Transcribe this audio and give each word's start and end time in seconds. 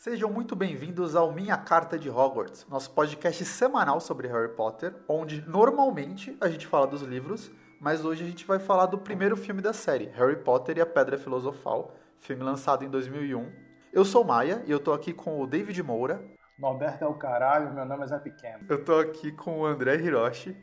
Sejam 0.00 0.30
muito 0.30 0.56
bem-vindos 0.56 1.14
ao 1.14 1.30
Minha 1.30 1.58
Carta 1.58 1.98
de 1.98 2.08
Hogwarts, 2.08 2.66
nosso 2.70 2.90
podcast 2.92 3.44
semanal 3.44 4.00
sobre 4.00 4.26
Harry 4.28 4.48
Potter, 4.48 4.94
onde 5.06 5.46
normalmente 5.46 6.34
a 6.40 6.48
gente 6.48 6.66
fala 6.66 6.86
dos 6.86 7.02
livros, 7.02 7.52
mas 7.78 8.02
hoje 8.02 8.24
a 8.24 8.26
gente 8.26 8.46
vai 8.46 8.58
falar 8.58 8.86
do 8.86 8.96
primeiro 8.96 9.36
filme 9.36 9.60
da 9.60 9.74
série, 9.74 10.06
Harry 10.14 10.36
Potter 10.36 10.78
e 10.78 10.80
a 10.80 10.86
Pedra 10.86 11.18
Filosofal, 11.18 11.94
filme 12.18 12.42
lançado 12.42 12.82
em 12.82 12.88
2001. 12.88 13.52
Eu 13.92 14.02
sou 14.06 14.24
Maia 14.24 14.62
e 14.64 14.70
eu 14.70 14.80
tô 14.80 14.94
aqui 14.94 15.12
com 15.12 15.38
o 15.38 15.46
David 15.46 15.82
Moura. 15.82 16.24
Norberto 16.58 17.04
é 17.04 17.06
o 17.06 17.12
caralho, 17.12 17.74
meu 17.74 17.84
nome 17.84 18.02
é 18.02 18.06
Zé 18.06 18.18
Pequeno. 18.18 18.64
Eu 18.70 18.82
tô 18.82 18.98
aqui 18.98 19.30
com 19.32 19.60
o 19.60 19.66
André 19.66 19.96
Hiroshi. 19.96 20.56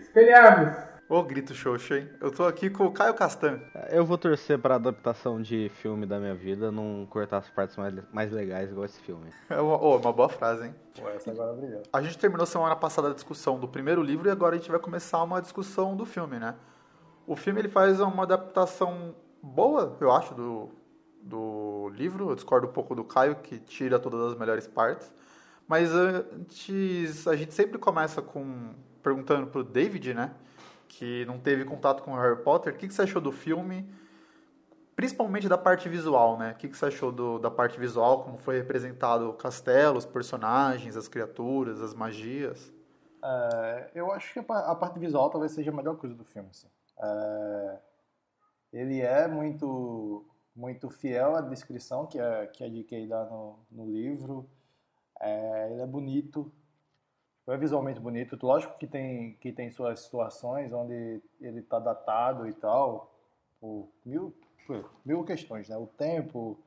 Espelhamos! 0.00 0.89
Ô, 1.10 1.24
grito 1.24 1.52
xoxo, 1.52 1.92
hein? 1.92 2.08
Eu 2.20 2.30
tô 2.30 2.44
aqui 2.44 2.70
com 2.70 2.86
o 2.86 2.92
Caio 2.92 3.12
Castan. 3.14 3.58
Eu 3.90 4.06
vou 4.06 4.16
torcer 4.16 4.56
pra 4.60 4.76
adaptação 4.76 5.42
de 5.42 5.68
filme 5.82 6.06
da 6.06 6.20
minha 6.20 6.36
vida 6.36 6.70
não 6.70 7.04
cortar 7.10 7.38
as 7.38 7.50
partes 7.50 7.76
mais, 7.76 7.92
mais 8.12 8.30
legais 8.30 8.70
igual 8.70 8.84
esse 8.84 9.00
filme. 9.00 9.28
É 9.50 9.60
uma, 9.60 9.76
oh, 9.76 9.96
uma 9.96 10.12
boa 10.12 10.28
frase, 10.28 10.66
hein? 10.68 10.74
Pô, 10.94 11.08
essa 11.08 11.32
agora 11.32 11.52
brilhou. 11.52 11.82
A 11.92 12.00
gente 12.00 12.16
terminou 12.16 12.46
semana 12.46 12.76
passada 12.76 13.10
a 13.10 13.12
discussão 13.12 13.58
do 13.58 13.66
primeiro 13.66 14.04
livro 14.04 14.28
e 14.28 14.30
agora 14.30 14.54
a 14.54 14.58
gente 14.58 14.70
vai 14.70 14.78
começar 14.78 15.20
uma 15.24 15.42
discussão 15.42 15.96
do 15.96 16.06
filme, 16.06 16.38
né? 16.38 16.54
O 17.26 17.34
filme 17.34 17.60
ele 17.60 17.68
faz 17.68 17.98
uma 17.98 18.22
adaptação 18.22 19.12
boa, 19.42 19.96
eu 20.00 20.12
acho, 20.12 20.32
do, 20.32 20.68
do 21.20 21.90
livro. 21.92 22.30
Eu 22.30 22.36
discordo 22.36 22.68
um 22.68 22.72
pouco 22.72 22.94
do 22.94 23.02
Caio, 23.02 23.34
que 23.34 23.58
tira 23.58 23.98
todas 23.98 24.30
as 24.30 24.38
melhores 24.38 24.68
partes. 24.68 25.12
Mas 25.66 25.90
antes, 25.92 27.26
a 27.26 27.34
gente 27.34 27.52
sempre 27.52 27.78
começa 27.78 28.22
com 28.22 28.76
perguntando 29.02 29.48
pro 29.48 29.64
David, 29.64 30.14
né? 30.14 30.30
Que 30.90 31.24
não 31.24 31.38
teve 31.38 31.64
contato 31.64 32.02
com 32.02 32.14
Harry 32.14 32.42
Potter, 32.42 32.74
o 32.74 32.76
que, 32.76 32.88
que 32.88 32.92
você 32.92 33.02
achou 33.02 33.22
do 33.22 33.30
filme? 33.30 33.88
Principalmente 34.96 35.48
da 35.48 35.56
parte 35.56 35.88
visual, 35.88 36.36
né? 36.36 36.50
O 36.50 36.56
que, 36.56 36.68
que 36.68 36.76
você 36.76 36.86
achou 36.86 37.12
do, 37.12 37.38
da 37.38 37.50
parte 37.50 37.78
visual, 37.78 38.24
como 38.24 38.36
foi 38.38 38.58
representado 38.58 39.30
o 39.30 39.32
castelo, 39.32 39.96
os 39.96 40.04
personagens, 40.04 40.96
as 40.96 41.06
criaturas, 41.06 41.80
as 41.80 41.94
magias? 41.94 42.72
É, 43.22 43.90
eu 43.94 44.10
acho 44.10 44.32
que 44.32 44.40
a 44.40 44.74
parte 44.74 44.98
visual 44.98 45.30
talvez 45.30 45.52
seja 45.52 45.70
a 45.70 45.74
melhor 45.74 45.96
coisa 45.96 46.14
do 46.14 46.24
filme. 46.24 46.48
Assim. 46.50 46.68
É, 47.00 47.78
ele 48.72 49.00
é 49.00 49.28
muito 49.28 50.26
muito 50.54 50.90
fiel 50.90 51.36
à 51.36 51.40
descrição 51.40 52.06
que 52.06 52.18
a, 52.18 52.46
que 52.48 52.64
a 52.64 52.68
J.K. 52.68 53.06
dá 53.06 53.24
no, 53.26 53.60
no 53.70 53.86
livro. 53.86 54.50
É, 55.20 55.70
ele 55.70 55.82
é 55.82 55.86
bonito, 55.86 56.52
é 57.46 57.56
visualmente 57.56 58.00
bonito. 58.00 58.38
Lógico 58.40 58.76
que 58.78 58.86
tem, 58.86 59.34
que 59.34 59.52
tem 59.52 59.70
suas 59.70 60.00
situações 60.00 60.72
onde 60.72 61.22
ele 61.40 61.60
está 61.60 61.78
datado 61.78 62.48
e 62.48 62.52
tal, 62.52 63.12
por 63.60 63.88
mil, 64.04 64.34
por 64.66 64.90
mil 65.04 65.24
questões, 65.24 65.68
né? 65.68 65.76
O 65.76 65.86
tempo, 65.86 66.58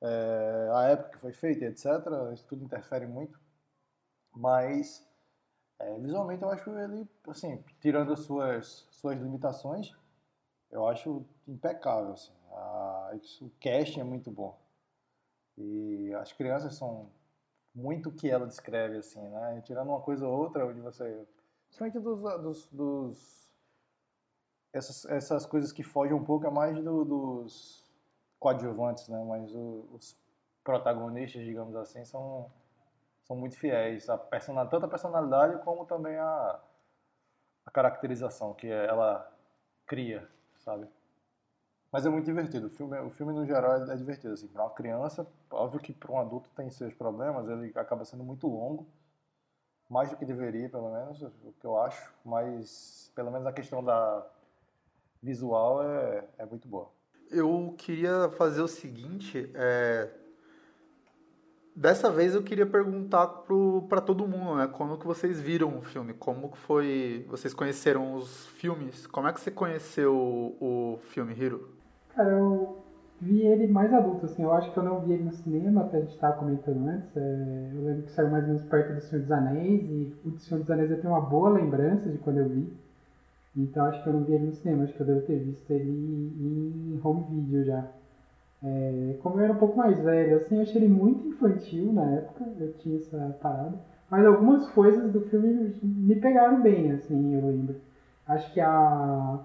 é, 0.00 0.70
a 0.72 0.82
época 0.88 1.10
que 1.10 1.18
foi 1.18 1.32
feita, 1.32 1.64
etc. 1.64 1.86
Isso 2.32 2.46
tudo 2.46 2.64
interfere 2.64 3.06
muito. 3.06 3.38
Mas, 4.34 5.06
é, 5.78 5.98
visualmente, 5.98 6.42
eu 6.42 6.50
acho 6.50 6.70
ele, 6.78 7.08
assim, 7.28 7.62
tirando 7.80 8.12
as 8.12 8.20
suas, 8.20 8.86
suas 8.90 9.18
limitações, 9.18 9.94
eu 10.70 10.86
acho 10.86 11.24
impecável. 11.48 12.12
Assim. 12.12 12.32
A, 12.52 13.12
o 13.40 13.50
casting 13.60 14.00
é 14.00 14.04
muito 14.04 14.30
bom. 14.30 14.58
E 15.56 16.12
as 16.14 16.32
crianças 16.32 16.74
são 16.74 17.10
muito 17.76 18.08
o 18.08 18.12
que 18.12 18.30
ela 18.30 18.46
descreve, 18.46 18.96
assim, 18.96 19.20
né? 19.20 19.60
Tirando 19.62 19.90
uma 19.90 20.00
coisa 20.00 20.26
ou 20.26 20.34
outra, 20.34 20.66
onde 20.66 20.80
você... 20.80 21.26
Principalmente 21.68 21.98
dos... 22.00 22.20
dos, 22.42 22.66
dos 22.72 23.46
essas, 24.72 25.04
essas 25.06 25.46
coisas 25.46 25.72
que 25.72 25.82
fogem 25.82 26.14
um 26.14 26.24
pouco 26.24 26.46
é 26.46 26.50
mais 26.50 26.82
do, 26.82 27.04
dos 27.04 27.84
coadjuvantes, 28.38 29.08
né? 29.08 29.22
Mas 29.24 29.54
o, 29.54 29.88
os 29.92 30.16
protagonistas, 30.64 31.44
digamos 31.44 31.76
assim, 31.76 32.04
são, 32.04 32.50
são 33.24 33.36
muito 33.36 33.58
fiéis. 33.58 34.08
A 34.08 34.18
person, 34.18 34.54
tanto 34.66 34.86
a 34.86 34.88
personalidade 34.88 35.62
como 35.62 35.86
também 35.86 36.16
a, 36.16 36.60
a 37.64 37.70
caracterização 37.70 38.54
que 38.54 38.68
ela 38.68 39.30
cria, 39.86 40.28
sabe? 40.58 40.88
Mas 41.90 42.04
é 42.04 42.08
muito 42.08 42.24
divertido. 42.24 42.66
O 42.66 42.70
filme, 42.70 42.98
o 43.00 43.10
filme 43.10 43.32
no 43.32 43.46
geral, 43.46 43.84
é, 43.84 43.92
é 43.92 43.96
divertido. 43.96 44.34
Assim, 44.34 44.48
para 44.48 44.64
uma 44.64 44.70
criança, 44.70 45.26
óbvio 45.50 45.80
que 45.80 45.92
para 45.92 46.12
um 46.12 46.18
adulto 46.18 46.50
tem 46.54 46.68
seus 46.70 46.92
problemas, 46.94 47.48
ele 47.48 47.72
acaba 47.76 48.04
sendo 48.04 48.24
muito 48.24 48.46
longo. 48.46 48.86
Mais 49.88 50.10
do 50.10 50.16
que 50.16 50.24
deveria, 50.24 50.68
pelo 50.68 50.92
menos, 50.92 51.22
o 51.22 51.54
que 51.60 51.64
eu 51.64 51.78
acho. 51.80 52.12
Mas, 52.24 53.12
pelo 53.14 53.30
menos, 53.30 53.46
a 53.46 53.52
questão 53.52 53.84
da 53.84 54.26
visual 55.22 55.82
é, 55.82 56.24
é 56.38 56.44
muito 56.44 56.66
boa. 56.66 56.90
Eu 57.30 57.74
queria 57.78 58.28
fazer 58.30 58.60
o 58.62 58.68
seguinte, 58.68 59.50
é... 59.54 60.10
Dessa 61.74 62.10
vez 62.10 62.34
eu 62.34 62.42
queria 62.42 62.64
perguntar 62.64 63.26
para 63.88 64.00
todo 64.00 64.26
mundo, 64.26 64.56
né? 64.56 64.66
Como 64.66 64.98
que 64.98 65.06
vocês 65.06 65.40
viram 65.40 65.76
o 65.76 65.82
filme? 65.82 66.14
Como 66.14 66.50
que 66.50 66.56
foi... 66.56 67.26
Vocês 67.28 67.52
conheceram 67.52 68.14
os 68.14 68.46
filmes? 68.46 69.06
Como 69.06 69.28
é 69.28 69.32
que 69.32 69.40
você 69.40 69.50
conheceu 69.50 70.16
o 70.58 70.98
filme 71.10 71.34
Hiro? 71.34 71.75
Cara, 72.16 72.30
eu 72.32 72.82
vi 73.20 73.42
ele 73.42 73.68
mais 73.68 73.92
adulto, 73.92 74.26
assim. 74.26 74.42
Eu 74.42 74.52
acho 74.52 74.72
que 74.72 74.78
eu 74.78 74.82
não 74.82 75.00
vi 75.00 75.12
ele 75.12 75.24
no 75.24 75.32
cinema, 75.32 75.82
até 75.82 75.98
a 75.98 76.00
gente 76.00 76.14
estava 76.14 76.38
comentando 76.38 76.88
antes. 76.88 77.16
É, 77.16 77.72
eu 77.74 77.84
lembro 77.84 78.02
que 78.04 78.10
saiu 78.12 78.30
mais 78.30 78.44
ou 78.44 78.48
menos 78.50 78.64
perto 78.68 78.94
do 78.94 79.00
Senhor 79.02 79.22
dos 79.22 79.30
Anéis, 79.32 79.82
e 79.88 80.12
o 80.24 80.38
Senhor 80.38 80.60
dos 80.60 80.70
Anéis 80.70 80.90
eu 80.90 81.00
tenho 81.00 81.12
uma 81.14 81.20
boa 81.20 81.50
lembrança 81.50 82.10
de 82.10 82.18
quando 82.18 82.38
eu 82.38 82.48
vi. 82.48 82.72
Então 83.56 83.86
acho 83.86 84.02
que 84.02 84.08
eu 84.08 84.14
não 84.14 84.24
vi 84.24 84.34
ele 84.34 84.46
no 84.46 84.52
cinema, 84.52 84.84
acho 84.84 84.94
que 84.94 85.00
eu 85.02 85.06
devo 85.06 85.22
ter 85.22 85.38
visto 85.40 85.70
ele 85.72 85.88
em 85.90 87.00
home 87.04 87.22
video 87.30 87.64
já. 87.64 87.84
É, 88.62 89.16
como 89.22 89.38
eu 89.38 89.44
era 89.44 89.52
um 89.52 89.56
pouco 89.58 89.76
mais 89.76 90.00
velho, 90.00 90.36
assim, 90.36 90.56
eu 90.56 90.62
achei 90.62 90.80
ele 90.82 90.88
muito 90.92 91.26
infantil 91.28 91.92
na 91.92 92.04
época, 92.16 92.44
eu 92.58 92.72
tinha 92.78 92.96
essa 92.96 93.34
parada. 93.40 93.78
Mas 94.10 94.24
algumas 94.26 94.66
coisas 94.68 95.10
do 95.12 95.20
filme 95.22 95.72
me 95.82 96.16
pegaram 96.16 96.60
bem, 96.62 96.92
assim, 96.92 97.34
eu 97.34 97.46
lembro. 97.46 97.74
Acho 98.26 98.52
que 98.52 98.60
a, 98.60 99.38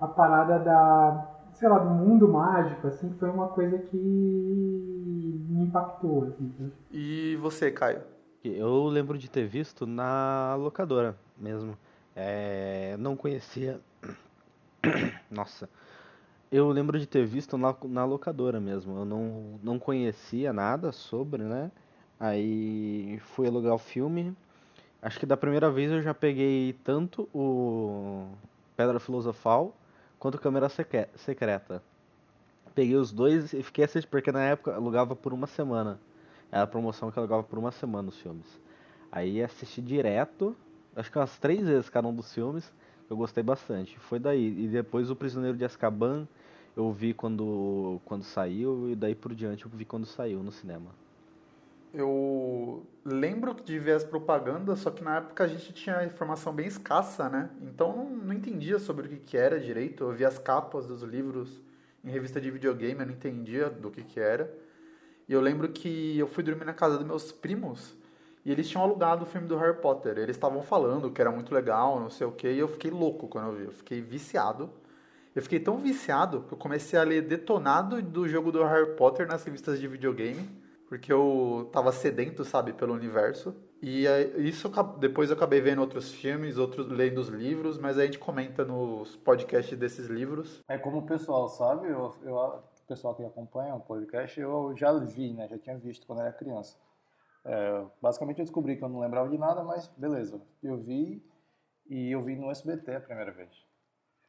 a 0.00 0.06
parada 0.08 0.58
da 0.58 1.22
sei 1.58 1.68
lá, 1.68 1.78
do 1.78 1.90
mundo 1.90 2.28
mágico, 2.28 2.86
assim, 2.86 3.12
foi 3.18 3.28
uma 3.28 3.48
coisa 3.48 3.78
que 3.78 3.96
me 3.96 5.64
impactou, 5.64 6.24
assim. 6.24 6.72
E 6.90 7.36
você, 7.40 7.70
Caio? 7.70 8.02
Eu 8.44 8.86
lembro 8.86 9.18
de 9.18 9.28
ter 9.28 9.46
visto 9.46 9.84
na 9.84 10.54
locadora 10.54 11.16
mesmo. 11.36 11.76
É, 12.14 12.96
não 12.98 13.16
conhecia. 13.16 13.80
Nossa. 15.28 15.68
Eu 16.50 16.68
lembro 16.70 16.98
de 16.98 17.06
ter 17.06 17.26
visto 17.26 17.58
na, 17.58 17.74
na 17.84 18.04
locadora 18.04 18.60
mesmo. 18.60 18.96
Eu 18.96 19.04
não, 19.04 19.58
não 19.62 19.78
conhecia 19.78 20.52
nada 20.52 20.92
sobre, 20.92 21.42
né? 21.42 21.72
Aí 22.20 23.18
fui 23.34 23.48
alugar 23.48 23.74
o 23.74 23.78
filme. 23.78 24.34
Acho 25.02 25.18
que 25.18 25.26
da 25.26 25.36
primeira 25.36 25.70
vez 25.70 25.90
eu 25.90 26.00
já 26.02 26.14
peguei 26.14 26.72
tanto 26.84 27.28
o 27.34 28.28
Pedra 28.76 29.00
Filosofal 29.00 29.74
quanto 30.18 30.38
Câmera 30.38 30.68
Secreta. 30.68 31.82
Peguei 32.74 32.96
os 32.96 33.12
dois 33.12 33.52
e 33.52 33.62
fiquei 33.62 33.84
assistindo, 33.84 34.10
porque 34.10 34.30
na 34.30 34.42
época 34.42 34.74
alugava 34.74 35.16
por 35.16 35.32
uma 35.32 35.46
semana. 35.46 36.00
Era 36.50 36.62
a 36.62 36.66
promoção 36.66 37.10
que 37.10 37.18
alugava 37.18 37.42
por 37.42 37.58
uma 37.58 37.72
semana 37.72 38.08
os 38.08 38.18
filmes. 38.18 38.60
Aí 39.10 39.42
assisti 39.42 39.80
direto, 39.80 40.56
acho 40.94 41.10
que 41.10 41.18
umas 41.18 41.38
três 41.38 41.66
vezes 41.66 41.88
cada 41.88 42.06
um 42.08 42.14
dos 42.14 42.32
filmes, 42.32 42.72
eu 43.08 43.16
gostei 43.16 43.42
bastante. 43.42 43.98
Foi 43.98 44.18
daí. 44.18 44.64
E 44.64 44.68
depois 44.68 45.10
o 45.10 45.16
Prisioneiro 45.16 45.56
de 45.56 45.64
Azkaban 45.64 46.26
eu 46.76 46.92
vi 46.92 47.12
quando, 47.12 48.00
quando 48.04 48.22
saiu, 48.22 48.90
e 48.90 48.94
daí 48.94 49.14
por 49.14 49.34
diante 49.34 49.64
eu 49.64 49.70
vi 49.70 49.84
quando 49.84 50.06
saiu 50.06 50.42
no 50.42 50.52
cinema. 50.52 50.90
Eu 51.92 52.86
lembro 53.04 53.54
de 53.54 53.78
ver 53.78 53.92
as 53.92 54.04
propagandas, 54.04 54.80
só 54.80 54.90
que 54.90 55.02
na 55.02 55.16
época 55.16 55.44
a 55.44 55.46
gente 55.46 55.72
tinha 55.72 56.04
informação 56.04 56.52
bem 56.52 56.66
escassa, 56.66 57.28
né? 57.30 57.50
Então 57.62 57.96
não, 57.96 58.10
não 58.10 58.32
entendia 58.34 58.78
sobre 58.78 59.06
o 59.06 59.08
que, 59.08 59.16
que 59.16 59.36
era 59.36 59.58
direito. 59.58 60.04
Eu 60.04 60.12
via 60.12 60.28
as 60.28 60.38
capas 60.38 60.86
dos 60.86 61.02
livros 61.02 61.62
em 62.04 62.10
revista 62.10 62.40
de 62.40 62.50
videogame, 62.50 63.00
eu 63.00 63.06
não 63.06 63.14
entendia 63.14 63.70
do 63.70 63.90
que, 63.90 64.02
que 64.02 64.20
era. 64.20 64.52
E 65.26 65.32
eu 65.32 65.40
lembro 65.40 65.68
que 65.70 66.18
eu 66.18 66.26
fui 66.26 66.42
dormir 66.44 66.64
na 66.64 66.74
casa 66.74 66.98
dos 66.98 67.06
meus 67.06 67.32
primos 67.32 67.96
e 68.44 68.52
eles 68.52 68.68
tinham 68.68 68.82
alugado 68.82 69.24
o 69.24 69.26
filme 69.26 69.46
do 69.46 69.56
Harry 69.56 69.78
Potter. 69.80 70.18
Eles 70.18 70.36
estavam 70.36 70.62
falando 70.62 71.10
que 71.10 71.20
era 71.20 71.30
muito 71.30 71.54
legal, 71.54 71.98
não 71.98 72.10
sei 72.10 72.26
o 72.26 72.32
que, 72.32 72.50
e 72.50 72.58
eu 72.58 72.68
fiquei 72.68 72.90
louco 72.90 73.28
quando 73.28 73.48
eu 73.48 73.54
vi. 73.54 73.64
Eu 73.64 73.72
fiquei 73.72 74.00
viciado. 74.00 74.70
Eu 75.34 75.42
fiquei 75.42 75.60
tão 75.60 75.78
viciado 75.78 76.44
que 76.48 76.52
eu 76.52 76.58
comecei 76.58 76.98
a 76.98 77.02
ler 77.02 77.22
detonado 77.22 78.00
do 78.02 78.28
jogo 78.28 78.52
do 78.52 78.62
Harry 78.64 78.94
Potter 78.94 79.26
nas 79.26 79.44
revistas 79.44 79.80
de 79.80 79.88
videogame 79.88 80.48
porque 80.88 81.12
eu 81.12 81.68
tava 81.70 81.92
sedento, 81.92 82.44
sabe, 82.44 82.72
pelo 82.72 82.94
universo. 82.94 83.54
E 83.80 84.06
isso 84.38 84.68
depois 84.98 85.30
eu 85.30 85.36
acabei 85.36 85.60
vendo 85.60 85.80
outros 85.80 86.12
filmes, 86.12 86.56
outros 86.56 86.88
lendo 86.88 87.18
os 87.18 87.28
livros, 87.28 87.78
mas 87.78 87.98
a 87.98 88.04
gente 88.04 88.18
comenta 88.18 88.64
nos 88.64 89.14
podcasts 89.16 89.78
desses 89.78 90.06
livros. 90.06 90.64
É 90.66 90.78
como 90.78 90.98
o 90.98 91.06
pessoal 91.06 91.48
sabe, 91.48 91.86
eu, 91.86 92.16
eu, 92.22 92.34
o 92.34 92.62
pessoal 92.88 93.14
que 93.14 93.24
acompanha 93.24 93.74
o 93.74 93.80
podcast, 93.80 94.40
eu 94.40 94.74
já 94.76 94.92
vi, 94.98 95.32
né? 95.32 95.46
Já 95.46 95.58
tinha 95.58 95.76
visto 95.76 96.06
quando 96.06 96.22
era 96.22 96.32
criança. 96.32 96.76
É, 97.44 97.84
basicamente 98.00 98.38
eu 98.38 98.44
descobri 98.44 98.76
que 98.76 98.82
eu 98.82 98.88
não 98.88 98.98
lembrava 98.98 99.28
de 99.28 99.38
nada, 99.38 99.62
mas 99.62 99.86
beleza. 99.96 100.40
Eu 100.62 100.78
vi 100.78 101.22
e 101.88 102.10
eu 102.10 102.22
vi 102.22 102.34
no 102.34 102.50
SBT 102.50 102.96
a 102.96 103.00
primeira 103.00 103.30
vez. 103.30 103.50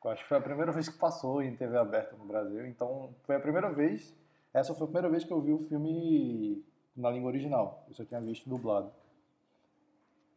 Eu 0.03 0.11
acho 0.11 0.23
que 0.23 0.29
foi 0.29 0.37
a 0.37 0.41
primeira 0.41 0.71
vez 0.71 0.87
que 0.89 0.97
passou 0.97 1.41
em 1.41 1.55
TV 1.55 1.77
aberta 1.77 2.15
no 2.15 2.25
Brasil, 2.25 2.65
então 2.67 3.15
foi 3.23 3.35
a 3.35 3.39
primeira 3.39 3.71
vez 3.71 4.15
essa 4.53 4.73
foi 4.73 4.83
a 4.83 4.87
primeira 4.87 5.09
vez 5.09 5.23
que 5.23 5.31
eu 5.31 5.41
vi 5.41 5.53
o 5.53 5.67
filme 5.67 6.63
na 6.95 7.09
língua 7.09 7.29
original. 7.29 7.85
Eu 7.87 7.93
só 7.93 8.03
tinha 8.05 8.19
visto 8.21 8.49
dublado. 8.49 8.91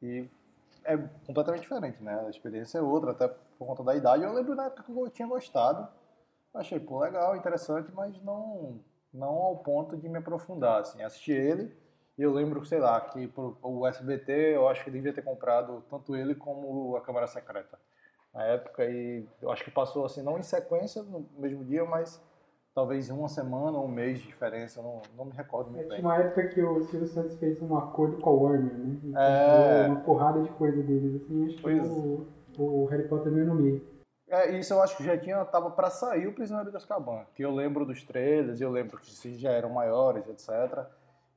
E 0.02 0.28
é 0.84 0.96
completamente 1.26 1.62
diferente, 1.62 2.02
né? 2.02 2.24
A 2.26 2.30
experiência 2.30 2.78
é 2.78 2.82
outra, 2.82 3.12
até 3.12 3.28
por 3.28 3.66
conta 3.66 3.82
da 3.82 3.94
idade. 3.94 4.24
Eu 4.24 4.32
lembro 4.32 4.54
na 4.54 4.66
época 4.66 4.82
que 4.82 4.92
eu 4.92 5.10
tinha 5.10 5.28
gostado. 5.28 5.88
Achei, 6.54 6.78
pô, 6.78 7.00
legal, 7.00 7.36
interessante, 7.36 7.90
mas 7.94 8.20
não, 8.22 8.80
não 9.12 9.28
ao 9.28 9.56
ponto 9.58 9.96
de 9.96 10.08
me 10.08 10.18
aprofundar, 10.18 10.80
assim. 10.80 11.02
Assisti 11.02 11.32
ele 11.32 11.74
e 12.18 12.22
eu 12.22 12.32
lembro, 12.32 12.64
sei 12.66 12.78
lá, 12.78 13.00
que 13.00 13.26
pro, 13.28 13.56
o 13.62 13.86
SBT 13.86 14.32
eu 14.54 14.68
acho 14.68 14.84
que 14.84 14.90
devia 14.90 15.14
ter 15.14 15.22
comprado 15.22 15.82
tanto 15.88 16.14
ele 16.14 16.34
como 16.34 16.94
a 16.96 17.00
Câmara 17.00 17.26
Secreta 17.26 17.78
na 18.34 18.44
época 18.44 18.84
e 18.84 19.26
eu 19.40 19.50
acho 19.50 19.64
que 19.64 19.70
passou 19.70 20.04
assim, 20.04 20.22
não 20.22 20.38
em 20.38 20.42
sequência 20.42 21.02
no 21.02 21.26
mesmo 21.38 21.64
dia, 21.64 21.84
mas 21.84 22.22
talvez 22.74 23.10
uma 23.10 23.28
semana 23.28 23.78
ou 23.78 23.84
um 23.84 23.88
mês 23.88 24.18
de 24.20 24.26
diferença, 24.28 24.80
não, 24.82 25.02
não 25.16 25.24
me 25.26 25.32
recordo 25.32 25.70
muito 25.70 25.84
É, 25.84 25.88
bem. 25.88 25.96
tinha 25.98 26.08
uma 26.08 26.16
época 26.18 26.48
que 26.48 26.62
o 26.62 26.82
Silvio 26.84 27.08
Santos 27.08 27.36
fez 27.38 27.60
um 27.60 27.76
acordo 27.76 28.16
com 28.18 28.30
a 28.30 28.32
Warner, 28.32 28.74
né? 28.74 28.96
E 29.04 29.12
É. 29.14 29.86
Uma 29.88 30.00
porrada 30.00 30.42
de 30.42 30.48
coisa 30.50 30.82
deles, 30.82 31.22
assim, 31.22 31.46
acho 31.46 31.56
que 31.56 31.62
Pois. 31.62 31.84
o, 31.86 32.26
o 32.58 32.84
Harry 32.86 33.08
Potter 33.08 33.30
meio 33.30 33.46
no 33.46 33.54
meio. 33.54 33.82
É, 34.28 34.50
isso 34.58 34.72
eu 34.72 34.80
acho 34.82 34.96
que 34.96 35.04
já 35.04 35.16
tinha, 35.18 35.44
tava 35.44 35.70
para 35.70 35.90
sair 35.90 36.26
o 36.26 36.32
Prisioneiro 36.32 36.70
de 36.70 36.76
Azkaban, 36.76 37.26
que 37.34 37.44
eu 37.44 37.52
lembro 37.54 37.84
dos 37.84 38.02
trailers, 38.02 38.60
eu 38.62 38.70
lembro 38.70 38.98
que 38.98 39.10
esses 39.10 39.38
já 39.38 39.50
eram 39.50 39.68
maiores, 39.70 40.26
etc. 40.26 40.86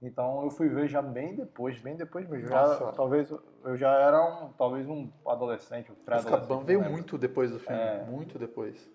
Então 0.01 0.43
eu 0.43 0.49
fui 0.49 0.69
ver 0.69 0.87
já 0.87 1.01
bem 1.01 1.35
depois, 1.35 1.77
bem 1.79 1.95
depois 1.97 2.25
mesmo. 2.29 2.47
Já, 2.47 2.91
talvez 2.93 3.29
eu 3.65 3.75
já 3.75 3.91
era 3.99 4.23
um, 4.23 4.49
talvez 4.57 4.87
um 4.87 5.09
adolescente, 5.27 5.91
um 5.91 5.95
pré-adolescente. 5.95 6.63
Veio 6.65 6.79
lembro. 6.79 6.93
muito 6.93 7.17
depois 7.17 7.51
do 7.51 7.59
filme, 7.59 7.81
É. 7.81 8.05
muito 8.09 8.39
depois. 8.39 8.89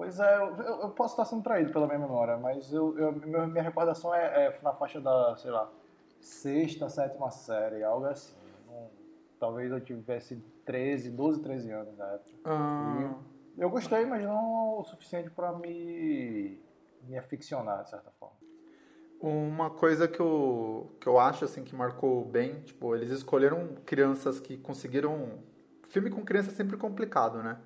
Pois 0.00 0.18
é, 0.18 0.34
eu, 0.34 0.56
eu- 0.56 0.88
posso 0.92 1.12
estar 1.12 1.26
sendo 1.26 1.42
traído 1.42 1.70
pela 1.74 1.86
minha 1.86 1.98
memória, 1.98 2.38
mas 2.38 2.72
eu, 2.72 2.98
eu- 2.98 3.12
minha 3.12 3.62
recordação 3.62 4.14
é, 4.14 4.46
é 4.46 4.58
na 4.62 4.72
faixa 4.72 4.98
da, 4.98 5.36
sei 5.36 5.50
lá, 5.50 5.70
sexta, 6.18 6.88
sétima 6.88 7.30
série, 7.30 7.84
algo 7.84 8.06
assim. 8.06 8.34
Não- 8.66 8.88
talvez 9.38 9.70
eu 9.70 9.78
tivesse 9.78 10.42
13, 10.64 11.10
12, 11.10 11.42
13 11.42 11.70
anos 11.70 11.98
na 11.98 12.06
época. 12.14 12.30
Ah, 12.46 13.14
Eu 13.58 13.68
gostei, 13.68 14.06
mas 14.06 14.24
não 14.24 14.78
o 14.78 14.84
suficiente 14.84 15.28
para 15.28 15.52
me, 15.52 16.58
me 17.02 17.18
aficionar, 17.18 17.82
de 17.84 17.90
certa 17.90 18.10
forma. 18.18 18.36
Uma 19.20 19.68
coisa 19.68 20.08
que 20.08 20.18
eu, 20.18 20.90
que 20.98 21.06
eu 21.06 21.18
acho 21.18 21.44
assim 21.44 21.62
que 21.62 21.74
marcou 21.76 22.24
bem, 22.24 22.62
tipo, 22.62 22.96
eles 22.96 23.10
escolheram 23.10 23.74
crianças 23.84 24.40
que 24.40 24.56
conseguiram. 24.56 25.40
Filme 25.90 26.08
com 26.08 26.24
criança 26.24 26.50
é 26.50 26.54
sempre 26.54 26.78
complicado, 26.78 27.42
né? 27.42 27.58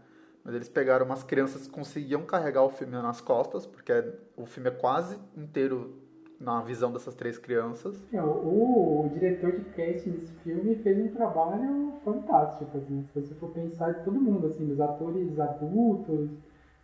Mas 0.45 0.55
eles 0.55 0.69
pegaram 0.69 1.07
umas 1.07 1.23
crianças 1.23 1.67
que 1.67 1.73
conseguiam 1.73 2.23
carregar 2.23 2.63
o 2.63 2.71
filme 2.71 2.93
nas 2.95 3.21
costas, 3.21 3.67
porque 3.67 3.93
é- 3.93 4.13
o 4.37 4.45
filme 4.47 4.69
é 4.69 4.73
quase 4.73 5.19
inteiro 5.37 5.95
na 6.39 6.61
visão 6.61 6.93
dessas 6.93 7.15
três 7.15 7.39
crianças. 7.39 7.97
É, 8.13 8.23
O, 8.23 9.07
o 9.07 9.11
diretor 9.15 9.53
de 9.53 9.65
casting 9.71 10.11
desse 10.13 10.33
filme 10.43 10.75
fez 10.77 10.99
um 10.99 11.09
trabalho 11.09 11.93
fantástico, 12.05 12.77
assim, 12.77 13.03
se 13.03 13.21
você 13.21 13.35
for 13.35 13.51
pensar 13.51 13.93
de 13.93 14.05
todo 14.05 14.21
mundo, 14.21 14.47
assim, 14.47 14.67
dos 14.67 14.81
atores 14.81 15.39
adultos, 15.39 16.29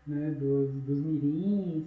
né, 0.07 0.31
dos, 0.31 0.71
dos 0.83 0.99
mirins, 1.05 1.85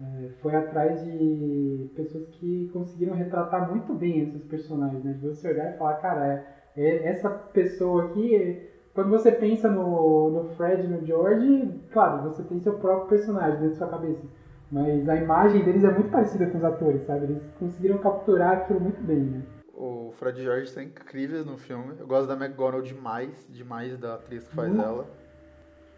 é, 0.00 0.28
foi 0.42 0.54
atrás 0.54 1.04
de 1.04 1.88
pessoas 1.94 2.26
que 2.28 2.68
conseguiram 2.72 3.14
retratar 3.14 3.70
muito 3.70 3.94
bem 3.94 4.20
esses 4.20 4.42
personagens, 4.44 5.02
né, 5.04 5.12
de 5.12 5.20
você 5.26 5.48
olhar 5.48 5.74
e 5.74 5.78
falar, 5.78 5.94
cara, 5.94 6.26
é, 6.26 6.44
é- 6.76 7.08
essa 7.08 7.30
pessoa 7.30 8.06
aqui, 8.06 8.60
quando 8.94 9.10
você 9.10 9.32
pensa 9.32 9.68
no, 9.68 10.30
no 10.30 10.48
Fred 10.56 10.84
e 10.84 10.88
no 10.88 11.04
George, 11.04 11.68
claro, 11.92 12.30
você 12.30 12.42
tem 12.44 12.60
seu 12.60 12.74
próprio 12.74 13.08
personagem 13.08 13.58
dentro 13.60 13.70
da 13.70 13.76
sua 13.76 13.88
cabeça, 13.88 14.22
mas 14.70 15.08
a 15.08 15.16
imagem 15.16 15.64
deles 15.64 15.84
é 15.84 15.90
muito 15.92 16.10
parecida 16.10 16.46
com 16.46 16.58
os 16.58 16.64
atores, 16.64 17.02
sabe? 17.04 17.24
Eles 17.24 17.42
conseguiram 17.58 17.98
capturar 17.98 18.52
aquilo 18.58 18.80
muito 18.80 19.02
bem, 19.02 19.18
né? 19.20 19.42
O 19.74 20.12
Fred 20.12 20.40
e 20.40 20.44
George 20.44 20.68
são 20.68 20.82
incríveis 20.84 21.44
no 21.44 21.58
filme. 21.58 21.94
Eu 21.98 22.06
gosto 22.06 22.28
da 22.28 22.34
McGonagall 22.34 22.80
demais, 22.82 23.46
demais 23.50 23.98
da 23.98 24.14
atriz 24.14 24.46
que 24.46 24.54
faz 24.54 24.72
Hum. 24.72 24.80
ela. 24.80 25.06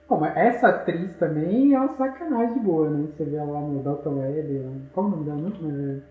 Bom, 0.08 0.20
mas 0.20 0.36
essa 0.36 0.68
atriz 0.68 1.14
também 1.16 1.74
é 1.74 1.78
uma 1.78 1.88
sacanagem 1.88 2.58
boa, 2.62 2.88
né? 2.88 3.08
Você 3.14 3.24
vê 3.24 3.36
ela 3.36 3.52
lá 3.52 3.60
no 3.60 3.82
Dalton 3.82 4.20
Web, 4.20 4.88
qual 4.94 5.06
o 5.06 5.10
nome 5.10 5.24
dela 5.24 5.36
mesmo? 5.36 6.02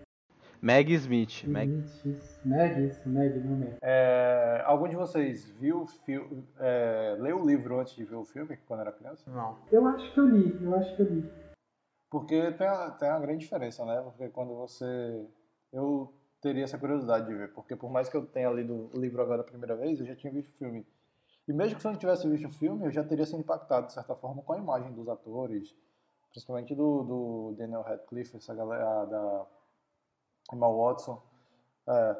Meg 0.60 0.90
Smith. 0.92 1.44
É... 1.44 1.48
Meg... 1.48 1.70
Smith, 1.84 2.40
Meg, 2.44 2.86
isso, 2.88 3.08
Meg, 3.08 3.38
não 3.40 3.56
Meg. 3.56 3.74
É, 3.82 4.62
algum 4.66 4.88
de 4.88 4.96
vocês 4.96 5.48
viu, 5.50 5.82
o 5.82 5.86
fi- 5.86 6.20
é, 6.58 7.16
leu 7.18 7.40
o 7.42 7.46
livro 7.46 7.78
antes 7.80 7.94
de 7.94 8.04
ver 8.04 8.16
o 8.16 8.24
filme, 8.24 8.56
quando 8.66 8.80
era 8.80 8.92
criança? 8.92 9.30
Não. 9.30 9.58
Eu 9.70 9.86
acho 9.88 10.12
que 10.12 10.20
eu 10.20 10.26
li, 10.26 10.58
eu 10.62 10.74
acho 10.74 10.96
que 10.96 11.02
eu 11.02 11.06
li. 11.06 11.30
Porque 12.10 12.52
tem, 12.52 12.66
a- 12.66 12.90
tem 12.90 13.08
uma 13.08 13.20
grande 13.20 13.40
diferença, 13.40 13.84
né? 13.84 14.00
Porque 14.02 14.28
quando 14.28 14.54
você. 14.54 15.26
Eu 15.72 16.12
teria 16.40 16.64
essa 16.64 16.78
curiosidade 16.78 17.26
de 17.26 17.34
ver, 17.34 17.52
porque 17.52 17.74
por 17.74 17.90
mais 17.90 18.08
que 18.08 18.16
eu 18.16 18.24
tenha 18.24 18.50
lido 18.50 18.88
o 18.94 18.98
livro 19.00 19.20
agora 19.20 19.40
a 19.40 19.44
primeira 19.44 19.74
vez, 19.74 19.98
eu 19.98 20.06
já 20.06 20.14
tinha 20.14 20.32
visto 20.32 20.48
o 20.50 20.58
filme. 20.58 20.86
E 21.48 21.52
mesmo 21.52 21.76
que 21.76 21.82
se 21.82 21.86
eu 21.88 21.92
não 21.92 21.98
tivesse 21.98 22.28
visto 22.28 22.46
o 22.48 22.52
filme, 22.52 22.86
eu 22.86 22.90
já 22.90 23.02
teria 23.04 23.24
sido 23.26 23.40
impactado, 23.40 23.86
de 23.88 23.92
certa 23.92 24.14
forma, 24.14 24.42
com 24.42 24.52
a 24.52 24.58
imagem 24.58 24.92
dos 24.92 25.08
atores, 25.08 25.74
principalmente 26.30 26.74
do, 26.74 27.02
do 27.02 27.54
Daniel 27.58 27.82
Radcliffe, 27.82 28.36
essa 28.36 28.54
galera 28.54 29.04
da 29.06 29.46
Emma 30.52 30.68
Watson. 30.68 31.20
É, 31.88 32.16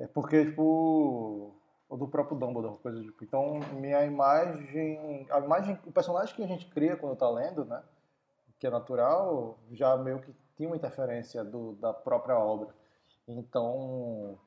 é 0.00 0.06
porque, 0.06 0.46
tipo, 0.46 1.54
ou 1.88 1.98
do 1.98 2.08
próprio 2.08 2.36
Dumbledore, 2.36 2.78
coisa 2.78 2.98
do 2.98 3.04
tipo. 3.04 3.24
Então, 3.24 3.60
minha 3.74 4.04
imagem, 4.04 5.26
a 5.30 5.38
imagem, 5.38 5.78
o 5.86 5.92
personagem 5.92 6.34
que 6.34 6.42
a 6.42 6.46
gente 6.46 6.66
cria 6.66 6.96
quando 6.96 7.16
tá 7.16 7.28
lendo, 7.28 7.64
né? 7.64 7.82
que 8.64 8.66
é 8.66 8.70
natural, 8.70 9.58
já 9.72 9.94
meio 9.96 10.20
que 10.20 10.34
tinha 10.56 10.66
uma 10.68 10.76
interferência 10.76 11.44
do, 11.44 11.72
da 11.74 11.92
própria 11.92 12.38
obra. 12.38 12.68
Então, 13.28 14.38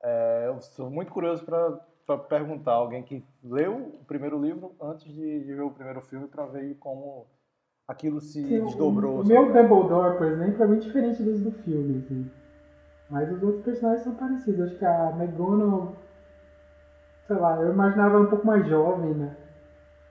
é, 0.00 0.44
eu 0.46 0.60
sou 0.60 0.88
muito 0.88 1.12
curioso 1.12 1.44
para 1.44 2.18
perguntar 2.18 2.72
a 2.72 2.76
alguém 2.76 3.02
que 3.02 3.24
leu 3.42 3.98
o 4.00 4.04
primeiro 4.04 4.40
livro 4.40 4.76
antes 4.80 5.12
de, 5.12 5.44
de 5.44 5.54
ver 5.54 5.62
o 5.62 5.72
primeiro 5.72 6.00
filme 6.02 6.28
para 6.28 6.46
ver 6.46 6.76
como 6.76 7.26
aquilo 7.86 8.20
se 8.20 8.42
desdobrou. 8.42 9.22
O, 9.22 9.26
meu 9.26 9.52
Dumbledore, 9.52 10.18
por 10.18 10.26
exemplo, 10.26 10.62
é 10.62 10.66
muito 10.66 10.86
diferente 10.86 11.20
dos 11.22 11.40
do 11.40 11.50
filme, 11.50 11.98
assim. 11.98 12.30
Mas 13.10 13.30
os 13.32 13.42
outros 13.42 13.64
personagens 13.64 14.02
são 14.04 14.14
parecidos. 14.14 14.60
Acho 14.68 14.78
que 14.78 14.84
a 14.84 15.10
McGonagall, 15.10 15.94
sei 17.26 17.36
lá, 17.36 17.56
eu 17.60 17.72
imaginava 17.72 18.16
ela 18.16 18.24
um 18.26 18.30
pouco 18.30 18.46
mais 18.46 18.66
jovem, 18.66 19.14
né? 19.14 19.32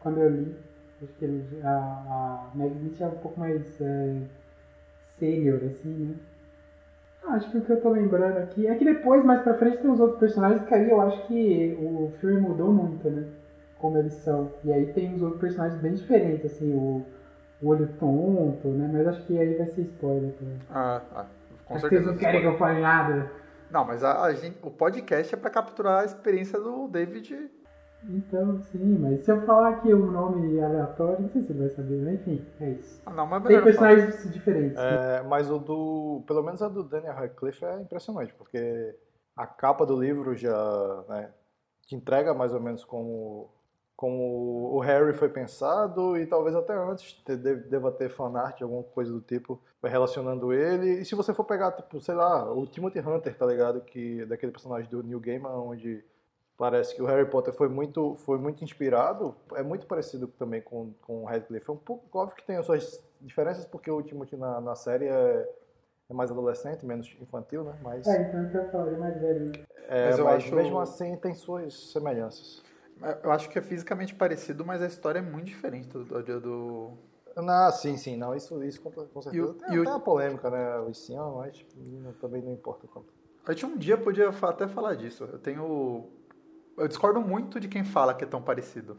Quando 0.01 0.19
eu 0.19 0.29
li. 0.29 0.55
Acho 1.03 1.13
que 1.15 1.25
ele- 1.25 1.61
a, 1.63 2.49
a 2.59 2.67
Smith 2.67 3.01
é 3.01 3.07
um 3.07 3.15
pouco 3.17 3.39
mais 3.39 3.81
é, 3.81 4.21
sênior, 5.19 5.61
assim, 5.65 5.89
né? 5.89 6.15
Ah, 7.23 7.33
Acho 7.35 7.51
que 7.51 7.57
o 7.59 7.61
que 7.61 7.71
eu 7.71 7.79
tô 7.81 7.89
lembrando 7.91 8.37
aqui 8.39 8.65
é 8.67 8.73
que 8.75 8.83
depois, 8.85 9.23
mais 9.23 9.41
pra 9.43 9.53
frente, 9.53 9.77
tem 9.81 9.91
os 9.91 9.99
outros 9.99 10.19
personagens 10.19 10.63
que 10.67 10.73
aí 10.73 10.89
eu 10.89 10.99
acho 10.99 11.27
que 11.27 11.75
o 11.79 12.09
filme 12.19 12.37
mudou 12.37 12.71
muito, 12.73 13.07
né? 13.09 13.23
Como 13.79 13.97
eles 13.97 14.13
são. 14.15 14.49
E 14.63 14.71
aí 14.71 14.85
tem 14.93 15.13
os 15.13 15.21
outros 15.21 15.41
personagens 15.41 15.79
bem 15.79 15.93
diferentes, 15.93 16.45
assim, 16.45 16.73
o, 16.73 17.03
o 17.61 17.67
olho 17.67 17.87
tonto, 17.99 18.69
né? 18.69 18.89
Mas 18.91 19.07
acho 19.07 19.23
que 19.25 19.39
aí 19.39 19.53
vai 19.53 19.67
ser 19.67 19.81
spoiler. 19.83 20.31
Tá? 20.31 20.45
Ah, 20.69 21.01
ah, 21.11 21.25
com 21.67 21.75
Acho 21.75 21.83
que 21.83 21.89
vocês 21.89 22.03
certeza. 22.03 22.11
não 22.11 22.17
querem 22.17 22.41
que 22.41 22.47
eu 22.47 22.57
fale 22.57 22.81
nada. 22.81 23.31
Não, 23.69 23.83
mas 23.85 24.03
a, 24.03 24.23
a 24.23 24.33
gente, 24.33 24.57
o 24.61 24.71
podcast 24.71 25.33
é 25.33 25.37
pra 25.37 25.49
capturar 25.49 26.01
a 26.01 26.05
experiência 26.05 26.59
do 26.59 26.87
David. 26.87 27.51
Então, 28.09 28.61
sim, 28.61 28.97
mas 28.99 29.25
se 29.25 29.31
eu 29.31 29.41
falar 29.41 29.69
aqui 29.69 29.93
um 29.93 30.11
nome 30.11 30.61
aleatório, 30.61 31.21
não 31.23 31.29
sei 31.29 31.41
se 31.41 31.51
ele 31.51 31.59
vai 31.59 31.69
saber, 31.69 32.01
mas 32.03 32.13
enfim, 32.13 32.45
é 32.61 32.69
isso. 32.69 33.01
Ah, 33.05 33.11
não, 33.11 33.25
mas 33.25 33.43
Tem 33.43 33.57
não 33.57 33.63
falar. 33.63 33.89
personagens 33.95 34.31
diferentes. 34.31 34.77
É, 34.77 35.23
mas 35.23 35.49
o 35.51 35.57
do. 35.57 36.23
Pelo 36.27 36.43
menos 36.43 36.61
a 36.61 36.69
do 36.69 36.83
Daniel 36.83 37.15
Radcliffe 37.15 37.65
é 37.65 37.81
impressionante, 37.81 38.33
porque 38.35 38.95
a 39.35 39.45
capa 39.45 39.85
do 39.85 39.99
livro 39.99 40.35
já 40.35 41.03
né, 41.09 41.31
te 41.85 41.95
entrega 41.95 42.33
mais 42.33 42.53
ou 42.53 42.61
menos 42.61 42.85
como, 42.85 43.49
como 43.97 44.75
o 44.75 44.79
Harry 44.79 45.11
foi 45.11 45.27
pensado 45.27 46.15
e 46.15 46.27
talvez 46.27 46.55
até 46.55 46.71
antes 46.71 47.13
te- 47.13 47.35
de- 47.35 47.55
deva 47.55 47.91
ter 47.91 48.09
fanart, 48.09 48.61
alguma 48.61 48.83
coisa 48.83 49.11
do 49.11 49.19
tipo, 49.19 49.59
relacionando 49.83 50.53
ele. 50.53 51.01
E 51.01 51.05
se 51.05 51.15
você 51.15 51.33
for 51.33 51.43
pegar, 51.43 51.71
tipo, 51.71 51.99
sei 51.99 52.13
lá, 52.13 52.49
o 52.53 52.67
Timothy 52.67 52.99
Hunter, 52.99 53.35
tá 53.35 53.45
ligado? 53.47 53.81
Que, 53.81 54.23
daquele 54.25 54.51
personagem 54.51 54.87
do 54.87 55.01
Neil 55.01 55.19
Gaiman, 55.19 55.49
onde 55.49 56.05
parece 56.55 56.95
que 56.95 57.01
o 57.01 57.05
Harry 57.07 57.25
Potter 57.27 57.51
foi 57.51 57.67
muito, 57.69 58.15
foi 58.17 58.37
muito 58.37 58.63
inspirado, 58.63 59.35
é 59.55 59.63
muito 59.63 59.87
parecido 59.87 60.27
também 60.27 60.61
com, 60.61 60.93
com 61.01 61.23
o 61.23 61.25
Radcliffe. 61.25 61.67
É 61.67 61.73
um 61.73 61.77
pouco 61.77 62.19
óbvio 62.19 62.37
que 62.37 62.45
tem 62.45 62.57
as 62.57 62.67
suas 62.67 63.03
diferenças, 63.19 63.65
porque 63.65 63.89
o 63.89 64.01
Timothy 64.03 64.35
na, 64.37 64.61
na 64.61 64.75
série 64.75 65.05
é, 65.07 65.49
é 66.07 66.13
mais 66.13 66.29
adolescente, 66.29 66.85
menos 66.85 67.15
infantil, 67.19 67.63
né? 67.63 67.73
Mas, 67.81 68.05
É, 68.05 68.21
então 68.21 68.43
eu 68.43 68.51
quero 68.51 68.71
falar, 68.71 68.85
ele 68.87 68.95
é 68.95 68.99
mais 68.99 69.19
velho. 69.19 69.51
é, 69.89 70.05
Mas 70.05 70.19
eu 70.19 70.25
mas 70.25 70.43
acho- 70.43 70.55
mesmo 70.55 70.79
assim 70.79 71.15
tem 71.17 71.33
suas 71.33 71.91
semelhanças. 71.91 72.61
Eu 73.23 73.31
acho 73.31 73.49
que 73.49 73.59
é 73.59 73.61
fisicamente 73.61 74.15
parecido, 74.15 74.65
mas 74.65 74.81
a 74.81 74.87
história 74.87 75.19
é 75.19 75.21
muito 75.21 75.45
diferente 75.45 75.87
do. 75.89 76.03
do, 76.03 76.39
do- 76.41 76.93
Ah, 77.35 77.71
sim, 77.71 77.95
sim, 77.97 78.17
não, 78.17 78.33
isso, 78.35 78.63
isso 78.63 78.81
com, 78.81 78.89
com 78.91 79.21
certeza. 79.21 79.45
o- 79.45 79.53
tem 79.53 79.75
e 79.75 79.79
o- 79.79 79.81
até 79.83 79.91
a 79.91 79.99
polêmica, 79.99 80.49
né? 80.49 80.79
O 80.79 80.89
ensino, 80.89 81.35
mas 81.37 81.63
não- 81.75 82.13
também 82.13 82.41
não 82.41 82.51
importa 82.51 82.87
quanto. 82.87 83.13
A 83.45 83.51
gente 83.51 83.65
um 83.65 83.77
dia 83.77 83.97
podia 83.97 84.29
até 84.29 84.67
falar 84.67 84.95
disso. 84.95 85.23
Eu 85.31 85.37
tenho. 85.39 86.05
Eu 86.77 86.87
discordo 86.87 87.21
muito 87.21 87.59
de 87.59 87.67
quem 87.67 87.83
fala 87.83 88.13
que 88.13 88.23
é 88.23 88.27
tão 88.27 88.41
parecido. 88.41 88.97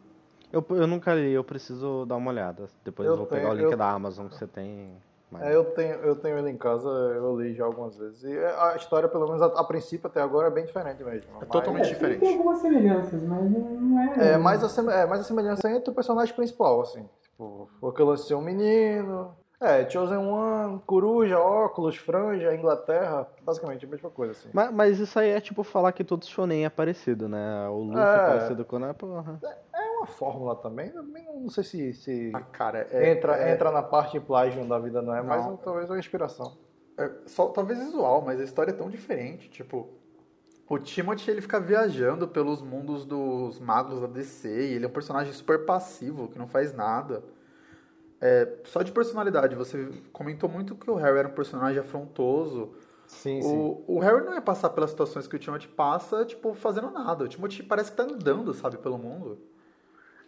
Eu, 0.53 0.65
eu 0.71 0.87
nunca 0.87 1.15
li, 1.15 1.31
eu 1.33 1.45
preciso 1.45 2.07
dar 2.07 2.17
uma 2.17 2.31
olhada. 2.31 2.67
Depois 2.85 3.07
eu 3.07 3.13
Eu 3.13 3.19
vou 3.19 3.27
pegar 3.27 3.43
tenho- 3.43 3.53
o 3.53 3.57
link 3.57 3.73
eu- 3.73 3.77
da 3.77 3.91
Amazon 3.91 4.29
que 4.29 4.37
você 4.37 4.47
tem. 4.47 4.97
Mas- 5.31 5.43
É, 5.43 5.55
eu 5.55 5.65
tenho, 5.65 5.95
eu 5.97 6.17
tenho 6.17 6.39
ele 6.39 6.51
em 6.51 6.57
casa, 6.57 6.89
eu 6.89 7.39
li 7.39 7.55
já 7.55 7.65
algumas 7.65 7.97
vezes. 7.99 8.23
E 8.25 8.39
a 8.39 8.75
história, 8.77 9.09
pelo 9.09 9.27
menos 9.27 9.43
a, 9.43 9.47
a 9.47 9.65
princípio 9.65 10.07
até 10.07 10.21
agora, 10.23 10.49
é 10.49 10.51
bem 10.51 10.65
diferente 10.65 11.05
mesmo. 11.05 11.29
É 11.37 11.41
Mas- 11.41 11.49
totalmente 11.49 11.87
É, 11.87 11.89
diferente. 11.89 12.21
Tem 12.21 12.33
algumas 12.37 12.59
semelhanças, 12.61 13.23
mas 13.23 13.51
não 13.51 14.01
é. 14.01 14.33
É 14.35 14.39
mais, 14.39 14.63
a, 14.79 14.93
é 14.93 15.07
mais 15.07 15.21
a 15.21 15.25
semelhança 15.25 15.71
entre 15.71 15.91
o 15.91 15.95
personagem 15.95 16.35
principal, 16.35 16.81
assim. 16.81 17.09
Tipo, 17.23 17.69
porque 17.81 18.03
lance 18.03 18.27
ser 18.27 18.35
um 18.35 18.41
menino. 18.43 19.35
É, 19.61 19.91
Chosen 19.91 20.19
One, 20.19 20.81
coruja, 20.87 21.37
óculos, 21.37 21.97
franja, 21.97 22.55
Inglaterra, 22.55 23.27
basicamente 23.43 23.85
a 23.85 23.89
mesma 23.89 24.09
coisa, 24.09 24.31
assim. 24.31 24.49
Mas, 24.53 24.71
mas 24.73 24.99
isso 25.01 25.19
aí 25.19 25.31
é 25.31 25.41
tipo 25.41 25.65
falar 25.65 25.91
que 25.91 26.05
todo 26.05 26.25
shonen 26.25 26.65
é 26.65 26.71
parecido, 26.71 27.29
né? 27.29 27.69
O 27.69 27.79
Luffy 27.83 27.99
É. 27.99 28.03
é 28.05 28.27
parecido 28.29 28.65
com 28.65 28.77
o 28.77 28.95
porra. 28.95 29.41
É 29.43 29.68
uma 29.99 30.07
fórmula 30.07 30.57
também, 30.57 30.91
também 30.91 31.25
não, 31.25 31.41
não 31.41 31.51
sei 31.51 31.65
se, 31.65 31.93
se 31.93 32.33
Ah, 32.35 32.41
cara, 32.41 32.87
é, 32.91 33.11
entra, 33.13 33.37
é- 33.37 33.53
entra 33.53 33.71
na 33.71 33.83
parte 33.83 34.19
plágio 34.21 34.67
da 34.67 34.79
vida, 34.79 35.03
não 35.03 35.15
é? 35.15 35.23
Mas 35.23 35.45
Não. 35.47 35.57
talvez 35.57 35.89
uma 35.91 35.99
inspiração. 35.99 36.57
É, 36.97 37.11
só, 37.27 37.49
talvez 37.49 37.79
visual, 37.79 38.23
mas 38.23 38.41
a 38.41 38.45
história 38.45 38.71
é 38.71 38.75
tão 38.75 38.91
diferente. 38.91 39.49
Tipo, 39.49 39.89
o 40.69 40.79
Timothy 40.79 41.31
ele 41.31 41.41
fica 41.41 41.61
viajando 41.61 42.27
pelos 42.27 42.61
mundos 42.61 43.05
dos 43.05 43.59
magos 43.61 44.01
da 44.01 44.07
DC 44.07 44.49
e 44.49 44.75
ele 44.75 44.85
é 44.85 44.89
um 44.89 44.93
personagem 44.93 45.33
super 45.33 45.65
passivo, 45.65 46.29
que 46.29 46.39
não 46.39 46.49
faz 46.49 46.75
nada. 46.75 47.23
É, 48.21 48.49
só 48.65 48.83
de 48.83 48.91
personalidade, 48.91 49.55
você 49.55 49.91
comentou 50.13 50.49
muito 50.49 50.75
que 50.75 50.91
o 50.91 50.97
Harry 50.97 51.19
era 51.19 51.29
um 51.29 51.33
personagem 51.33 51.79
afrontoso. 51.81 52.75
Sim, 53.07 53.41
O, 53.43 53.85
o 53.87 53.99
Harry 54.01 54.25
não 54.25 54.35
ia 54.35 54.41
passar 54.43 54.71
pelas 54.71 54.91
situações 54.91 55.27
que 55.27 55.37
o 55.37 55.39
Timothy 55.39 55.69
passa, 55.69 56.25
tipo, 56.25 56.53
fazendo 56.53 56.91
nada. 56.91 57.25
O 57.25 57.29
Timothy 57.29 57.63
parece 57.63 57.91
que 57.93 57.97
tá 57.97 58.03
andando, 58.03 58.53
sabe, 58.53 58.77
pelo 58.77 58.99
mundo. 58.99 59.39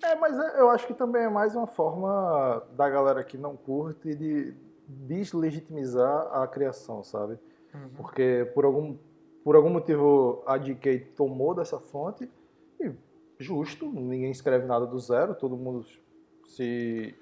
É, 0.03 0.15
mas 0.15 0.39
é- 0.39 0.61
eu 0.61 0.71
acho 0.71 0.87
que 0.87 0.95
também 0.95 1.23
é 1.23 1.29
mais 1.29 1.55
uma 1.55 1.67
forma 1.67 2.63
da 2.77 2.89
galera 2.89 3.23
que 3.23 3.37
não 3.37 3.57
curte 3.57 4.15
de 4.15 4.55
deslegitimizar 4.89 6.29
a 6.33 6.47
criação, 6.47 7.03
sabe? 7.03 7.39
Porque 7.97 8.51
por 8.55 8.65
algum, 8.65 8.97
por 9.45 9.55
algum 9.57 9.71
motivo 9.71 10.43
a 10.47 10.57
DK 10.59 10.99
tomou 11.17 11.55
dessa 11.55 11.79
fonte 11.79 12.29
e 12.81 12.91
justo, 13.39 13.87
ninguém 13.87 14.31
escreve 14.31 14.67
nada 14.67 14.87
do 14.87 14.99
zero, 14.99 15.35
todo 15.35 15.57
mundo 15.57 15.85
se, 16.47 17.15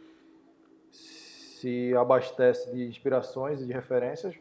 se 0.90 1.94
abastece 1.96 2.72
de 2.72 2.86
inspirações 2.86 3.60
e 3.60 3.66
de 3.66 3.72
referências 3.72 4.34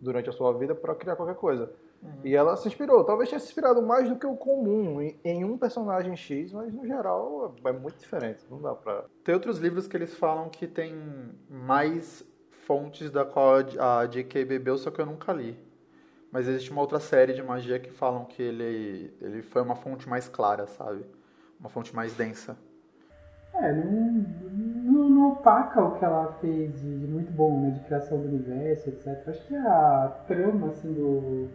durante 0.00 0.28
a 0.30 0.32
sua 0.32 0.52
vida 0.52 0.74
para 0.74 0.94
criar 0.94 1.16
qualquer 1.16 1.34
coisa. 1.36 1.72
E 2.24 2.34
ela 2.34 2.56
se 2.56 2.66
inspirou, 2.66 3.04
talvez 3.04 3.28
tenha 3.28 3.38
se 3.38 3.46
inspirado 3.46 3.82
mais 3.82 4.08
do 4.08 4.16
que 4.16 4.26
o 4.26 4.36
comum 4.36 5.00
em, 5.00 5.18
em 5.24 5.44
um 5.44 5.58
personagem 5.58 6.16
X, 6.16 6.52
mas 6.52 6.72
no 6.72 6.86
geral 6.86 7.54
é 7.64 7.72
muito 7.72 7.98
diferente, 7.98 8.40
não 8.50 8.60
dá 8.60 8.74
pra... 8.74 9.04
Tem 9.22 9.34
outros 9.34 9.58
livros 9.58 9.86
que 9.86 9.96
eles 9.96 10.14
falam 10.14 10.48
que 10.48 10.66
tem 10.66 10.94
mais 11.48 12.24
fontes 12.66 13.10
da 13.10 13.24
qual 13.24 13.56
a 13.78 14.06
J.K. 14.06 14.44
bebeu, 14.44 14.78
só 14.78 14.90
que 14.90 15.00
eu 15.00 15.06
nunca 15.06 15.32
li. 15.32 15.58
Mas 16.30 16.46
existe 16.46 16.70
uma 16.70 16.80
outra 16.80 17.00
série 17.00 17.32
de 17.32 17.42
magia 17.42 17.78
que 17.78 17.90
falam 17.90 18.24
que 18.24 18.42
ele, 18.42 19.12
ele 19.20 19.42
foi 19.42 19.60
uma 19.62 19.74
fonte 19.74 20.08
mais 20.08 20.28
clara, 20.28 20.66
sabe? 20.66 21.04
Uma 21.58 21.68
fonte 21.68 21.94
mais 21.94 22.14
densa. 22.14 22.56
É, 23.54 23.72
não, 23.72 24.24
não, 24.84 25.10
não 25.10 25.32
opaca 25.32 25.82
o 25.82 25.98
que 25.98 26.04
ela 26.04 26.32
fez 26.40 26.72
de, 26.80 26.98
de 27.00 27.06
muito 27.06 27.32
bom, 27.32 27.60
né? 27.60 27.70
De 27.70 27.80
criação 27.80 28.20
do 28.20 28.28
universo, 28.28 28.88
etc. 28.90 29.28
Acho 29.28 29.46
que 29.48 29.56
a 29.56 30.22
trama, 30.28 30.68
assim, 30.68 30.92
do, 30.92 31.48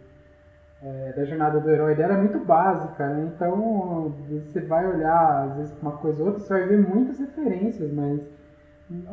é, 0.85 1.13
da 1.13 1.25
jornada 1.25 1.59
do 1.59 1.69
herói 1.69 1.95
dela 1.95 2.13
é 2.13 2.17
muito 2.17 2.37
básica, 2.45 3.07
né? 3.07 3.31
Então, 3.33 4.13
você 4.45 4.61
vai 4.61 4.87
olhar, 4.87 5.49
às 5.49 5.57
vezes, 5.57 5.81
uma 5.81 5.93
coisa 5.93 6.21
ou 6.21 6.27
outra, 6.27 6.43
você 6.43 6.53
vai 6.53 6.67
ver 6.67 6.77
muitas 6.77 7.17
referências, 7.19 7.91
mas 7.91 8.21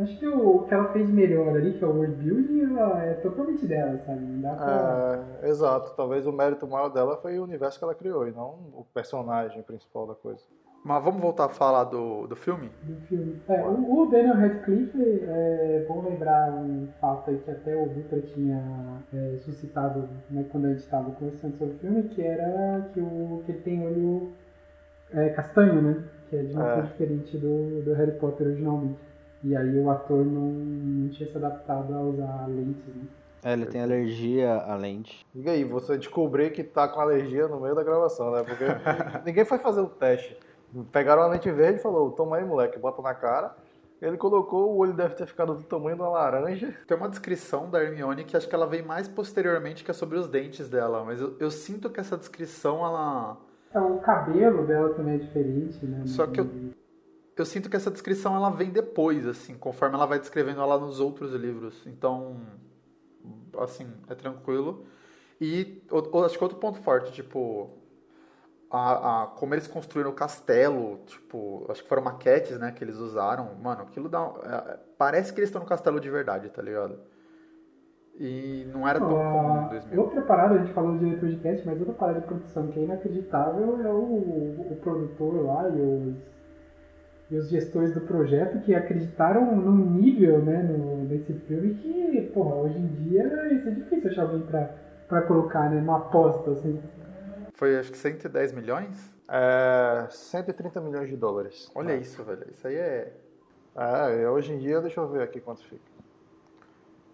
acho 0.02 0.18
que 0.18 0.28
o, 0.28 0.64
que 0.64 0.74
ela 0.74 0.92
fez 0.92 1.08
melhor 1.08 1.56
ali, 1.56 1.72
que 1.72 1.82
é 1.82 1.86
o 1.86 1.96
world 1.96 2.14
building, 2.16 2.76
é 3.00 3.14
totalmente 3.14 3.66
dela, 3.66 3.98
sabe? 4.04 4.20
Não 4.20 4.40
dá 4.42 4.54
pra... 4.54 5.24
É, 5.42 5.48
exato, 5.48 5.94
talvez 5.96 6.26
o 6.26 6.32
mérito 6.32 6.66
maior 6.68 6.90
dela 6.90 7.16
foi 7.16 7.38
o 7.38 7.44
universo 7.44 7.78
que 7.78 7.84
ela 7.84 7.94
criou 7.94 8.28
e 8.28 8.32
não 8.32 8.50
o 8.74 8.84
personagem 8.92 9.62
principal 9.62 10.06
da 10.06 10.14
coisa. 10.14 10.42
Mas 10.84 11.04
vamos 11.04 11.20
voltar 11.22 11.44
a 11.44 11.48
falar 11.48 11.84
do, 11.84 12.26
do 12.26 12.34
filme? 12.34 12.68
do 12.82 13.00
filme. 13.06 13.40
É, 13.48 13.62
o, 13.62 14.00
o 14.00 14.06
Daniel 14.10 14.34
Radcliffe, 14.34 14.98
é 15.00 15.84
bom 15.88 16.02
lembrar 16.02 16.50
um 16.52 16.88
fato 17.00 17.30
aí 17.30 17.38
que 17.38 17.50
até 17.50 17.76
o 17.76 17.86
Victor 17.88 18.20
tinha 18.22 18.60
é, 19.14 19.38
suscitado 19.44 20.08
né, 20.28 20.44
quando 20.50 20.66
a 20.66 20.70
gente 20.70 20.80
estava 20.80 21.10
conversando 21.12 21.56
sobre 21.56 21.74
o 21.74 21.78
filme, 21.78 22.02
que 22.08 22.20
era 22.22 22.88
que, 22.92 23.00
o, 23.00 23.42
que 23.46 23.52
ele 23.52 23.60
tem 23.60 23.86
olho 23.86 24.32
é, 25.12 25.28
castanho, 25.30 25.80
né? 25.80 26.04
Que 26.28 26.36
é 26.36 26.42
de 26.42 26.52
uma 26.54 26.68
É. 26.68 26.74
cor 26.74 26.82
diferente 26.84 27.38
do, 27.38 27.82
do 27.84 27.94
Harry 27.94 28.12
Potter 28.18 28.48
originalmente. 28.48 28.98
E 29.44 29.54
aí 29.56 29.78
o 29.78 29.88
ator 29.90 30.24
não, 30.24 30.50
não 30.50 31.08
tinha 31.10 31.28
se 31.30 31.36
adaptado 31.36 31.94
a 31.94 32.00
usar 32.00 32.46
lentes, 32.48 32.86
né? 32.94 33.02
É, 33.44 33.52
ele 33.54 33.66
tem 33.66 33.82
alergia 33.82 34.54
à 34.54 34.76
lente. 34.76 35.26
Diga 35.34 35.50
aí, 35.50 35.64
você 35.64 35.98
descobrir 35.98 36.50
que 36.52 36.62
tá 36.62 36.86
com 36.86 37.00
alergia 37.00 37.48
no 37.48 37.60
meio 37.60 37.74
da 37.74 37.82
gravação, 37.82 38.30
né? 38.30 38.44
Porque 38.44 38.64
ninguém 39.26 39.44
foi 39.44 39.58
fazer 39.58 39.80
o 39.80 39.88
teste. 39.88 40.36
Pegaram 40.90 41.22
a 41.22 41.26
lente 41.28 41.50
verde 41.50 41.78
e 41.78 41.82
falou, 41.82 42.10
toma 42.12 42.36
aí 42.36 42.44
moleque, 42.44 42.78
bota 42.78 43.02
na 43.02 43.14
cara. 43.14 43.54
Ele 44.00 44.16
colocou, 44.16 44.72
o 44.72 44.78
olho 44.78 44.92
deve 44.92 45.14
ter 45.14 45.26
ficado 45.26 45.54
do 45.54 45.62
tamanho 45.62 45.94
de 45.96 46.02
uma 46.02 46.08
laranja. 46.10 46.74
Tem 46.86 46.96
uma 46.96 47.08
descrição 47.08 47.70
da 47.70 47.82
Hermione 47.82 48.24
que 48.24 48.36
acho 48.36 48.48
que 48.48 48.54
ela 48.54 48.66
vem 48.66 48.82
mais 48.82 49.06
posteriormente, 49.06 49.84
que 49.84 49.90
é 49.90 49.94
sobre 49.94 50.18
os 50.18 50.26
dentes 50.26 50.68
dela. 50.68 51.04
Mas 51.04 51.20
eu, 51.20 51.36
eu 51.38 51.50
sinto 51.50 51.88
que 51.88 52.00
essa 52.00 52.16
descrição, 52.16 52.84
ela... 52.84 53.36
É, 53.72 53.78
o 53.78 53.98
cabelo 53.98 54.66
dela 54.66 54.92
também 54.94 55.14
é 55.14 55.18
diferente, 55.18 55.86
né? 55.86 56.02
Só 56.06 56.26
que 56.26 56.40
eu- 56.40 56.48
Eu 57.34 57.46
sinto 57.46 57.70
que 57.70 57.76
essa 57.76 57.90
descrição, 57.90 58.34
ela 58.36 58.50
vem 58.50 58.70
depois, 58.70 59.26
assim, 59.26 59.54
conforme 59.56 59.94
ela 59.94 60.04
vai 60.04 60.18
descrevendo 60.18 60.60
ela 60.60 60.78
nos 60.78 61.00
outros 61.00 61.32
livros. 61.32 61.82
Então, 61.86 62.36
assim, 63.58 63.86
é 64.08 64.14
tranquilo. 64.14 64.84
E 65.40 65.82
o- 65.90 66.18
o- 66.18 66.24
acho 66.24 66.36
que 66.36 66.44
outro 66.44 66.58
ponto 66.58 66.78
forte, 66.80 67.12
tipo... 67.12 67.70
A, 68.72 69.24
a- 69.24 69.26
como 69.28 69.54
eles 69.54 69.66
construíram 69.66 70.10
o 70.10 70.14
castelo, 70.14 70.98
tipo, 71.06 71.66
acho 71.70 71.82
que 71.82 71.88
foram 71.88 72.02
maquetes, 72.02 72.58
né, 72.58 72.72
que 72.72 72.82
eles 72.82 72.96
usaram. 72.96 73.54
Mano, 73.56 73.82
aquilo 73.82 74.08
dá. 74.08 74.32
é, 74.44 74.78
parece 74.96 75.32
que 75.32 75.40
eles 75.40 75.48
estão 75.48 75.60
no 75.60 75.66
castelo 75.66 76.00
de 76.00 76.10
verdade, 76.10 76.48
tá 76.50 76.62
ligado? 76.62 76.98
E 78.18 78.64
não 78.72 78.86
era 78.88 79.00
tão 79.00 79.22
comum 79.22 79.62
em 79.62 79.64
Ah, 79.64 79.68
2000. 79.68 80.00
outra 80.00 80.22
parada, 80.22 80.54
a 80.54 80.58
gente 80.58 80.72
falou 80.72 80.92
de 80.94 81.00
diretor 81.00 81.28
de 81.28 81.36
cast, 81.36 81.66
mas 81.66 81.78
outra 81.80 81.94
parada 81.94 82.20
de 82.20 82.26
produção 82.26 82.68
que 82.68 82.78
é 82.78 82.82
inacreditável 82.84 83.80
é 83.80 83.90
o, 83.92 84.72
o 84.72 84.78
produtor 84.82 85.44
lá 85.44 85.68
e 85.68 85.80
os, 85.80 86.16
e 87.30 87.36
os 87.36 87.48
gestores 87.48 87.92
do 87.94 88.00
projeto 88.02 88.60
que 88.60 88.74
acreditaram 88.74 89.56
num 89.56 89.76
nível 89.76 90.38
né, 90.42 90.62
no, 90.62 91.04
nesse 91.04 91.32
filme 91.32 91.74
que, 91.74 92.30
porra, 92.34 92.54
hoje 92.56 92.78
em 92.78 92.86
dia 92.88 93.52
isso 93.54 93.68
é 93.68 93.72
difícil 93.72 94.10
achar 94.10 94.22
alguém 94.22 94.42
pra, 94.42 94.68
pra 95.08 95.22
colocar 95.22 95.70
né, 95.70 95.80
numa 95.80 95.96
aposta, 95.96 96.50
assim. 96.50 96.78
Foi 97.62 97.78
acho 97.78 97.92
que 97.92 97.98
110 97.98 98.50
milhões? 98.50 99.14
É, 99.28 100.08
130 100.10 100.80
milhões 100.80 101.08
de 101.08 101.16
dólares. 101.16 101.70
Olha 101.76 101.94
isso, 101.94 102.20
velho. 102.24 102.44
Isso 102.50 102.66
aí 102.66 102.74
é. 102.74 103.12
É, 103.76 104.28
hoje 104.28 104.52
em 104.52 104.58
dia, 104.58 104.80
deixa 104.80 104.98
eu 104.98 105.06
ver 105.06 105.22
aqui 105.22 105.40
quanto 105.40 105.62
fica. 105.62 105.80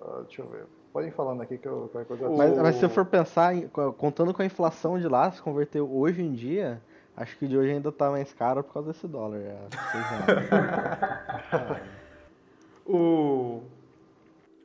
Ah, 0.00 0.22
deixa 0.24 0.40
eu 0.40 0.48
ver. 0.48 0.64
Podem 0.90 1.10
ir 1.10 1.12
falando 1.12 1.42
aqui 1.42 1.58
que 1.58 1.68
eu, 1.68 1.90
qualquer 1.92 2.08
coisa 2.08 2.24
eu 2.24 2.34
Mas, 2.34 2.56
mas 2.56 2.76
se 2.76 2.82
eu 2.82 2.88
for 2.88 3.04
pensar, 3.04 3.52
contando 3.98 4.32
com 4.32 4.40
a 4.40 4.46
inflação 4.46 4.98
de 4.98 5.06
lá, 5.06 5.30
se 5.30 5.42
converteu 5.42 5.86
hoje 5.94 6.22
em 6.22 6.32
dia, 6.32 6.80
acho 7.14 7.36
que 7.36 7.46
de 7.46 7.54
hoje 7.54 7.72
ainda 7.72 7.92
tá 7.92 8.10
mais 8.10 8.32
caro 8.32 8.64
por 8.64 8.72
causa 8.72 8.90
desse 8.90 9.06
dólar. 9.06 9.40
já. 9.42 9.48
Reais. 11.58 11.82
O... 12.86 13.64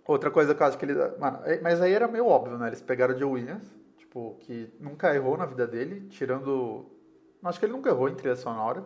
Outra 0.07 0.31
coisa 0.31 0.55
que 0.55 0.63
eu 0.63 0.67
acho 0.67 0.77
que 0.77 0.85
ele. 0.85 0.93
Mano, 1.19 1.39
é- 1.43 1.59
mas 1.59 1.81
aí 1.81 1.91
era 1.91 2.07
meio 2.07 2.25
óbvio, 2.25 2.57
né? 2.57 2.67
Eles 2.67 2.81
pegaram 2.81 3.13
o 3.13 3.19
Joe 3.19 3.29
Williams, 3.33 3.82
tipo, 4.13 4.38
que 4.41 4.72
nunca 4.79 5.13
errou 5.13 5.36
na 5.36 5.46
vida 5.46 5.65
dele, 5.65 6.01
tirando. 6.10 6.86
Acho 7.43 7.60
que 7.60 7.65
ele 7.65 7.74
nunca 7.74 7.89
errou 7.89 8.08
em 8.08 8.15
trilha 8.15 8.36
sonora. 8.36 8.84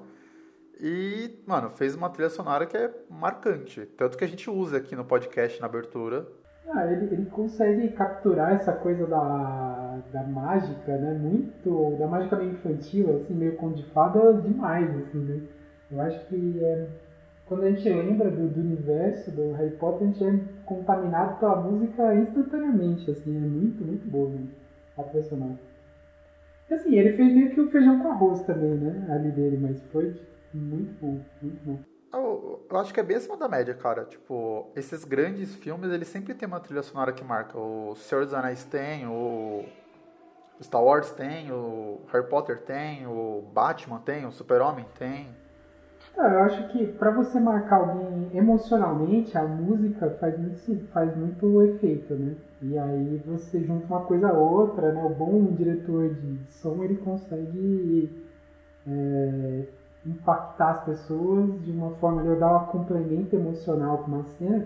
E, 0.79 1.43
mano, 1.46 1.69
fez 1.72 1.96
uma 1.96 2.10
trilha 2.10 2.29
sonora 2.29 2.65
que 2.65 2.77
é 2.77 2.91
marcante. 3.10 3.86
Tanto 3.98 4.17
que 4.17 4.24
a 4.24 4.27
gente 4.27 4.50
usa 4.50 4.77
aqui 4.77 4.96
no 4.96 5.03
podcast 5.03 5.60
na 5.60 5.67
abertura. 5.67 6.25
Ah, 6.69 6.86
ele, 6.91 7.13
ele 7.13 7.25
consegue 7.27 7.89
capturar 7.89 8.53
essa 8.53 8.74
coisa 8.74 9.05
da, 9.05 10.00
da 10.12 10.24
mágica, 10.24 10.98
né? 10.98 11.13
Muito. 11.13 11.98
da 11.98 12.07
mágica 12.07 12.36
meio 12.36 12.51
infantil, 12.51 13.15
assim, 13.15 13.34
meio 13.34 13.55
conto 13.57 13.75
de 13.75 13.86
fada 13.91 14.34
demais, 14.34 14.89
assim, 14.98 15.19
né? 15.19 15.41
Eu 15.89 16.01
acho 16.01 16.27
que 16.27 16.60
é, 16.62 16.88
quando 17.46 17.63
a 17.63 17.72
gente 17.72 17.88
lembra 17.88 18.29
do, 18.29 18.50
do 18.50 18.60
universo 18.60 19.31
do 19.31 19.53
Harry 19.53 19.75
Potter, 19.77 20.07
a 20.07 20.12
gente 20.12 20.24
é 20.24 20.39
contaminado 20.65 21.39
pela 21.39 21.55
música 21.55 22.13
instantaneamente, 22.13 23.10
assim, 23.10 23.36
é 23.36 23.39
muito, 23.39 23.84
muito 23.86 24.05
boa, 24.10 24.29
né? 24.29 24.48
E, 26.69 26.73
assim, 26.73 26.95
ele 26.95 27.13
fez 27.13 27.33
meio 27.33 27.51
que 27.51 27.61
o 27.61 27.69
feijão 27.71 27.99
com 27.99 28.11
arroz 28.11 28.41
também, 28.41 28.75
né? 28.75 29.07
Ali 29.13 29.31
dele, 29.31 29.57
mas 29.57 29.81
foi 29.91 30.19
muito 30.53 30.93
bom, 30.99 31.21
muito 31.41 31.65
bom. 31.65 31.79
Eu, 32.13 32.65
eu 32.69 32.77
acho 32.77 32.93
que 32.93 32.99
é 32.99 33.03
bem 33.03 33.17
acima 33.17 33.37
da 33.37 33.47
média, 33.47 33.73
cara. 33.73 34.05
Tipo, 34.05 34.67
esses 34.75 35.03
grandes 35.05 35.55
filmes, 35.55 35.91
eles 35.91 36.07
sempre 36.07 36.33
tem 36.33 36.47
uma 36.47 36.59
trilha 36.59 36.83
sonora 36.83 37.13
que 37.13 37.23
marca. 37.23 37.57
O 37.57 37.95
Senhor 37.95 38.25
dos 38.25 38.33
Anéis 38.33 38.63
tem, 38.65 39.07
o 39.07 39.65
Star 40.61 40.83
Wars 40.83 41.11
tem, 41.11 41.51
o 41.51 42.01
Harry 42.11 42.27
Potter 42.27 42.61
tem, 42.61 43.05
o 43.05 43.43
Batman 43.53 43.99
tem, 43.99 44.25
o 44.25 44.31
Super-Homem 44.31 44.85
tem. 44.97 45.29
Ah, 46.17 46.29
eu 46.31 46.39
acho 46.41 46.63
que 46.63 46.86
para 46.88 47.12
você 47.12 47.39
marcar 47.39 47.75
alguém 47.77 48.29
emocionalmente, 48.33 49.38
a 49.38 49.45
música 49.45 50.09
faz 50.19 50.36
muito, 50.38 50.57
faz 50.91 51.15
muito 51.15 51.62
efeito, 51.62 52.15
né? 52.15 52.36
E 52.62 52.77
aí 52.77 53.17
você 53.25 53.62
junta 53.63 53.86
uma 53.88 54.00
coisa 54.01 54.29
a 54.29 54.33
outra, 54.33 54.91
né? 54.91 55.01
O 55.03 55.09
bom 55.09 55.53
diretor 55.53 56.09
de 56.09 56.38
som, 56.50 56.83
ele 56.83 56.95
consegue 56.95 58.09
é, 58.88 59.65
impactar 60.05 60.71
as 60.71 60.79
pessoas 60.86 61.50
de 61.63 61.71
uma 61.71 61.91
forma, 61.91 62.21
ele 62.24 62.36
dá 62.36 62.57
um 62.57 62.65
complemento 62.67 63.36
emocional 63.36 64.00
para 64.00 64.07
uma 64.07 64.24
cena 64.24 64.65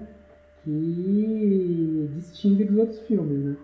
que 0.64 2.10
distingue 2.16 2.66
dos 2.66 2.78
outros 2.78 3.00
filmes, 3.02 3.44
né? 3.44 3.56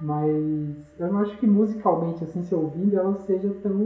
Mas 0.00 0.94
eu 0.98 1.08
não 1.08 1.18
acho 1.18 1.36
que 1.38 1.46
musicalmente, 1.46 2.24
assim, 2.24 2.42
se 2.42 2.54
ouvindo, 2.54 2.96
ela 2.96 3.14
seja 3.14 3.52
tão 3.62 3.78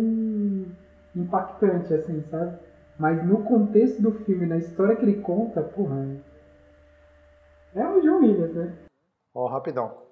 impactante, 1.17 1.93
assim, 1.95 2.23
sabe? 2.31 2.53
Mas 2.99 3.25
no 3.25 3.45
contexto 3.45 4.02
do 4.02 4.12
filme, 4.25 4.45
na 4.45 4.57
história 4.57 4.97
que 4.97 5.05
ele 5.05 5.21
conta, 5.21 5.62
porra. 5.62 6.21
É 7.75 7.87
o 7.87 8.00
John 8.00 8.19
Williams, 8.19 8.55
né? 8.55 8.76
Ó, 9.33 9.45
oh, 9.45 9.47
rapidão. 9.47 10.09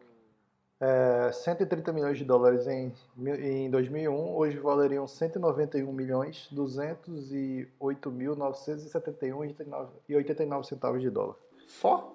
É, 0.78 1.32
130 1.32 1.90
milhões 1.92 2.18
de 2.18 2.24
dólares 2.24 2.66
em, 2.66 2.92
em 3.18 3.70
2001, 3.70 4.36
hoje 4.36 4.58
valeriam 4.58 5.06
191 5.06 5.90
milhões 5.90 6.48
208 6.52 8.10
mil 8.10 8.36
971 8.36 9.44
e 10.06 10.14
89 10.14 10.66
centavos 10.66 11.00
de 11.00 11.08
dólar. 11.08 11.34
Só? 11.66 12.12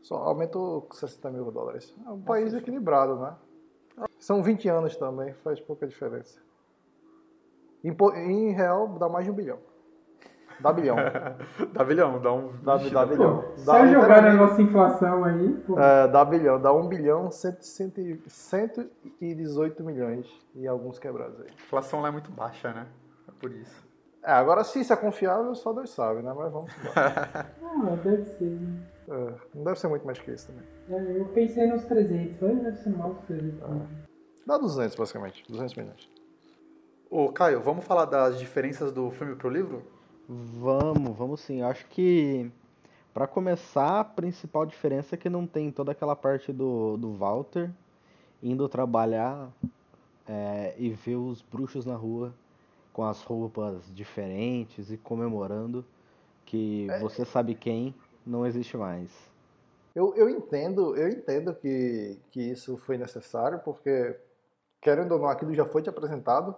Só 0.00 0.16
aumentou 0.16 0.88
60 0.90 1.30
mil 1.30 1.50
dólares. 1.50 1.94
É 2.06 2.10
um 2.10 2.22
país 2.22 2.54
equilibrado, 2.54 3.16
né? 3.16 3.36
São 4.18 4.42
20 4.42 4.68
anos 4.68 4.96
também, 4.96 5.34
faz 5.34 5.60
pouca 5.60 5.86
diferença. 5.86 6.40
Em, 7.84 7.94
em 8.16 8.52
real, 8.52 8.88
dá 8.98 9.08
mais 9.08 9.26
de 9.26 9.30
um 9.30 9.34
bilhão. 9.34 9.67
Dá 10.60 10.72
bilhão. 10.72 10.96
dá 11.72 11.84
bilhão, 11.84 12.20
dá 12.20 12.32
um. 12.32 12.52
Dá, 12.62 12.76
dá 12.76 13.06
bilhão. 13.06 13.42
Pô, 13.42 13.56
só 13.56 13.86
jogar 13.86 14.24
a 14.24 14.34
nossa 14.34 14.60
inflação 14.60 15.24
aí. 15.24 15.54
Pô. 15.66 15.78
É, 15.78 16.08
dá 16.08 16.24
bilhão, 16.24 16.60
dá 16.60 16.72
um 16.72 16.88
bilhão, 16.88 17.30
cento, 17.30 17.62
cento, 17.62 18.00
118 18.26 19.84
milhões 19.84 20.26
e 20.54 20.66
alguns 20.66 20.98
quebrados 20.98 21.40
aí. 21.40 21.48
A 21.48 21.54
inflação 21.54 22.00
lá 22.00 22.08
é 22.08 22.10
muito 22.10 22.30
baixa, 22.30 22.72
né? 22.72 22.86
É 23.28 23.32
por 23.38 23.52
isso. 23.52 23.86
É, 24.22 24.32
agora 24.32 24.64
se 24.64 24.80
isso 24.80 24.92
é 24.92 24.96
confiável, 24.96 25.54
só 25.54 25.72
Deus 25.72 25.90
sabe, 25.90 26.22
né? 26.22 26.32
Mas 26.36 26.52
vamos 26.52 26.72
Não, 27.62 27.96
deve 28.02 28.24
ser. 28.24 28.58
É, 29.08 29.34
não 29.54 29.64
deve 29.64 29.78
ser 29.78 29.88
muito 29.88 30.04
mais 30.04 30.18
que 30.18 30.30
isso 30.30 30.48
também. 30.48 30.64
É, 30.90 31.20
eu 31.20 31.24
pensei 31.26 31.66
nos 31.66 31.84
300, 31.84 32.36
mas 32.40 32.62
deve 32.62 32.76
ser 32.78 32.90
mais 32.90 33.16
300. 33.26 33.62
Ah. 33.62 33.86
Dá 34.46 34.58
200, 34.58 34.96
basicamente. 34.96 35.44
200 35.48 35.74
milhões. 35.76 36.10
Ô, 37.10 37.32
Caio, 37.32 37.60
vamos 37.60 37.84
falar 37.84 38.04
das 38.04 38.38
diferenças 38.38 38.92
do 38.92 39.10
filme 39.12 39.34
pro 39.34 39.48
livro? 39.48 39.82
Vamos, 40.28 41.16
vamos 41.16 41.40
sim. 41.40 41.62
Acho 41.62 41.86
que 41.86 42.50
para 43.14 43.26
começar, 43.26 44.00
a 44.00 44.04
principal 44.04 44.66
diferença 44.66 45.14
é 45.14 45.18
que 45.18 45.30
não 45.30 45.46
tem 45.46 45.72
toda 45.72 45.92
aquela 45.92 46.14
parte 46.14 46.52
do, 46.52 46.96
do 46.98 47.14
Walter 47.14 47.70
indo 48.42 48.68
trabalhar 48.68 49.50
é, 50.28 50.74
e 50.78 50.90
ver 50.90 51.16
os 51.16 51.40
bruxos 51.40 51.86
na 51.86 51.96
rua 51.96 52.34
com 52.92 53.04
as 53.04 53.22
roupas 53.22 53.82
diferentes 53.94 54.90
e 54.90 54.98
comemorando 54.98 55.84
que 56.44 56.86
é. 56.90 56.98
você 57.00 57.24
sabe 57.24 57.54
quem 57.54 57.94
não 58.26 58.46
existe 58.46 58.76
mais. 58.76 59.10
Eu, 59.94 60.14
eu 60.14 60.28
entendo, 60.28 60.94
eu 60.96 61.08
entendo 61.08 61.54
que, 61.54 62.18
que 62.30 62.40
isso 62.40 62.76
foi 62.76 62.96
necessário, 62.96 63.60
porque 63.64 64.16
querendo 64.80 65.12
ou 65.12 65.18
não, 65.18 65.28
aquilo 65.28 65.54
já 65.54 65.64
foi 65.64 65.82
te 65.82 65.88
apresentado 65.88 66.54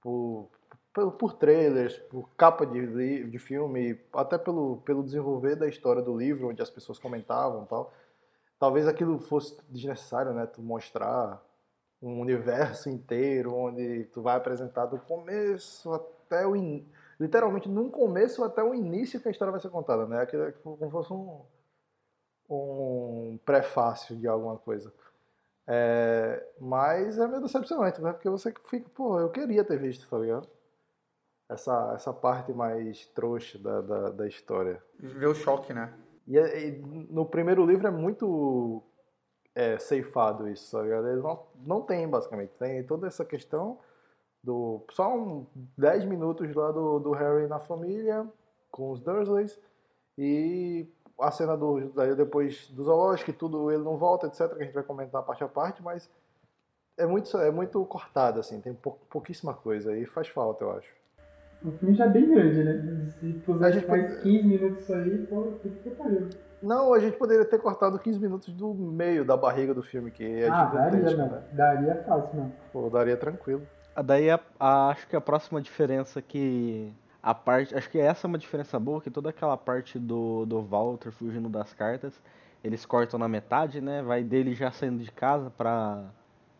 por, 0.00 0.48
por, 0.92 1.12
por 1.12 1.32
trailers, 1.34 1.98
por 1.98 2.28
capa 2.36 2.66
de, 2.66 3.24
de 3.24 3.38
filme, 3.38 4.00
até 4.12 4.38
pelo, 4.38 4.78
pelo 4.78 5.02
desenvolver 5.02 5.56
da 5.56 5.68
história 5.68 6.02
do 6.02 6.16
livro, 6.16 6.48
onde 6.48 6.62
as 6.62 6.70
pessoas 6.70 6.98
comentavam 6.98 7.64
tal. 7.66 7.92
Talvez 8.58 8.88
aquilo 8.88 9.18
fosse 9.20 9.56
desnecessário, 9.68 10.32
né? 10.32 10.46
Tu 10.46 10.60
mostrar 10.60 11.42
um 12.02 12.20
universo 12.20 12.88
inteiro 12.88 13.54
onde 13.54 14.04
tu 14.12 14.22
vai 14.22 14.36
apresentar 14.36 14.86
do 14.86 14.98
começo 14.98 15.92
até 15.92 16.46
o 16.46 16.56
in... 16.56 16.86
literalmente 17.18 17.68
no 17.68 17.90
começo 17.90 18.42
até 18.44 18.62
o 18.62 18.74
início 18.74 19.20
que 19.20 19.28
a 19.28 19.30
história 19.30 19.52
vai 19.52 19.60
ser 19.60 19.70
contada, 19.70 20.06
né? 20.06 20.22
Aquilo 20.22 20.44
é 20.44 20.52
como 20.52 20.76
se 20.76 20.90
fosse 20.90 21.12
um 21.12 21.40
um 22.48 23.38
prefácio 23.44 24.16
de 24.16 24.26
alguma 24.26 24.56
coisa. 24.56 24.92
É, 25.66 26.42
mas 26.58 27.18
é 27.18 27.26
meio 27.26 27.42
decepcionante, 27.42 28.00
né? 28.00 28.12
Porque 28.12 28.30
você 28.30 28.52
fica, 28.70 28.88
pô, 28.94 29.20
eu 29.20 29.30
queria 29.30 29.62
ter 29.62 29.78
visto, 29.78 30.08
tá 30.08 30.18
ligado? 30.18 30.48
Essa, 31.48 31.92
essa 31.94 32.12
parte 32.12 32.52
mais 32.52 33.06
trouxa 33.08 33.58
da, 33.58 33.80
da, 33.80 34.10
da 34.10 34.28
história. 34.28 34.82
Ver 34.98 35.28
o 35.28 35.34
choque, 35.34 35.72
né? 35.72 35.94
E, 36.26 36.36
e, 36.36 36.72
no 37.10 37.24
primeiro 37.24 37.64
livro 37.64 37.86
é 37.86 37.90
muito 37.90 38.82
é, 39.54 39.78
ceifado 39.78 40.48
isso? 40.48 40.78
Ele 40.78 41.22
não, 41.22 41.46
não 41.64 41.82
tem, 41.82 42.06
basicamente. 42.06 42.50
Tem 42.58 42.84
toda 42.84 43.06
essa 43.06 43.24
questão 43.24 43.78
do. 44.44 44.84
Só 44.90 45.16
um 45.16 45.46
10 45.76 46.04
minutos 46.04 46.54
lá 46.54 46.70
do, 46.70 46.98
do 46.98 47.12
Harry 47.12 47.46
na 47.46 47.58
família, 47.58 48.28
com 48.70 48.90
os 48.90 49.00
Dursleys. 49.00 49.58
E 50.16 50.86
a 51.20 51.30
cena 51.30 51.56
do 51.56 51.90
daí 51.90 52.14
depois 52.14 52.68
do 52.68 52.84
zoológico, 52.84 53.32
tudo 53.32 53.70
ele 53.70 53.82
não 53.82 53.96
volta, 53.96 54.26
etc, 54.26 54.54
que 54.54 54.62
a 54.62 54.64
gente 54.64 54.74
vai 54.74 54.82
comentar 54.82 55.22
parte 55.22 55.42
a 55.42 55.48
parte, 55.48 55.82
mas 55.82 56.08
é 56.96 57.06
muito 57.06 57.36
é 57.38 57.50
muito 57.50 57.84
cortado 57.86 58.40
assim, 58.40 58.60
tem 58.60 58.74
pou, 58.74 58.98
pouquíssima 59.10 59.54
coisa 59.54 59.96
e 59.96 60.06
faz 60.06 60.28
falta, 60.28 60.64
eu 60.64 60.72
acho. 60.72 60.97
O 61.64 61.72
filme 61.72 61.94
já 61.94 62.04
é 62.04 62.08
bem 62.08 62.28
grande, 62.28 62.62
né? 62.62 63.06
Se 63.18 63.32
puser 63.44 63.60
mais 63.60 63.84
pode... 63.84 64.22
15 64.22 64.46
minutos 64.46 64.90
aí, 64.90 65.26
pô, 65.26 65.52
que 65.62 65.90
pariu. 65.90 66.28
Não, 66.62 66.92
a 66.92 66.98
gente 66.98 67.16
poderia 67.16 67.44
ter 67.44 67.58
cortado 67.58 67.98
15 67.98 68.18
minutos 68.18 68.52
do 68.52 68.72
meio 68.74 69.24
da 69.24 69.36
barriga 69.36 69.74
do 69.74 69.82
filme, 69.82 70.10
que 70.10 70.24
é 70.24 70.48
ah, 70.48 70.64
daria, 70.64 71.16
né? 71.16 71.42
Daria 71.52 72.04
fácil, 72.06 72.36
não. 72.36 72.52
Pô, 72.72 72.88
daria 72.90 73.16
tranquilo. 73.16 73.62
Daí 74.04 74.30
a, 74.30 74.38
a, 74.58 74.88
acho 74.90 75.06
que 75.08 75.16
a 75.16 75.20
próxima 75.20 75.60
diferença 75.60 76.22
que 76.22 76.92
a 77.22 77.34
parte. 77.34 77.74
Acho 77.74 77.90
que 77.90 77.98
essa 77.98 78.26
é 78.26 78.28
uma 78.28 78.38
diferença 78.38 78.78
boa, 78.78 79.00
que 79.00 79.10
toda 79.10 79.30
aquela 79.30 79.56
parte 79.56 79.98
do, 79.98 80.46
do 80.46 80.62
Walter 80.62 81.10
fugindo 81.10 81.48
das 81.48 81.72
cartas, 81.74 82.20
eles 82.62 82.86
cortam 82.86 83.18
na 83.18 83.28
metade, 83.28 83.80
né? 83.80 84.02
Vai 84.02 84.22
dele 84.22 84.54
já 84.54 84.70
saindo 84.70 85.02
de 85.02 85.10
casa 85.10 85.50
pra, 85.50 86.04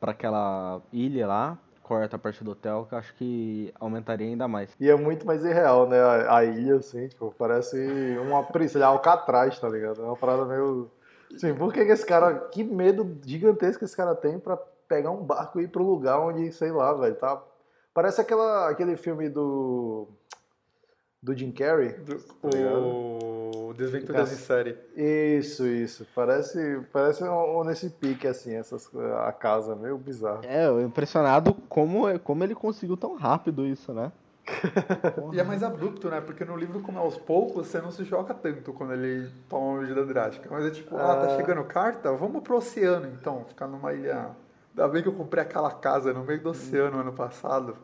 pra 0.01 0.13
aquela 0.13 0.81
ilha 0.93 1.27
lá. 1.27 1.59
Corta 1.89 2.17
a 2.17 2.19
parte 2.19 2.45
do 2.45 2.51
hotel, 2.51 2.85
que 2.87 2.95
acho 2.95 3.15
que 3.15 3.73
aumentaria 3.81 4.27
ainda 4.27 4.47
mais. 4.47 4.69
E 4.79 4.91
é 4.91 4.95
muito 4.95 5.27
mais 5.27 5.43
irreal, 5.43 5.89
né? 5.89 5.97
A, 6.29 6.45
ilha, 6.45 6.77
assim, 6.77 7.09
tipo, 7.09 7.35
parece 7.39 7.79
uma 8.21 8.43
prisão, 8.43 8.87
Alcatraz, 8.87 9.59
tá 9.59 9.71
ligado? 9.71 10.03
É 10.03 10.05
uma 10.05 10.15
parada 10.15 10.45
meio. 10.45 10.91
Assim, 11.35 11.55
por 11.55 11.73
que, 11.73 11.83
que 11.87 11.91
esse 11.91 12.05
cara. 12.05 12.35
Que 12.51 12.63
medo 12.63 13.19
gigantesco 13.25 13.87
esse 13.87 13.97
cara 13.97 14.15
tem 14.15 14.39
pra 14.39 14.59
pegar 14.87 15.11
um 15.11 15.25
barco 15.25 15.59
e 15.59 15.65
ir 15.65 15.69
pro 15.69 15.83
lugar 15.83 16.21
onde, 16.21 16.53
sei 16.53 16.71
lá, 16.71 16.93
velho, 16.93 17.15
tá. 17.15 17.43
Parece 17.95 18.21
aquela, 18.21 18.69
aquele 18.69 18.95
filme 18.95 19.31
do 19.31 20.09
do 21.23 21.37
Jim 21.37 21.51
Carrey. 21.51 21.93
Do, 21.93 22.19
tá 22.19 22.49
o 22.49 23.73
Desventuras 23.77 24.33
em 24.33 24.37
Série. 24.37 24.77
Isso, 24.97 25.67
isso. 25.67 26.07
Parece, 26.15 26.81
parece 26.93 27.25
um, 27.25 27.65
nesse 27.65 27.91
pique, 27.91 28.27
assim, 28.27 28.55
essas, 28.55 28.91
a 29.27 29.33
casa, 29.33 29.77
meio 29.77 29.99
bizarro. 29.99 30.41
É, 30.45 30.67
eu 30.67 30.81
impressionado 30.81 31.55
como, 31.69 32.19
como 32.21 32.45
ele 32.45 32.55
conseguiu 32.55 32.97
tão 32.97 33.15
rápido 33.15 33.67
isso, 33.67 33.93
né? 33.93 34.11
e 35.33 35.39
é 35.39 35.45
mais 35.45 35.63
abrupto, 35.63 36.09
né? 36.09 36.21
Porque 36.21 36.45
no 36.45 36.57
livro, 36.57 36.81
como 36.81 36.99
é 36.99 37.03
aos 37.03 37.19
poucos, 37.19 37.67
você 37.67 37.81
não 37.81 37.91
se 37.91 38.05
choca 38.05 38.33
tanto 38.33 38.73
quando 38.73 38.95
ele 38.95 39.31
toma 39.49 39.67
uma 39.67 39.81
medida 39.83 40.05
drástica. 40.07 40.49
Mas 40.51 40.65
é 40.65 40.71
tipo, 40.71 40.97
ah, 40.97 41.17
tá 41.17 41.33
é. 41.33 41.37
chegando 41.37 41.63
carta, 41.65 42.13
vamos 42.13 42.43
pro 42.43 42.57
oceano 42.57 43.07
então, 43.07 43.45
ficar 43.45 43.67
numa 43.67 43.93
ilha 43.93 44.31
Ainda 44.79 44.87
bem 44.87 45.03
que 45.03 45.09
eu 45.09 45.13
comprei 45.13 45.43
aquela 45.43 45.73
casa 45.73 46.13
no 46.13 46.23
meio 46.23 46.41
do 46.41 46.51
oceano 46.51 47.01
ano 47.01 47.13
passado. 47.13 47.75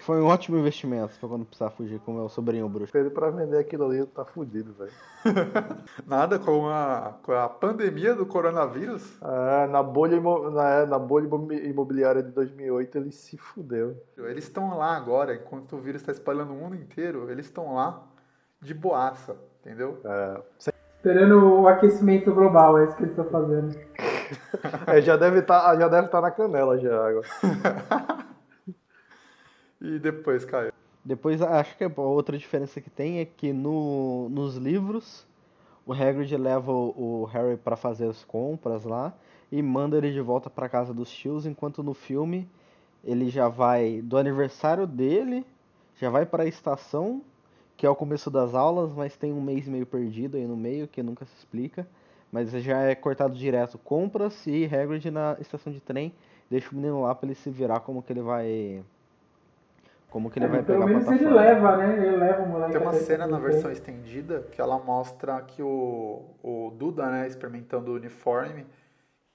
Foi 0.00 0.20
um 0.20 0.26
ótimo 0.26 0.58
investimento 0.58 1.16
pra 1.20 1.28
quando 1.28 1.44
precisar 1.44 1.70
fugir 1.70 2.00
com 2.00 2.10
o 2.10 2.14
meu 2.16 2.28
sobrinho 2.28 2.68
bruxo. 2.68 2.92
Pedro, 2.92 3.12
pra 3.12 3.30
vender 3.30 3.58
aquilo 3.58 3.84
ali, 3.84 4.04
tá 4.06 4.24
fudido, 4.24 4.72
velho. 4.72 4.90
Nada 6.04 6.40
com 6.40 6.68
a, 6.68 7.14
com 7.22 7.30
a 7.30 7.48
pandemia 7.48 8.16
do 8.16 8.26
coronavírus. 8.26 9.22
É, 9.22 9.68
na 9.68 9.84
bolha, 9.84 10.20
na, 10.50 10.84
na 10.84 10.98
bolha 10.98 11.28
imobiliária 11.62 12.24
de 12.24 12.32
2008 12.32 12.98
ele 12.98 13.12
se 13.12 13.36
fudeu. 13.36 14.02
Eles 14.18 14.42
estão 14.42 14.76
lá 14.76 14.96
agora, 14.96 15.36
enquanto 15.36 15.76
o 15.76 15.80
vírus 15.80 16.02
está 16.02 16.10
espalhando 16.10 16.52
o 16.52 16.56
mundo 16.56 16.74
inteiro, 16.74 17.30
eles 17.30 17.46
estão 17.46 17.74
lá 17.74 18.02
de 18.60 18.74
boaça, 18.74 19.36
entendeu? 19.60 20.00
É. 20.04 20.42
Esperando 20.96 21.60
o 21.60 21.68
aquecimento 21.68 22.34
global, 22.34 22.78
é 22.78 22.84
isso 22.86 22.96
que 22.96 23.04
eles 23.04 23.16
estão 23.16 23.30
fazendo. 23.30 23.78
é, 24.86 25.00
já 25.00 25.16
deve 25.16 25.40
estar 25.40 25.60
tá, 25.60 25.76
já 25.78 26.02
tá 26.08 26.20
na 26.20 26.30
canela 26.30 26.78
já 26.78 27.08
agora. 27.08 27.26
e 29.80 29.98
depois, 29.98 30.44
Caio? 30.44 30.72
Depois, 31.04 31.42
acho 31.42 31.76
que 31.76 31.84
a 31.84 31.90
outra 31.96 32.38
diferença 32.38 32.80
que 32.80 32.90
tem 32.90 33.18
é 33.18 33.24
que 33.24 33.52
no, 33.52 34.28
nos 34.28 34.56
livros 34.56 35.26
o 35.84 35.92
Hagrid 35.92 36.36
leva 36.36 36.70
o, 36.70 37.22
o 37.22 37.24
Harry 37.24 37.56
para 37.56 37.76
fazer 37.76 38.08
as 38.08 38.24
compras 38.24 38.84
lá 38.84 39.12
e 39.50 39.60
manda 39.60 39.96
ele 39.96 40.12
de 40.12 40.20
volta 40.20 40.48
para 40.48 40.68
casa 40.68 40.94
dos 40.94 41.10
tios, 41.10 41.44
enquanto 41.44 41.82
no 41.82 41.92
filme 41.92 42.48
ele 43.04 43.28
já 43.28 43.48
vai 43.48 44.00
do 44.00 44.16
aniversário 44.16 44.86
dele, 44.86 45.44
já 45.96 46.08
vai 46.08 46.24
para 46.24 46.44
a 46.44 46.46
estação 46.46 47.22
que 47.82 47.86
é 47.86 47.90
o 47.90 47.96
começo 47.96 48.30
das 48.30 48.54
aulas, 48.54 48.92
mas 48.94 49.16
tem 49.16 49.32
um 49.32 49.40
mês 49.40 49.66
meio 49.66 49.84
perdido 49.84 50.36
aí 50.36 50.46
no 50.46 50.56
meio, 50.56 50.86
que 50.86 51.02
nunca 51.02 51.24
se 51.24 51.34
explica. 51.36 51.84
Mas 52.32 52.50
já 52.50 52.80
é 52.82 52.94
cortado 52.96 53.34
direto. 53.36 53.78
Compra-se 53.78 54.50
e 54.50 54.64
Hagrid 54.66 55.10
na 55.10 55.36
estação 55.40 55.72
de 55.72 55.80
trem, 55.80 56.14
deixa 56.50 56.70
o 56.72 56.74
menino 56.74 57.02
lá 57.02 57.14
pra 57.14 57.26
ele 57.28 57.34
se 57.36 57.50
virar 57.50 57.80
como 57.80 58.02
que 58.02 58.12
ele 58.12 58.22
vai... 58.22 58.82
Como 60.10 60.30
que 60.30 60.38
ele 60.38 60.46
É, 60.46 60.48
vai 60.48 60.62
pegar 60.62 60.84
a 60.84 60.88
menos 60.88 61.10
ele 61.10 61.18
plataforma. 61.20 61.36
leva, 61.40 61.76
né? 61.76 62.06
Ele 62.06 62.16
leva 62.16 62.42
o 62.42 62.48
moleque. 62.48 62.72
Tem 62.72 62.80
uma 62.80 62.92
cena 62.92 63.26
na 63.26 63.38
versão 63.38 63.70
estendida 63.70 64.42
que 64.50 64.60
ela 64.60 64.78
mostra 64.78 65.40
que 65.42 65.62
o, 65.62 66.22
o 66.42 66.70
Duda, 66.76 67.10
né, 67.10 67.26
experimentando 67.26 67.92
o 67.92 67.94
uniforme 67.96 68.66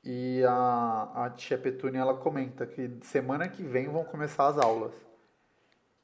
e 0.04 0.44
a, 0.48 1.26
a 1.26 1.30
tia 1.32 1.58
Petúnia, 1.58 2.00
ela 2.02 2.16
comenta 2.16 2.66
que 2.66 2.98
semana 3.02 3.48
que 3.50 3.64
vem 3.64 3.88
vão 3.90 4.04
começar 4.06 4.48
as 4.48 4.58
aulas. 4.58 4.94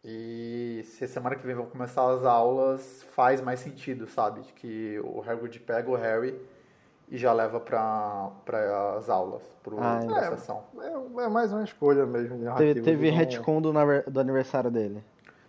E 0.04 0.82
se 0.86 1.08
semana 1.08 1.36
que 1.36 1.46
vem 1.46 1.56
vão 1.56 1.66
começar 1.66 2.10
as 2.12 2.26
aulas, 2.26 3.04
faz 3.12 3.40
mais 3.42 3.60
sentido, 3.62 4.06
sabe? 4.06 4.42
De 4.42 4.54
que 4.54 5.00
o 5.04 5.22
Hagrid 5.22 5.60
pega 5.62 5.90
o 5.90 5.96
Harry 5.96 6.38
e 7.14 7.18
já 7.18 7.32
leva 7.32 7.60
para 7.60 8.32
as 8.98 9.08
aulas, 9.08 9.44
Ah, 9.78 10.00
pra 10.04 10.18
é. 10.26 10.30
sessão. 10.32 10.64
É, 10.82 11.24
é 11.26 11.30
mais 11.30 11.54
uma 11.54 11.64
escolha 11.64 12.08
mesmo 12.08 12.36
de 12.40 12.44
narrativa. 12.44 12.74
Teve, 12.74 12.82
teve 12.82 13.12
não- 13.12 13.18
retcon 13.18 13.62
do, 13.62 13.72
do 14.08 14.20
aniversário 14.20 14.72
dele. 14.72 15.04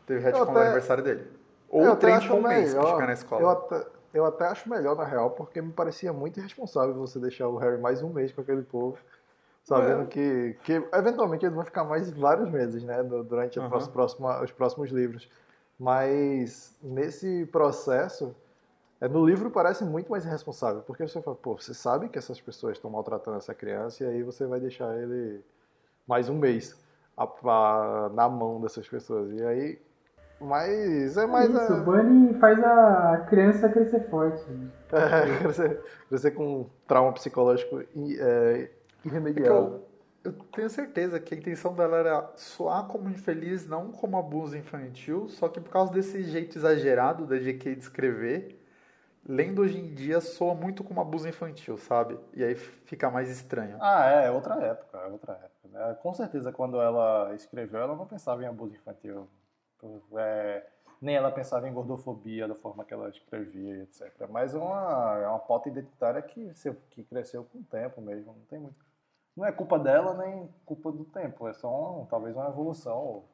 Teve 0.06 0.20
retcon 0.20 0.44
no 0.44 0.50
até- 0.50 0.60
aniversário 0.66 1.02
dele. 1.02 1.26
Ou 1.70 1.80
Eu 1.82 1.88
o 1.88 1.92
até 1.94 2.00
trem 2.02 2.14
acho 2.16 2.26
de 2.26 2.32
um 2.34 2.42
que 2.42 2.66
fica 2.92 3.06
na 3.06 3.12
escola. 3.14 3.40
Eu 3.42 3.48
até, 3.48 3.86
eu 4.12 4.24
até 4.26 4.44
acho 4.46 4.68
melhor, 4.68 4.94
na 4.94 5.04
real, 5.04 5.30
porque 5.30 5.62
me 5.62 5.72
parecia 5.72 6.12
muito 6.12 6.38
irresponsável 6.38 6.94
você 6.94 7.18
deixar 7.18 7.48
o 7.48 7.56
Harry 7.56 7.80
mais 7.80 8.02
um 8.02 8.10
mês 8.10 8.30
com 8.30 8.42
aquele 8.42 8.60
povo, 8.62 8.98
sabendo 9.64 10.02
É. 10.02 10.06
que, 10.06 10.56
que 10.64 10.72
eventualmente 10.92 11.46
eles 11.46 11.54
vão 11.56 11.64
ficar 11.64 11.84
mais 11.84 12.10
vários 12.10 12.50
meses, 12.50 12.84
né, 12.84 13.02
do- 13.02 13.24
durante 13.24 13.58
próxima- 13.90 14.42
os 14.42 14.52
próximos 14.52 14.90
livros. 14.90 15.30
Mas 15.80 16.76
nesse 16.82 17.46
processo, 17.46 18.26
é, 18.26 18.43
no 19.00 19.26
livro 19.26 19.50
parece 19.50 19.84
muito 19.84 20.10
mais 20.10 20.24
irresponsável, 20.24 20.82
porque 20.82 21.06
você 21.06 21.20
fala, 21.20 21.36
pô, 21.36 21.56
você 21.56 21.74
sabe 21.74 22.08
que 22.08 22.18
essas 22.18 22.40
pessoas 22.40 22.76
estão 22.76 22.90
maltratando 22.90 23.36
essa 23.36 23.54
criança 23.54 24.04
e 24.04 24.06
aí 24.06 24.22
você 24.22 24.46
vai 24.46 24.60
deixar 24.60 24.96
ele 24.96 25.42
mais 26.06 26.28
um 26.28 26.38
mês 26.38 26.78
a- 27.16 27.24
a- 27.24 28.10
na 28.14 28.28
mão 28.28 28.60
dessas 28.60 28.88
pessoas. 28.88 29.30
E 29.32 29.42
aí, 29.44 29.78
mas 30.40 31.16
é 31.16 31.26
mais 31.26 31.50
Isso, 31.50 31.58
a- 31.72 31.76
o 31.76 31.84
Bunny 31.84 32.34
faz 32.34 32.62
a 32.62 33.26
criança 33.28 33.68
crescer 33.68 34.08
forte. 34.08 34.42
né? 34.50 34.68
é, 34.92 35.38
crescer, 35.38 35.80
crescer 36.08 36.30
com 36.32 36.60
um 36.60 36.66
trauma 36.86 37.12
psicológico 37.12 37.82
i- 37.94 38.16
é, 38.20 38.70
irremediável. 39.04 39.82
Eu 40.22 40.32
tenho 40.54 40.70
certeza 40.70 41.20
que 41.20 41.34
a 41.34 41.36
intenção 41.38 41.74
dela 41.74 41.98
era 41.98 42.32
soar 42.36 42.86
como 42.86 43.10
infeliz, 43.10 43.66
não 43.68 43.90
como 43.92 44.16
abuso 44.16 44.56
infantil, 44.56 45.28
só 45.28 45.48
que 45.48 45.60
por 45.60 45.68
causa 45.70 45.92
desse 45.92 46.22
jeito 46.22 46.56
exagerado 46.56 47.26
da 47.26 47.36
GK 47.36 47.74
de 47.74 47.82
escrever, 47.82 48.58
lendo 49.26 49.62
hoje 49.62 49.78
em 49.78 49.94
dia 49.94 50.20
soa 50.20 50.54
muito 50.54 50.82
como 50.84 51.00
abuso 51.00 51.28
infantil, 51.28 51.76
sabe? 51.78 52.18
E 52.34 52.42
aí 52.44 52.54
fica 52.54 53.10
mais 53.10 53.28
estranho. 53.30 53.78
Ah, 53.80 54.08
é, 54.10 54.26
é 54.26 54.30
outra 54.30 54.54
época, 54.62 54.98
é 54.98 55.06
outra 55.06 55.32
época. 55.34 55.68
né? 55.68 55.94
Com 56.02 56.12
certeza, 56.14 56.52
quando 56.52 56.80
ela 56.80 57.34
escreveu, 57.34 57.80
ela 57.80 57.96
não 57.96 58.06
pensava 58.06 58.42
em 58.42 58.46
abuso 58.46 58.74
infantil. 58.74 59.28
É, 60.16 60.66
nem 61.00 61.16
ela 61.16 61.30
pensava 61.30 61.68
em 61.68 61.72
gordofobia 61.72 62.48
da 62.48 62.54
forma 62.54 62.84
que 62.84 62.94
ela 62.94 63.08
escrevia, 63.10 63.82
etc. 63.82 64.26
Mas 64.30 64.54
é 64.54 64.58
uma, 64.58 65.18
é 65.22 65.28
uma 65.28 65.38
pauta 65.38 65.68
identitária 65.68 66.22
que, 66.22 66.52
que 66.90 67.04
cresceu 67.04 67.44
com 67.44 67.58
o 67.58 67.64
tempo 67.64 68.00
mesmo. 68.00 68.32
Não 68.32 68.44
tem 68.46 68.58
muito. 68.58 68.84
Não 69.36 69.44
é 69.44 69.52
culpa 69.52 69.78
dela 69.78 70.14
nem 70.14 70.48
culpa 70.64 70.90
do 70.92 71.04
tempo. 71.04 71.46
É 71.48 71.52
só 71.52 72.00
um- 72.02 72.06
talvez 72.06 72.34
uma 72.36 72.48
evolução, 72.48 73.24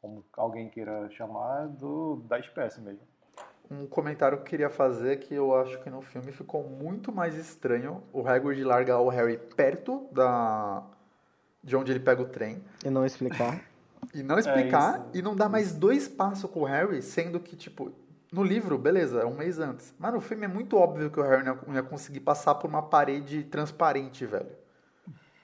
como 0.00 0.24
alguém 0.34 0.68
queira 0.68 1.08
chamar, 1.10 1.66
do, 1.68 2.16
da 2.28 2.38
espécie 2.38 2.80
mesmo. 2.80 3.06
Um 3.70 3.86
comentário 3.86 4.38
que 4.38 4.42
eu 4.42 4.46
queria 4.46 4.70
fazer 4.70 5.12
é 5.14 5.16
que 5.16 5.34
eu 5.34 5.54
acho 5.56 5.80
que 5.82 5.90
no 5.90 6.00
filme 6.00 6.30
ficou 6.30 6.62
muito 6.62 7.10
mais 7.12 7.34
estranho 7.34 8.02
o 8.12 8.26
Hagrid 8.26 8.62
largar 8.62 9.00
o 9.00 9.08
Harry 9.08 9.38
perto 9.56 10.08
da 10.12 10.84
de 11.62 11.74
onde 11.74 11.90
ele 11.90 11.98
pega 11.98 12.22
o 12.22 12.26
trem 12.26 12.62
E 12.84 12.90
não 12.90 13.04
explicar. 13.04 13.60
e 14.14 14.22
não 14.22 14.38
explicar 14.38 15.00
isso. 15.00 15.10
e 15.18 15.22
não 15.22 15.34
dar 15.34 15.48
mais 15.48 15.72
dois 15.74 16.06
passos 16.06 16.48
com 16.48 16.60
o 16.60 16.64
Harry, 16.64 17.02
sendo 17.02 17.40
que 17.40 17.56
tipo 17.56 17.90
no 18.32 18.42
livro, 18.44 18.76
beleza, 18.78 19.20
é 19.20 19.24
um 19.24 19.34
mês 19.34 19.58
antes. 19.58 19.94
Mas 19.98 20.12
no 20.12 20.20
filme 20.20 20.44
é 20.44 20.48
muito 20.48 20.76
óbvio 20.76 21.10
que 21.10 21.18
o 21.18 21.22
Harry 21.22 21.42
não 21.44 21.58
ia- 21.74 21.82
conseguir 21.82 22.20
passar 22.20 22.54
por 22.56 22.68
uma 22.68 22.82
parede 22.82 23.44
transparente, 23.44 24.26
velho. 24.26 24.50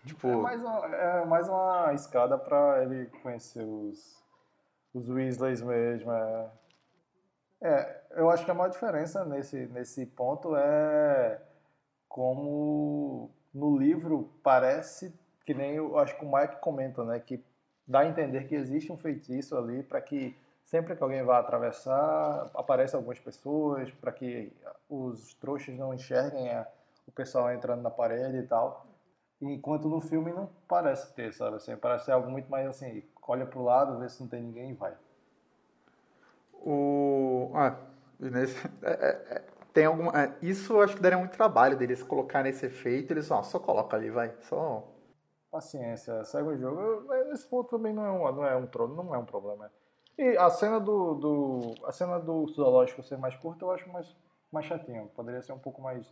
Tipo, 0.04 0.28
É 0.28 0.36
mais 0.36 0.60
uma, 0.62 0.86
é 0.86 1.24
mais 1.24 1.48
uma 1.48 1.92
escada 1.94 2.36
pra 2.36 2.82
ele 2.82 3.06
conhecer 3.22 3.64
os, 3.64 4.20
os 4.92 5.08
Weasleys 5.08 5.62
mesmo. 5.62 6.10
É. 6.12 6.50
É, 7.62 8.00
eu 8.16 8.28
acho 8.30 8.44
que 8.44 8.50
a 8.50 8.54
maior 8.54 8.70
diferença 8.70 9.24
nesse, 9.24 9.66
nesse 9.68 10.04
ponto 10.06 10.56
é 10.56 11.40
como 12.08 13.30
no 13.54 13.78
livro 13.78 14.30
parece 14.42 15.12
que 15.46 15.54
nem 15.54 15.74
eu 15.76 15.98
acho 15.98 16.16
que 16.18 16.24
o 16.24 16.32
Mike 16.32 16.56
comenta, 16.60 17.04
né, 17.04 17.20
que 17.20 17.44
dá 17.86 18.00
a 18.00 18.06
entender 18.06 18.48
que 18.48 18.54
existe 18.56 18.92
um 18.92 18.98
feitiço 18.98 19.56
ali 19.56 19.82
para 19.82 20.00
que 20.00 20.36
sempre 20.64 20.96
que 20.96 21.02
alguém 21.02 21.22
vá 21.24 21.38
atravessar 21.38 22.50
apareçam 22.54 22.98
algumas 23.00 23.20
pessoas 23.20 23.90
para 23.92 24.12
que 24.12 24.52
os 24.88 25.34
trouxas 25.34 25.76
não 25.76 25.94
enxerguem 25.94 26.50
a- 26.50 26.66
o 27.06 27.12
pessoal 27.12 27.52
entrando 27.52 27.82
na 27.82 27.90
parede 27.90 28.38
e 28.38 28.42
tal. 28.46 28.86
Enquanto 29.40 29.88
no 29.88 30.00
filme 30.00 30.32
não 30.32 30.48
parece 30.68 31.12
ter, 31.14 31.32
sabe? 31.34 31.56
Assim, 31.56 31.76
parece 31.76 32.06
ser 32.06 32.12
algo 32.12 32.30
muito 32.30 32.50
mais 32.50 32.66
assim, 32.68 33.02
olha 33.26 33.46
pro 33.46 33.62
lado, 33.62 33.98
vê 33.98 34.08
se 34.08 34.20
não 34.22 34.28
tem 34.28 34.42
ninguém 34.42 34.70
e 34.70 34.74
vai. 34.74 34.94
O. 36.64 37.50
Ah, 37.54 37.76
nesse- 38.18 38.56
é, 38.82 38.90
é, 38.90 39.34
é, 39.36 39.42
tem 39.72 39.84
alguma. 39.86 40.12
isso 40.40 40.74
eu 40.74 40.82
acho 40.82 40.96
que 40.96 41.02
daria 41.02 41.18
muito 41.18 41.32
trabalho 41.32 41.76
deles 41.76 42.02
colocar 42.02 42.42
nesse 42.42 42.66
efeito. 42.66 43.12
Eles, 43.12 43.30
ó, 43.30 43.42
só 43.42 43.58
coloca 43.58 43.96
ali, 43.96 44.10
vai. 44.10 44.32
Só. 44.42 44.88
Paciência, 45.50 46.24
segue 46.24 46.48
o 46.48 46.56
jogo. 46.56 47.12
Esse 47.32 47.46
ponto 47.46 47.68
também 47.76 47.92
não 47.92 48.04
é 48.06 48.10
um, 48.10 48.32
não 48.32 48.44
é 48.46 48.56
um, 48.56 48.68
não 48.88 49.14
é 49.14 49.18
um 49.18 49.24
problema. 49.24 49.70
E 50.16 50.36
a 50.36 50.48
cena 50.50 50.78
do, 50.80 51.14
do 51.14 51.74
a 51.86 51.92
cena 51.92 52.18
do 52.18 52.46
zoológico 52.48 53.02
ser 53.02 53.18
mais 53.18 53.34
curta 53.36 53.64
eu 53.64 53.70
acho 53.70 53.90
mais, 53.90 54.16
mais 54.50 54.64
chatinho. 54.66 55.10
Poderia 55.14 55.42
ser 55.42 55.52
um 55.52 55.58
pouco 55.58 55.82
mais 55.82 56.06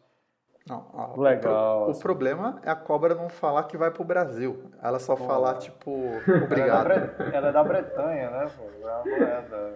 Não, 0.69 0.87
a- 0.95 1.19
Legal, 1.19 1.77
O, 1.77 1.79
pro- 1.81 1.89
o 1.89 1.91
assim. 1.93 2.01
problema 2.03 2.61
é 2.65 2.71
a 2.71 2.77
cobra 2.77 3.15
não 3.15 3.29
falar 3.31 3.65
que 3.65 3.77
vai 3.79 3.91
pro 3.91 4.05
Brasil. 4.05 4.71
Ela 4.83 4.99
só 4.99 5.17
Pô. 5.17 5.25
falar, 5.25 5.55
tipo, 5.59 5.91
Ela 5.91 6.35
é, 6.35 6.39
da 6.39 6.45
obrigado. 6.45 6.85
Bre- 6.85 7.35
ela 7.37 7.49
é 7.49 7.53
da 7.53 7.65
Bretanha, 7.65 8.31
né? 8.31 8.51
Pô? 8.57 8.89
Ela 8.89 9.25
é 9.27 9.43
da. 9.49 9.73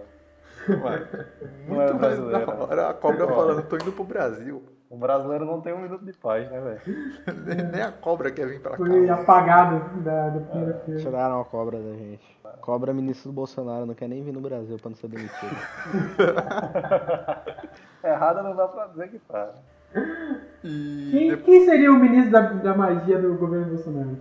Não 1.67 1.81
é, 1.81 1.87
é 1.87 1.89
Muito 1.91 1.95
mais 1.95 2.19
da 2.19 2.53
hora 2.55 2.89
a 2.89 2.93
cobra 2.93 3.27
falando, 3.27 3.63
tô 3.63 3.75
indo 3.75 3.91
pro 3.91 4.03
Brasil. 4.03 4.63
O 4.89 4.97
brasileiro 4.97 5.45
não 5.45 5.61
tem 5.61 5.73
um 5.73 5.79
minuto 5.79 6.05
de 6.05 6.13
paz, 6.13 6.49
né, 6.49 6.61
velho? 6.61 6.81
Nem 7.45 7.57
nem 7.71 7.81
a 7.81 7.91
cobra 7.91 8.31
quer 8.31 8.47
vir 8.47 8.61
pra 8.61 8.71
cá. 8.71 8.77
Foi 8.77 9.09
apagado 9.09 9.99
da, 10.01 10.29
do 10.29 10.41
primeiro 10.41 10.79
filme. 10.85 11.01
Tiraram 11.01 11.41
a 11.41 11.45
cobra 11.45 11.77
da 11.79 11.93
gente. 11.93 12.35
Cobra 12.61 12.93
ministro 12.93 13.31
do 13.31 13.35
Bolsonaro, 13.35 13.85
não 13.85 13.93
quer 13.95 14.07
nem 14.07 14.23
vir 14.23 14.31
no 14.31 14.41
Brasil 14.41 14.77
pra 14.77 14.89
não 14.89 14.95
ser 14.95 15.07
demitido. 15.07 15.55
Errada 18.03 18.43
não 18.43 18.55
dá 18.55 18.67
pra 18.67 18.87
dizer 18.87 19.09
que 19.09 19.19
tá. 19.19 19.49
Quem, 20.61 21.29
depois- 21.29 21.45
quem 21.45 21.65
seria 21.65 21.91
o 21.91 21.95
ministro 21.95 22.31
da, 22.31 22.41
da 22.41 22.75
magia 22.75 23.19
do 23.19 23.35
governo 23.35 23.67
Bolsonaro? 23.67 24.17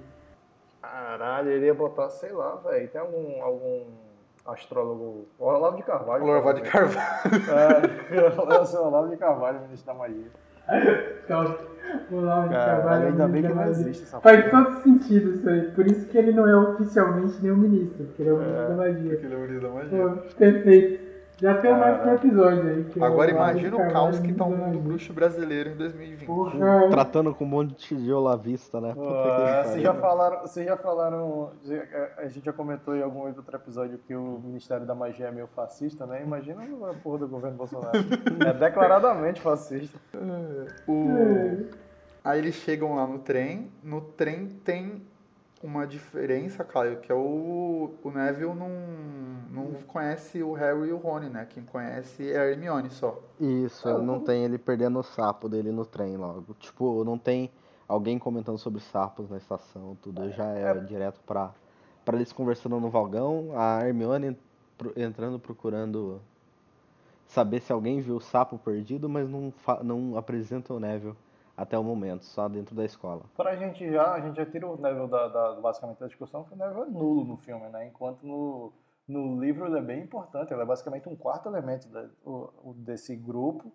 Caralho, 0.81 1.51
ele 1.51 1.67
ia 1.67 1.75
botar, 1.75 2.09
sei 2.11 2.33
lá, 2.33 2.57
velho. 2.57 2.89
Tem 2.89 3.01
algum, 3.01 3.43
algum 3.43 3.85
astrólogo. 4.47 5.29
Olavo 5.39 5.77
de 5.77 5.83
Carvalho. 5.83 6.23
o 6.25 6.27
Lorval 6.27 6.53
de. 6.55 6.63
Carvalho. 6.63 7.01
É, 8.11 8.19
eu 8.19 8.29
o 8.83 8.87
Olavo 8.87 9.09
de 9.09 9.17
Carvalho, 9.17 9.61
ministro 9.63 9.87
da 9.87 9.95
magia. 9.99 10.27
O 12.11 12.17
Olavo 12.17 12.49
de 12.49 12.55
Cara, 12.55 12.77
Carvalho. 12.77 13.05
é 13.05 13.07
ainda 13.09 13.29
bem 13.29 13.43
ministro 13.43 13.43
que 13.43 13.43
da 13.43 13.49
não 13.49 13.57
magia. 13.57 13.71
existe 13.83 14.03
essa 14.05 14.21
Faz 14.21 14.45
porra. 14.51 14.65
todo 14.65 14.83
sentido 14.83 15.31
isso 15.33 15.49
aí. 15.49 15.71
Por 15.73 15.87
isso 15.87 16.07
que 16.09 16.19
ele 16.19 16.33
não 16.33 16.49
é 16.49 16.57
oficialmente 16.57 17.43
nenhum 17.43 17.57
ministro, 17.57 18.05
porque 18.07 18.23
ele 18.23 18.31
é 18.31 18.33
o 18.33 18.39
ministro 18.39 18.69
da 18.69 18.75
magia. 18.77 19.13
Aquele 19.13 19.35
é 19.35 19.37
o 19.37 19.41
ministro 19.41 19.69
da 19.69 19.75
magia. 19.75 20.09
Pô, 20.09 20.35
perfeito. 20.37 21.04
Já 21.37 21.61
tem 21.61 21.73
mais 21.73 22.07
um 22.07 22.15
episódio 22.15 22.69
aí. 22.69 22.85
que 22.85 23.03
é 23.03 23.05
Agora 23.05 23.31
imagina 23.31 23.77
o 23.77 23.93
caos 23.93 24.21
que 24.21 24.33
tá 24.33 24.45
o 24.45 24.57
mundo 24.57 24.79
bruxo 24.79 25.13
brasileiro 25.13 25.71
em 25.71 25.77
2020. 25.77 26.27
Porra, 26.27 26.89
Tratando 26.91 27.35
com 27.35 27.45
um 27.45 27.49
monte 27.49 27.95
de 27.95 28.13
olavista, 28.13 28.81
né? 28.81 28.95
Vocês 28.95 29.83
já 29.83 29.95
falaram, 29.95 30.41
vocês 30.43 30.67
já 30.67 30.77
falaram, 30.77 31.51
a 32.19 32.29
gente 32.29 32.45
já 32.45 32.53
comentou 32.53 32.95
em 32.95 33.03
algum 33.03 33.27
outro 33.27 33.45
episódio 33.53 33.99
que 33.99 34.15
o 34.15 34.41
Ministério 34.45 34.87
da 34.87 34.95
Magia 34.95 35.27
é 35.27 35.33
meio 35.33 35.49
fascista, 35.49 36.07
né? 36.07 36.23
Imagina 36.23 36.63
a 36.63 36.95
porra 36.95 37.19
do 37.19 37.29
governo 37.29 37.57
Bolsonaro. 37.57 37.95
É 38.45 38.53
declaradamente 38.53 39.41
fascista. 39.41 39.99
O... 40.87 41.67
Aí 42.23 42.39
eles 42.39 42.55
chegam 42.57 42.95
lá 42.95 43.07
no 43.07 43.19
trem. 43.19 43.71
No 43.83 44.01
trem 44.01 44.49
tem 44.65 45.03
uma 45.63 45.87
diferença, 45.87 46.63
Caio, 46.63 46.99
que 46.99 47.11
é 47.11 47.15
o, 47.15 47.95
o 48.03 48.11
Neville 48.11 48.55
não, 48.55 48.69
não 49.55 49.73
conhece 49.87 50.43
o 50.43 50.53
Harry 50.53 50.89
e 50.89 50.93
o 50.93 50.97
Rony, 50.97 51.29
né? 51.29 51.47
Quem 51.49 51.63
conhece 51.65 52.31
é 52.31 52.39
a 52.39 52.51
Hermione 52.51 52.91
só. 52.91 53.19
Isso, 53.41 53.89
não 54.03 54.21
tem 54.21 54.45
ele 54.45 54.59
perdendo 54.59 54.99
o 54.99 55.03
sapo 55.03 55.49
dele 55.49 55.71
no 55.71 55.87
trem 55.87 56.17
logo. 56.17 56.55
Tipo, 56.55 57.05
não 57.05 57.17
tem 57.17 57.51
alguém 57.89 58.19
comentando 58.19 58.59
sobre 58.59 58.81
sapos 58.81 59.31
na 59.31 59.37
estação, 59.37 59.97
tudo. 60.03 60.31
Já 60.31 60.47
é, 60.47 60.75
direto 60.81 61.21
pra, 61.25 61.53
pra 62.05 62.17
eles 62.17 62.33
conversando 62.33 62.81
no 62.81 62.91
vagão, 62.91 63.51
a 63.55 63.87
Hermione 63.87 64.37
entrando 64.97 65.39
procurando 65.39 66.21
saber 67.27 67.61
se 67.61 67.73
alguém 67.73 68.01
viu 68.01 68.17
o 68.17 68.21
sapo 68.21 68.59
perdido, 68.59 69.09
mas 69.09 69.29
não, 69.29 69.53
não 69.83 70.17
apresenta 70.17 70.75
o 70.75 70.81
Neville 70.81 71.17
até 71.57 71.79
o 71.79 71.85
momento, 71.85 72.25
só 72.25 72.49
dentro 72.49 72.75
da 72.75 72.85
escola. 72.85 73.23
Pra 73.37 73.55
gente 73.57 73.89
já, 73.91 74.15
a 74.15 74.21
gente 74.21 74.37
já 74.37 74.47
tira 74.47 74.67
o 74.67 74.77
Neville 74.77 75.09
da, 75.09 75.29
da, 75.29 75.53
basicamente 75.61 76.01
da 76.01 76.07
discussão, 76.07 76.45
que 76.45 76.53
o 76.53 76.57
Neville 76.57 76.83
é 76.83 76.87
nulo 76.87 77.25
no 77.25 77.37
filme, 77.37 77.69
né? 77.69 77.87
Enquanto 77.87 78.27
no, 78.27 78.73
no 79.07 79.41
livro 79.41 79.67
ele 79.67 79.79
é 79.79 79.83
bem 79.83 80.03
importante, 80.03 80.53
ele 80.53 80.63
é 80.63 80.65
basicamente 80.65 81.09
um 81.09 81.17
quarto 81.17 81.49
elemento 81.49 81.89
o, 82.25 82.75
desse 82.77 83.15
grupo. 83.15 83.73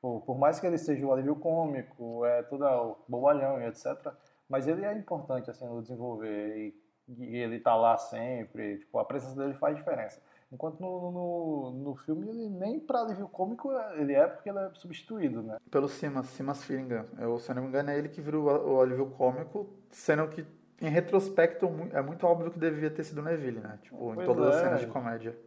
Por, 0.00 0.20
por, 0.22 0.38
mais 0.38 0.60
que 0.60 0.66
ele 0.66 0.76
seja 0.76 1.06
o 1.06 1.12
alívio 1.12 1.36
cômico, 1.36 2.24
é 2.26 2.42
todo 2.42 2.64
o 2.64 2.96
bobalhão 3.08 3.60
e 3.60 3.66
etc., 3.66 4.12
mas 4.48 4.66
ele 4.66 4.84
é 4.84 4.92
importante 4.92 5.50
assim 5.50 5.66
no 5.66 5.80
desenvolver 5.80 6.58
e, 6.58 6.74
e 7.08 7.36
ele 7.36 7.58
tá 7.58 7.74
lá 7.74 7.96
sempre, 7.96 8.78
tipo, 8.78 8.98
a 8.98 9.04
presença 9.04 9.34
dele 9.34 9.54
faz 9.54 9.76
diferença. 9.76 10.20
Enquanto 10.52 10.78
no, 10.80 11.10
no, 11.10 11.70
no 11.72 11.96
filme 11.96 12.28
ele 12.28 12.48
nem 12.48 12.78
para 12.78 13.00
alívio 13.00 13.26
cômico 13.28 13.72
ele 13.96 14.12
é 14.12 14.26
porque 14.26 14.50
ele 14.50 14.58
é 14.58 14.70
substituído, 14.74 15.42
né? 15.42 15.58
Pelo 15.70 15.88
Simas, 15.88 16.26
Simas 16.26 16.62
Finnegan. 16.62 17.06
Eu, 17.18 17.38
se 17.38 17.50
eu 17.50 17.54
não 17.54 17.62
me 17.62 17.68
engano, 17.68 17.90
é 17.90 17.98
ele 17.98 18.08
que 18.08 18.20
virou 18.20 18.44
o 18.44 18.80
alívio 18.80 19.10
cômico, 19.10 19.68
sendo 19.90 20.28
que 20.28 20.46
em 20.80 20.88
retrospecto 20.88 21.66
é 21.92 22.02
muito 22.02 22.26
óbvio 22.26 22.50
que 22.50 22.58
devia 22.58 22.90
ter 22.90 23.04
sido 23.04 23.22
Neville, 23.22 23.60
né? 23.60 23.78
Tipo, 23.82 23.96
pois 23.96 24.18
em 24.18 24.24
todas 24.24 24.46
é. 24.46 24.48
as 24.48 24.62
cenas 24.62 24.80
de 24.80 24.86
comédia. 24.86 25.38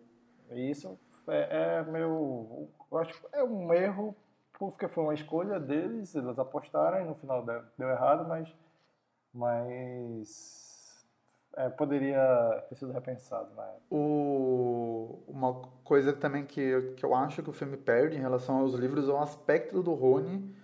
Isso 0.51 0.97
é, 1.27 1.79
é 1.79 1.83
meio. 1.83 2.69
Eu 2.91 2.97
acho 2.97 3.13
que 3.13 3.27
é 3.33 3.43
um 3.43 3.73
erro, 3.73 4.15
porque 4.57 4.87
foi 4.87 5.03
uma 5.03 5.13
escolha 5.13 5.59
deles, 5.59 6.15
eles 6.15 6.39
apostaram 6.39 7.01
e 7.01 7.05
no 7.05 7.15
final 7.15 7.45
deu, 7.45 7.61
deu 7.77 7.89
errado, 7.89 8.27
mas. 8.27 8.53
Mas 9.33 11.05
é, 11.57 11.69
poderia 11.69 12.65
ter 12.69 12.75
sido 12.75 12.91
repensado 12.91 13.53
na 13.55 13.63
época. 13.63 13.83
O, 13.91 15.23
uma 15.27 15.61
coisa 15.83 16.13
também 16.13 16.45
que, 16.45 16.93
que 16.95 17.03
eu 17.03 17.13
acho 17.13 17.43
que 17.43 17.49
o 17.49 17.53
filme 17.53 17.77
perde 17.77 18.15
em 18.15 18.21
relação 18.21 18.59
aos 18.59 18.73
livros 18.73 19.09
é 19.09 19.11
o 19.11 19.19
aspecto 19.19 19.83
do 19.83 19.93
Rony 19.93 20.55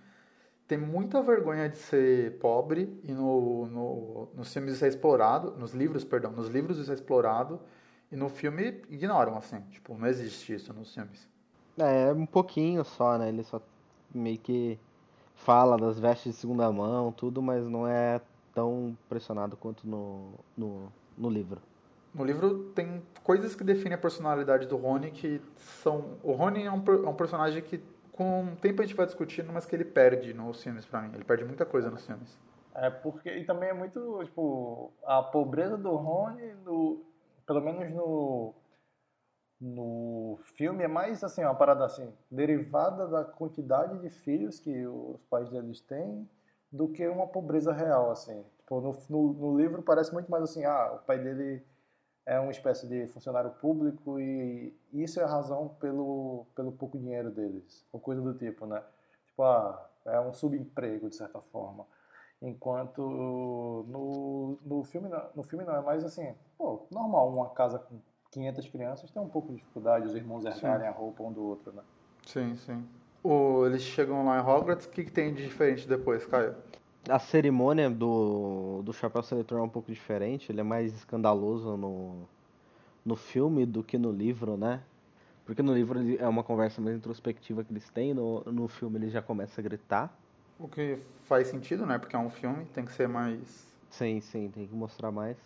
tem 0.66 0.78
muita 0.78 1.22
vergonha 1.22 1.68
de 1.68 1.76
ser 1.76 2.38
pobre 2.38 2.98
e 3.02 3.12
no, 3.12 3.66
no, 3.66 4.28
nos 4.34 4.52
filmes 4.52 4.74
isso 4.74 4.84
é 4.84 4.88
explorado, 4.88 5.54
nos 5.58 5.74
livros, 5.74 6.04
perdão, 6.04 6.32
nos 6.32 6.48
livros 6.48 6.78
isso 6.78 6.90
é 6.90 6.94
explorado 6.94 7.60
e 8.10 8.16
no 8.16 8.28
filme 8.28 8.82
ignoram, 8.88 9.36
assim, 9.36 9.60
tipo, 9.70 9.96
não 9.96 10.06
existe 10.06 10.54
isso 10.54 10.72
nos 10.72 10.94
filmes. 10.94 11.28
É, 11.76 12.12
um 12.12 12.26
pouquinho 12.26 12.84
só, 12.84 13.18
né, 13.18 13.28
ele 13.28 13.42
só 13.42 13.60
meio 14.14 14.38
que 14.38 14.78
fala 15.34 15.76
das 15.76 15.98
vestes 15.98 16.32
de 16.32 16.38
segunda 16.38 16.70
mão, 16.72 17.12
tudo, 17.12 17.42
mas 17.42 17.66
não 17.66 17.86
é 17.86 18.20
tão 18.54 18.96
pressionado 19.08 19.56
quanto 19.56 19.86
no, 19.86 20.32
no, 20.56 20.92
no 21.18 21.28
livro. 21.28 21.60
No 22.14 22.24
livro 22.24 22.70
tem 22.74 23.02
coisas 23.24 23.56
que 23.56 23.64
definem 23.64 23.94
a 23.94 23.98
personalidade 23.98 24.66
do 24.66 24.76
Rony 24.76 25.10
que 25.10 25.42
são... 25.56 26.16
O 26.22 26.32
Rony 26.32 26.62
é 26.62 26.70
um, 26.70 26.82
é 27.04 27.08
um 27.08 27.14
personagem 27.14 27.60
que 27.60 27.82
com 28.14 28.44
o 28.44 28.56
tempo 28.56 28.80
a 28.80 28.86
gente 28.86 28.96
vai 28.96 29.06
discutindo, 29.06 29.52
mas 29.52 29.66
que 29.66 29.74
ele 29.74 29.84
perde 29.84 30.32
nos 30.32 30.62
filmes 30.62 30.86
para 30.86 31.02
mim. 31.02 31.10
Ele 31.14 31.24
perde 31.24 31.44
muita 31.44 31.66
coisa 31.66 31.90
nos 31.90 32.06
filmes. 32.06 32.38
É, 32.74 32.88
porque... 32.88 33.28
E 33.28 33.44
também 33.44 33.68
é 33.68 33.74
muito, 33.74 34.22
tipo... 34.24 34.92
A 35.04 35.22
pobreza 35.22 35.76
do 35.76 35.94
Rony, 35.96 36.54
no, 36.64 37.04
pelo 37.46 37.60
menos 37.60 37.90
no... 37.92 38.54
No 39.60 40.38
filme 40.56 40.84
é 40.84 40.88
mais 40.88 41.24
assim, 41.24 41.42
uma 41.42 41.54
parada 41.54 41.86
assim, 41.86 42.12
derivada 42.30 43.06
da 43.06 43.24
quantidade 43.24 43.98
de 44.00 44.10
filhos 44.10 44.60
que 44.60 44.86
os 44.86 45.22
pais 45.24 45.48
deles 45.48 45.80
têm 45.80 46.28
do 46.70 46.88
que 46.88 47.06
uma 47.06 47.26
pobreza 47.28 47.72
real, 47.72 48.10
assim. 48.10 48.44
Tipo, 48.58 48.80
no, 48.80 48.92
no, 49.08 49.32
no, 49.32 49.58
livro 49.58 49.80
parece 49.80 50.12
muito 50.12 50.30
mais 50.30 50.42
assim, 50.42 50.64
ah, 50.64 50.94
o 50.94 51.06
pai 51.06 51.18
dele 51.18 51.64
é 52.26 52.38
uma 52.40 52.50
espécie 52.50 52.86
de 52.86 53.06
funcionário 53.08 53.50
público 53.50 54.18
e 54.18 54.74
isso 54.92 55.20
é 55.20 55.24
a 55.24 55.28
razão 55.28 55.68
pelo, 55.80 56.46
pelo 56.54 56.72
pouco 56.72 56.98
dinheiro 56.98 57.30
deles, 57.30 57.84
ou 57.92 58.00
coisa 58.00 58.20
do 58.22 58.34
tipo, 58.34 58.66
né? 58.66 58.82
Tipo, 59.26 59.42
ah, 59.42 59.90
é 60.06 60.20
um 60.20 60.32
subemprego, 60.32 61.08
de 61.08 61.16
certa 61.16 61.40
forma. 61.40 61.86
Enquanto 62.40 63.00
no, 63.88 64.58
no, 64.64 64.84
filme, 64.84 65.08
no 65.34 65.42
filme 65.42 65.64
não, 65.64 65.76
é 65.76 65.80
mais 65.80 66.04
assim, 66.04 66.34
pô, 66.58 66.86
normal, 66.90 67.28
uma 67.28 67.50
casa 67.50 67.78
com 67.78 68.00
500 68.30 68.68
crianças 68.68 69.10
tem 69.10 69.22
um 69.22 69.28
pouco 69.28 69.48
de 69.48 69.56
dificuldade, 69.56 70.06
os 70.06 70.14
irmãos 70.14 70.44
herdarem 70.44 70.88
a 70.88 70.90
roupa 70.90 71.22
um 71.22 71.32
do 71.32 71.42
outro, 71.42 71.72
né? 71.72 71.82
Sim, 72.26 72.56
sim 72.56 72.84
o, 73.24 73.64
eles 73.66 73.82
chegam 73.82 74.26
lá 74.26 74.38
em 74.38 74.42
Hogwarts, 74.42 74.86
o 74.86 74.90
que, 74.90 75.04
que 75.04 75.10
tem 75.10 75.32
de 75.32 75.42
diferente 75.42 75.88
depois, 75.88 76.26
Caio? 76.26 76.54
A 77.08 77.18
cerimônia 77.18 77.90
do, 77.90 78.82
do 78.82 78.92
Chapéu 78.92 79.22
Seletor 79.22 79.58
é 79.58 79.62
um 79.62 79.68
pouco 79.68 79.92
diferente, 79.92 80.50
ele 80.50 80.60
é 80.60 80.64
mais 80.64 80.94
escandaloso 80.94 81.76
no, 81.76 82.26
no 83.04 83.14
filme 83.14 83.66
do 83.66 83.82
que 83.82 83.98
no 83.98 84.10
livro, 84.10 84.56
né? 84.56 84.82
Porque 85.44 85.62
no 85.62 85.74
livro 85.74 85.98
é 86.18 86.26
uma 86.26 86.42
conversa 86.42 86.80
mais 86.80 86.96
introspectiva 86.96 87.62
que 87.62 87.72
eles 87.72 87.88
têm, 87.90 88.14
no, 88.14 88.42
no 88.44 88.66
filme 88.68 88.98
ele 88.98 89.10
já 89.10 89.20
começa 89.20 89.60
a 89.60 89.64
gritar. 89.64 90.16
O 90.58 90.66
que 90.66 90.98
faz 91.24 91.48
sentido, 91.48 91.84
né? 91.84 91.98
Porque 91.98 92.16
é 92.16 92.18
um 92.18 92.30
filme, 92.30 92.64
tem 92.66 92.84
que 92.84 92.92
ser 92.92 93.06
mais. 93.06 93.66
Sim, 93.90 94.20
sim, 94.20 94.50
tem 94.50 94.66
que 94.66 94.74
mostrar 94.74 95.10
mais. 95.10 95.36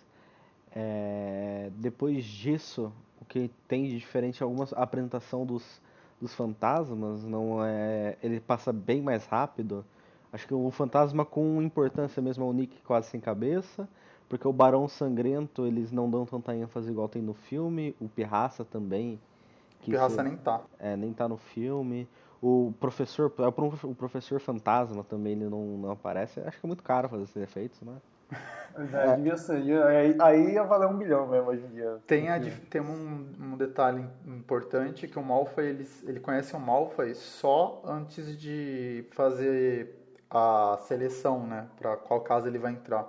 É... 0.74 1.70
Depois 1.74 2.24
disso, 2.24 2.92
o 3.20 3.24
que 3.24 3.50
tem 3.66 3.88
de 3.88 3.98
diferente 3.98 4.42
é 4.42 4.44
algumas 4.44 4.72
a 4.72 4.82
apresentação 4.82 5.44
dos 5.44 5.80
dos 6.20 6.34
fantasmas 6.34 7.24
não 7.24 7.64
é 7.64 8.16
ele 8.20 8.40
passa 8.40 8.72
bem 8.72 9.00
mais 9.00 9.24
rápido 9.26 9.84
acho 10.32 10.46
que 10.46 10.54
o 10.54 10.70
fantasma 10.70 11.24
com 11.24 11.60
importância 11.62 12.22
mesmo 12.22 12.44
é 12.44 12.48
o 12.48 12.52
Nick 12.52 12.80
quase 12.82 13.08
sem 13.08 13.20
cabeça 13.20 13.88
porque 14.28 14.46
o 14.46 14.52
Barão 14.52 14.86
Sangrento 14.86 15.64
eles 15.66 15.90
não 15.90 16.10
dão 16.10 16.26
tanta 16.26 16.54
ênfase 16.54 16.90
igual 16.90 17.08
tem 17.08 17.22
no 17.22 17.34
filme 17.34 17.94
o 18.00 18.08
Pirraça 18.08 18.64
também 18.64 19.20
que 19.80 19.90
o 19.90 19.94
Pirraça 19.94 20.22
nem 20.22 20.36
tá 20.36 20.60
é 20.78 20.96
nem 20.96 21.12
tá 21.12 21.28
no 21.28 21.36
filme 21.36 22.08
o 22.42 22.72
professor 22.78 23.32
é 23.38 23.86
o 23.86 23.94
professor 23.94 24.40
fantasma 24.40 25.02
também 25.02 25.32
ele 25.32 25.48
não, 25.48 25.64
não 25.78 25.90
aparece 25.90 26.40
acho 26.40 26.58
que 26.60 26.66
é 26.66 26.68
muito 26.68 26.82
caro 26.82 27.08
fazer 27.08 27.24
esses 27.24 27.36
efeitos 27.36 27.80
né 27.82 27.94
é, 28.92 29.16
devia 29.16 29.36
ser. 29.36 29.82
Aí, 29.84 30.16
aí 30.20 30.52
ia 30.52 30.62
valer 30.62 30.86
um 30.86 30.92
milhão 30.92 31.26
mesmo 31.26 31.50
hoje 31.50 31.64
em 31.64 31.68
dia. 31.68 31.98
Tem, 32.06 32.28
a, 32.28 32.38
tem 32.68 32.80
um, 32.80 33.26
um, 33.40 33.56
detalhe 33.56 34.04
importante 34.26 35.08
que 35.08 35.18
o 35.18 35.22
Malfoy, 35.22 35.66
ele, 35.66 35.88
ele 36.04 36.20
conhece 36.20 36.54
o 36.54 36.60
Malfoy 36.60 37.14
só 37.14 37.82
antes 37.84 38.38
de 38.38 39.04
fazer 39.12 39.97
a 40.30 40.78
seleção, 40.86 41.46
né? 41.46 41.66
Pra 41.78 41.96
qual 41.96 42.20
casa 42.20 42.48
ele 42.48 42.58
vai 42.58 42.72
entrar. 42.72 43.06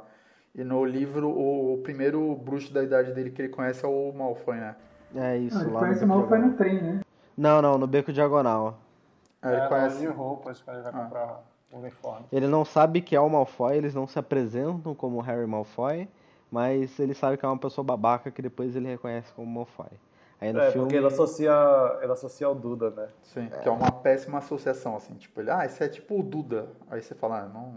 E 0.53 0.63
no 0.63 0.83
livro, 0.83 1.29
o, 1.29 1.73
o 1.75 1.77
primeiro 1.79 2.35
bruxo 2.35 2.73
da 2.73 2.83
idade 2.83 3.13
dele 3.13 3.29
que 3.29 3.41
ele 3.41 3.49
conhece 3.49 3.85
é 3.85 3.87
o 3.87 4.11
Malfoy, 4.11 4.57
né? 4.57 4.75
É 5.15 5.37
isso, 5.37 5.57
ah, 5.57 5.61
ele 5.61 5.71
lá 5.71 5.79
conhece 5.79 6.03
o 6.03 6.07
Malfoy 6.07 6.39
no 6.39 6.53
trem, 6.53 6.81
né? 6.81 7.01
Não, 7.37 7.61
não, 7.61 7.77
no 7.77 7.87
Beco 7.87 8.11
Diagonal. 8.11 8.77
É, 9.41 9.47
ele 9.47 9.61
é, 9.61 9.67
conhece... 9.67 9.99
de 9.99 10.07
roupas 10.07 10.61
quando 10.61 10.77
ele 10.77 10.83
vai 10.83 10.93
ah. 10.93 11.03
comprar 11.03 11.43
uniforme. 11.71 12.25
Ele 12.31 12.47
não 12.47 12.65
sabe 12.65 13.01
que 13.01 13.15
é 13.15 13.19
o 13.19 13.29
Malfoy, 13.29 13.77
eles 13.77 13.93
não 13.93 14.07
se 14.07 14.17
apresentam 14.19 14.93
como 14.95 15.21
Harry 15.21 15.47
Malfoy, 15.47 16.07
mas 16.51 16.99
ele 16.99 17.13
sabe 17.13 17.37
que 17.37 17.45
é 17.45 17.47
uma 17.47 17.57
pessoa 17.57 17.85
babaca 17.85 18.31
que 18.31 18.41
depois 18.41 18.75
ele 18.75 18.87
reconhece 18.87 19.31
como 19.33 19.47
Malfoy. 19.47 19.89
Aí 20.41 20.53
no 20.53 20.59
é, 20.59 20.71
filme... 20.71 20.85
porque 20.85 20.95
ele 20.95 21.07
associa, 21.07 21.99
ele 22.01 22.11
associa 22.11 22.47
ao 22.47 22.55
Duda, 22.55 22.89
né? 22.91 23.07
Sim, 23.23 23.49
é. 23.51 23.57
que 23.57 23.67
é 23.67 23.71
uma 23.71 23.91
péssima 23.91 24.37
associação, 24.37 24.95
assim, 24.95 25.15
tipo, 25.15 25.41
ele, 25.41 25.51
ah, 25.51 25.65
esse 25.65 25.83
é 25.83 25.89
tipo 25.89 26.19
o 26.19 26.23
Duda. 26.23 26.69
Aí 26.89 27.01
você 27.01 27.13
fala, 27.13 27.41
ah, 27.41 27.47
não, 27.47 27.73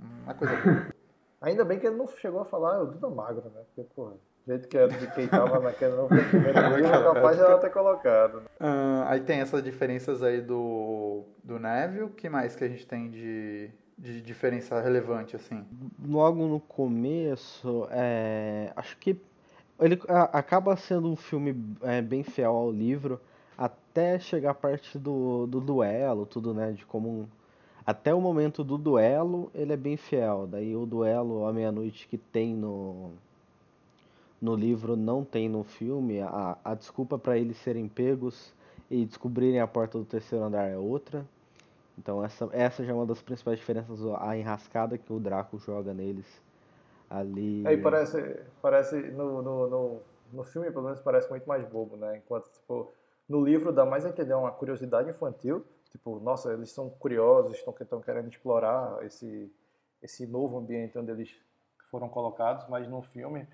não 0.00 0.30
é 0.30 0.34
coisa 0.34 0.56
boa. 0.56 0.86
Ainda 1.40 1.64
bem 1.64 1.78
que 1.78 1.86
ele 1.86 1.96
não 1.96 2.06
chegou 2.06 2.40
a 2.40 2.44
falar, 2.44 2.76
é 2.76 2.78
o 2.78 2.86
Duda 2.86 3.08
magro, 3.10 3.50
né? 3.54 3.62
Porque, 3.66 3.88
porra, 3.94 4.14
jeito 4.48 4.66
que 4.66 4.76
era 4.78 4.88
de 4.88 5.06
quem 5.12 5.28
tava 5.28 5.60
naquele 5.60 5.94
não 5.94 6.08
foi 6.08 6.18
capaz 7.14 7.36
de 7.36 7.42
ela 7.42 7.58
ter 7.58 7.70
colocado. 7.70 8.38
Uh, 8.58 9.04
aí 9.06 9.20
tem 9.20 9.40
essas 9.40 9.62
diferenças 9.62 10.22
aí 10.22 10.40
do, 10.40 11.24
do 11.44 11.58
Neville. 11.58 12.04
O 12.04 12.10
que 12.10 12.28
mais 12.28 12.56
que 12.56 12.64
a 12.64 12.68
gente 12.68 12.86
tem 12.86 13.10
de, 13.10 13.70
de 13.96 14.22
diferença 14.22 14.80
relevante, 14.80 15.36
assim? 15.36 15.64
Logo 16.02 16.46
no 16.46 16.60
começo, 16.60 17.86
é, 17.90 18.72
acho 18.74 18.96
que 18.96 19.20
ele 19.80 20.00
acaba 20.32 20.76
sendo 20.76 21.08
um 21.08 21.16
filme 21.16 21.54
é, 21.82 22.02
bem 22.02 22.22
fiel 22.22 22.54
ao 22.54 22.70
livro 22.70 23.20
até 23.56 24.18
chegar 24.18 24.50
a 24.50 24.54
parte 24.54 24.98
do, 24.98 25.46
do 25.46 25.60
duelo, 25.60 26.26
tudo, 26.26 26.52
né? 26.52 26.72
De 26.72 26.84
como 26.84 27.08
um, 27.08 27.26
até 27.86 28.14
o 28.14 28.20
momento 28.20 28.64
do 28.64 28.76
duelo 28.76 29.50
ele 29.54 29.72
é 29.72 29.76
bem 29.76 29.96
fiel. 29.96 30.46
Daí 30.46 30.74
o 30.76 30.84
duelo 30.84 31.46
à 31.46 31.52
meia-noite 31.52 32.08
que 32.08 32.18
tem 32.18 32.54
no 32.54 33.12
no 34.40 34.54
livro 34.54 34.96
não 34.96 35.24
tem 35.24 35.48
no 35.48 35.64
filme. 35.64 36.20
A, 36.20 36.56
a 36.64 36.74
desculpa 36.74 37.18
para 37.18 37.38
eles 37.38 37.56
serem 37.58 37.88
pegos 37.88 38.52
e 38.90 39.04
descobrirem 39.04 39.60
a 39.60 39.66
porta 39.66 39.98
do 39.98 40.04
terceiro 40.04 40.44
andar 40.44 40.68
é 40.68 40.76
outra. 40.76 41.26
Então 41.96 42.24
essa, 42.24 42.48
essa 42.52 42.84
já 42.84 42.92
é 42.92 42.94
uma 42.94 43.06
das 43.06 43.20
principais 43.20 43.58
diferenças, 43.58 44.00
a 44.20 44.36
enrascada 44.36 44.96
que 44.96 45.12
o 45.12 45.18
Draco 45.18 45.58
joga 45.58 45.92
neles 45.92 46.26
ali. 47.08 47.66
Aí 47.66 47.76
parece, 47.76 48.40
parece 48.60 48.96
no, 48.96 49.42
no, 49.42 49.68
no, 49.68 50.02
no 50.32 50.44
filme 50.44 50.70
pelo 50.70 50.84
menos 50.84 51.00
parece 51.00 51.28
muito 51.30 51.46
mais 51.48 51.64
bobo, 51.68 51.96
né? 51.96 52.18
Enquanto 52.18 52.50
tipo, 52.50 52.92
no 53.28 53.44
livro 53.44 53.72
dá 53.72 53.84
mais 53.84 54.04
a 54.04 54.08
entender 54.08 54.34
uma 54.34 54.50
curiosidade 54.50 55.10
infantil, 55.10 55.64
tipo, 55.90 56.20
nossa, 56.20 56.52
eles 56.52 56.70
são 56.70 56.90
curiosos, 56.90 57.56
estão, 57.56 58.00
querendo 58.00 58.28
explorar 58.28 59.04
esse, 59.04 59.52
esse 60.02 60.26
novo 60.26 60.58
ambiente 60.58 60.98
onde 60.98 61.10
eles 61.10 61.34
foram 61.90 62.08
colocados, 62.08 62.68
mas 62.68 62.88
no 62.88 63.02
filme 63.02 63.46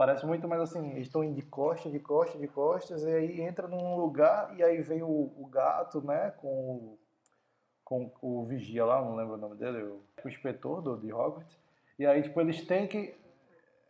Parece 0.00 0.24
muito 0.24 0.48
mais 0.48 0.62
assim, 0.62 0.92
eles 0.92 1.08
estão 1.08 1.22
indo 1.22 1.34
de 1.34 1.42
costas, 1.42 1.92
de 1.92 1.98
costas, 1.98 2.40
de 2.40 2.48
costas, 2.48 3.02
e 3.02 3.12
aí 3.12 3.42
entra 3.42 3.68
num 3.68 3.96
lugar 3.96 4.56
e 4.56 4.62
aí 4.62 4.80
vem 4.80 5.02
o, 5.02 5.30
o 5.36 5.46
gato, 5.46 6.00
né, 6.00 6.30
com 6.38 6.48
o, 6.48 6.98
com 7.84 8.10
o 8.22 8.46
vigia 8.46 8.82
lá, 8.82 9.02
não 9.02 9.14
lembro 9.14 9.34
o 9.34 9.36
nome 9.36 9.56
dele, 9.56 9.82
o, 9.82 10.02
o 10.24 10.28
inspetor 10.30 10.80
do, 10.80 10.96
de 10.96 11.12
Hogwarts. 11.12 11.59
E 12.00 12.06
aí, 12.06 12.22
tipo, 12.22 12.40
eles 12.40 12.64
têm 12.66 12.86
que 12.86 13.14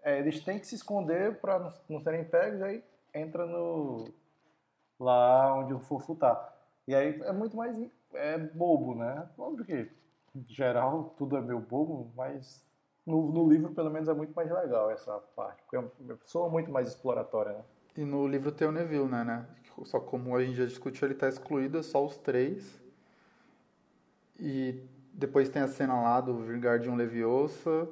é, 0.02 0.18
eles 0.18 0.42
têm 0.42 0.58
que 0.58 0.66
se 0.66 0.74
esconder 0.74 1.40
para 1.40 1.60
não, 1.60 1.72
não 1.88 2.00
serem 2.00 2.24
pegos, 2.24 2.60
aí 2.60 2.82
entra 3.14 3.46
no 3.46 4.08
lá 4.98 5.54
onde 5.54 5.72
o 5.72 5.78
fofo 5.78 6.16
tá. 6.16 6.52
E 6.88 6.94
aí 6.94 7.22
é 7.22 7.30
muito 7.32 7.56
mais 7.56 7.78
é 8.14 8.36
bobo, 8.36 8.96
né? 8.96 9.28
Óbvio 9.38 9.64
que 9.64 9.88
em 10.34 10.44
geral 10.48 11.14
tudo 11.16 11.36
é 11.36 11.40
meio 11.40 11.60
bobo, 11.60 12.10
mas 12.16 12.66
no, 13.06 13.30
no, 13.30 13.48
livro, 13.48 13.72
pelo 13.72 13.90
menos, 13.90 14.08
é 14.08 14.12
muito 14.12 14.34
mais 14.34 14.50
legal 14.50 14.90
essa 14.90 15.16
parte, 15.36 15.62
porque 15.62 15.76
é 15.76 15.78
uma 15.78 16.16
pessoa 16.16 16.48
muito 16.48 16.68
mais 16.68 16.88
exploratória, 16.88 17.52
né? 17.52 17.64
E 17.96 18.04
no 18.04 18.26
livro 18.26 18.50
tem 18.50 18.66
o 18.66 18.72
Neville, 18.72 19.06
né, 19.06 19.22
né? 19.22 19.46
Só 19.84 20.00
como 20.00 20.34
a 20.34 20.44
gente 20.44 20.56
já 20.56 20.66
discutiu, 20.66 21.06
ele 21.06 21.14
está 21.14 21.28
excluído, 21.28 21.78
é 21.78 21.82
só 21.84 22.04
os 22.04 22.16
três. 22.16 22.82
E 24.36 24.82
depois 25.12 25.48
tem 25.48 25.62
a 25.62 25.68
cena 25.68 25.94
lá 26.02 26.20
do 26.20 26.42
Vingardium 26.42 26.96
Leviosa. 26.96 27.88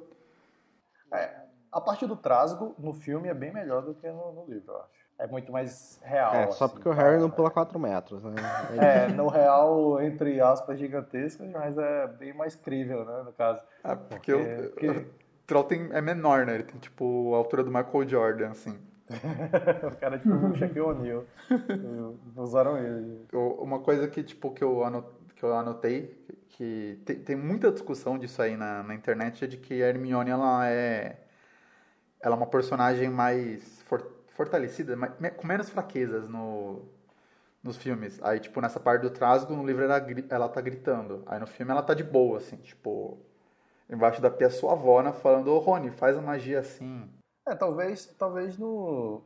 É, 1.11 1.41
a 1.71 1.81
parte 1.81 2.05
do 2.05 2.15
trasgo 2.15 2.75
no 2.77 2.93
filme 2.93 3.29
é 3.29 3.33
bem 3.33 3.51
melhor 3.51 3.81
do 3.81 3.93
que 3.93 4.07
no, 4.07 4.31
no 4.33 4.45
livro, 4.47 4.71
eu 4.73 4.77
acho. 4.77 4.99
É 5.19 5.27
muito 5.27 5.51
mais 5.51 5.99
real. 6.01 6.33
É, 6.33 6.49
só 6.51 6.65
assim, 6.65 6.75
porque 6.75 6.87
o 6.87 6.93
Harry 6.93 7.19
não 7.19 7.29
pula 7.29 7.51
4 7.51 7.77
metros, 7.77 8.23
né? 8.23 8.31
É, 8.79 9.07
no 9.09 9.27
real, 9.27 10.01
entre 10.01 10.39
aspas, 10.39 10.79
gigantescas, 10.79 11.49
mas 11.51 11.77
é 11.77 12.07
bem 12.07 12.33
mais 12.33 12.55
crível, 12.55 13.03
né, 13.03 13.23
no 13.25 13.33
caso. 13.33 13.61
É, 13.83 13.95
porque, 13.95 14.33
porque... 14.33 14.87
o, 14.87 15.01
o 15.01 15.05
Troll 15.45 15.63
tem, 15.65 15.89
é 15.91 15.99
menor, 15.99 16.45
né? 16.45 16.55
Ele 16.55 16.63
tem, 16.63 16.79
tipo, 16.79 17.33
a 17.35 17.37
altura 17.37 17.63
do 17.63 17.69
Michael 17.69 18.07
Jordan, 18.07 18.51
assim. 18.51 18.79
o 19.83 19.95
cara 19.97 20.15
é 20.15 20.19
tipo 20.19 20.35
o 20.35 20.55
Shaquille 20.55 20.81
O'Neal. 20.81 21.25
Usaram 22.37 22.77
ele. 22.77 23.25
Uma 23.33 23.79
coisa 23.79 24.07
que, 24.07 24.23
tipo, 24.23 24.51
que 24.51 24.63
eu 24.63 24.83
anotei, 24.83 25.18
que 25.39 25.45
eu 25.45 25.55
anotei 25.55 26.19
que 26.49 27.01
tem, 27.05 27.23
tem 27.23 27.35
muita 27.37 27.71
discussão 27.71 28.17
disso 28.17 28.41
aí 28.41 28.57
na, 28.57 28.83
na 28.83 28.93
internet, 28.93 29.45
é 29.45 29.47
de 29.47 29.57
que 29.57 29.81
a 29.81 29.87
Hermione, 29.87 30.29
ela 30.29 30.67
é... 30.69 31.25
Ela 32.21 32.35
é 32.35 32.37
uma 32.37 32.47
personagem 32.47 33.09
mais 33.09 33.81
fortalecida, 34.27 34.97
com 35.37 35.47
menos 35.47 35.69
fraquezas 35.69 36.27
no, 36.27 36.81
nos 37.63 37.77
filmes. 37.77 38.21
Aí, 38.21 38.41
tipo, 38.41 38.59
nessa 38.59 38.77
parte 38.77 39.03
do 39.03 39.09
trasgo, 39.09 39.55
no 39.55 39.65
livro 39.65 39.85
ela, 39.85 40.05
ela 40.29 40.49
tá 40.49 40.59
gritando. 40.59 41.23
Aí 41.27 41.39
no 41.39 41.47
filme 41.47 41.71
ela 41.71 41.81
tá 41.81 41.93
de 41.93 42.03
boa, 42.03 42.39
assim, 42.39 42.57
tipo, 42.57 43.17
embaixo 43.89 44.21
da 44.21 44.29
pia 44.29 44.49
sua 44.49 44.73
avó, 44.73 45.01
né, 45.01 45.13
falando, 45.13 45.47
ô 45.47 45.59
Rony, 45.59 45.91
faz 45.91 46.17
a 46.17 46.21
magia 46.21 46.59
assim. 46.59 47.09
É, 47.47 47.55
talvez, 47.55 48.05
talvez 48.17 48.57
no... 48.57 49.21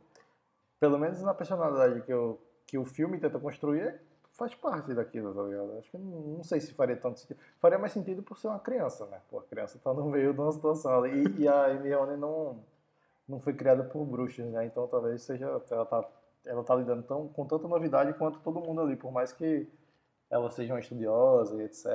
Pelo 0.78 0.98
menos 1.00 1.20
na 1.20 1.34
personalidade 1.34 2.02
que, 2.02 2.12
eu, 2.12 2.40
que 2.64 2.78
o 2.78 2.84
filme 2.84 3.18
tenta 3.18 3.40
construir, 3.40 4.00
faz 4.34 4.54
parte 4.54 4.92
daquilo, 4.94 5.34
tá 5.34 5.42
ligado? 5.42 5.78
Acho 5.78 5.90
que 5.90 5.98
não, 5.98 6.20
não, 6.36 6.42
sei 6.42 6.60
se 6.60 6.74
faria 6.74 6.96
tanto 6.96 7.20
sentido. 7.20 7.38
Faria 7.58 7.78
mais 7.78 7.92
sentido 7.92 8.22
por 8.22 8.36
ser 8.38 8.48
uma 8.48 8.58
criança, 8.58 9.06
né? 9.06 9.20
Pô, 9.30 9.38
a 9.38 9.44
criança 9.44 9.78
tá 9.82 9.92
no 9.92 10.06
meio 10.06 10.32
de 10.34 10.40
uma 10.40 10.52
situação. 10.52 11.06
E, 11.06 11.40
e 11.40 11.48
a 11.48 11.70
Hermione 11.70 12.16
não 12.16 12.62
não 13.26 13.40
foi 13.40 13.54
criada 13.54 13.82
por 13.84 14.04
bruxas, 14.04 14.46
né? 14.50 14.66
Então 14.66 14.86
talvez 14.86 15.22
seja 15.22 15.46
ela 15.46 15.86
tá 15.86 16.08
ela 16.44 16.62
tá 16.62 16.74
lidando 16.74 17.02
tão, 17.04 17.28
com 17.28 17.46
tanta 17.46 17.66
novidade 17.66 18.12
quanto 18.14 18.38
todo 18.40 18.60
mundo 18.60 18.82
ali, 18.82 18.96
por 18.96 19.10
mais 19.10 19.32
que 19.32 19.66
ela 20.30 20.50
seja 20.50 20.74
uma 20.74 20.80
estudiosa 20.80 21.56
e 21.56 21.64
etc, 21.64 21.86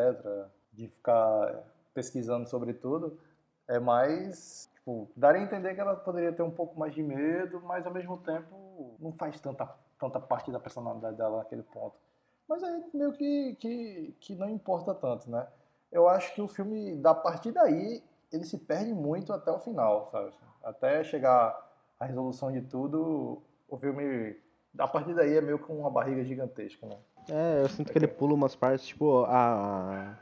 de 0.74 0.88
ficar 0.88 1.64
pesquisando 1.94 2.48
sobre 2.50 2.74
tudo, 2.74 3.20
é 3.68 3.80
mais 3.80 4.68
tipo, 4.74 5.08
daria 5.16 5.42
a 5.42 5.44
entender 5.44 5.76
que 5.76 5.82
ela 5.82 5.96
poderia 5.96 6.34
ter 6.34 6.42
um 6.42 6.50
pouco 6.50 6.80
mais 6.80 6.96
de 6.96 7.04
medo, 7.04 7.62
mas 7.62 7.86
ao 7.86 7.94
mesmo 7.94 8.18
tempo 8.18 8.96
não 9.00 9.12
faz 9.14 9.40
tanta 9.40 9.68
tanta 10.00 10.20
parte 10.20 10.52
da 10.52 10.60
personalidade 10.60 11.18
dela 11.18 11.40
naquele 11.40 11.62
ponto. 11.62 12.09
Mas 12.50 12.64
aí 12.64 12.84
meio 12.96 13.14
que, 13.14 13.56
que, 13.60 14.16
que 14.20 14.36
não 14.36 14.50
importa 14.50 14.96
tanto, 14.96 15.30
né? 15.30 15.46
Eu 15.92 16.10
acho 16.10 16.34
que 16.34 16.42
o 16.42 16.48
filme, 16.48 16.96
da 16.96 17.14
partir 17.14 17.52
daí, 17.52 18.04
ele 18.34 18.44
se 18.44 18.58
perde 18.58 18.92
muito 18.92 19.32
até 19.32 19.52
o 19.52 19.60
final, 19.60 20.10
sabe? 20.12 20.32
Até 20.64 21.04
chegar 21.04 21.56
a 22.00 22.06
resolução 22.06 22.52
de 22.52 22.62
tudo, 22.62 23.40
o 23.68 23.78
filme, 23.78 24.36
a 24.78 24.88
partir 24.88 25.14
daí 25.14 25.38
é 25.38 25.42
meio 25.42 25.60
com 25.60 25.78
uma 25.78 25.92
barriga 25.92 26.24
gigantesca, 26.24 26.88
né? 26.88 26.98
É, 27.30 27.62
eu 27.62 27.70
sinto 27.70 27.92
que 27.92 27.98
ele 27.98 28.08
pula 28.08 28.34
umas 28.34 28.56
partes, 28.56 28.88
tipo, 28.88 29.26
a... 29.28 30.18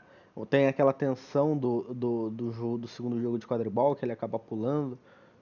Tem 0.48 0.68
aquela 0.68 0.92
tensão 0.92 1.56
do, 1.56 1.92
do, 1.92 2.30
do, 2.30 2.52
jogo, 2.52 2.78
do 2.78 2.86
segundo 2.86 3.20
jogo 3.20 3.38
de 3.38 3.46
quadribol 3.46 3.96
que 3.96 4.04
ele 4.04 4.12
acaba 4.12 4.38
pulando, 4.38 4.96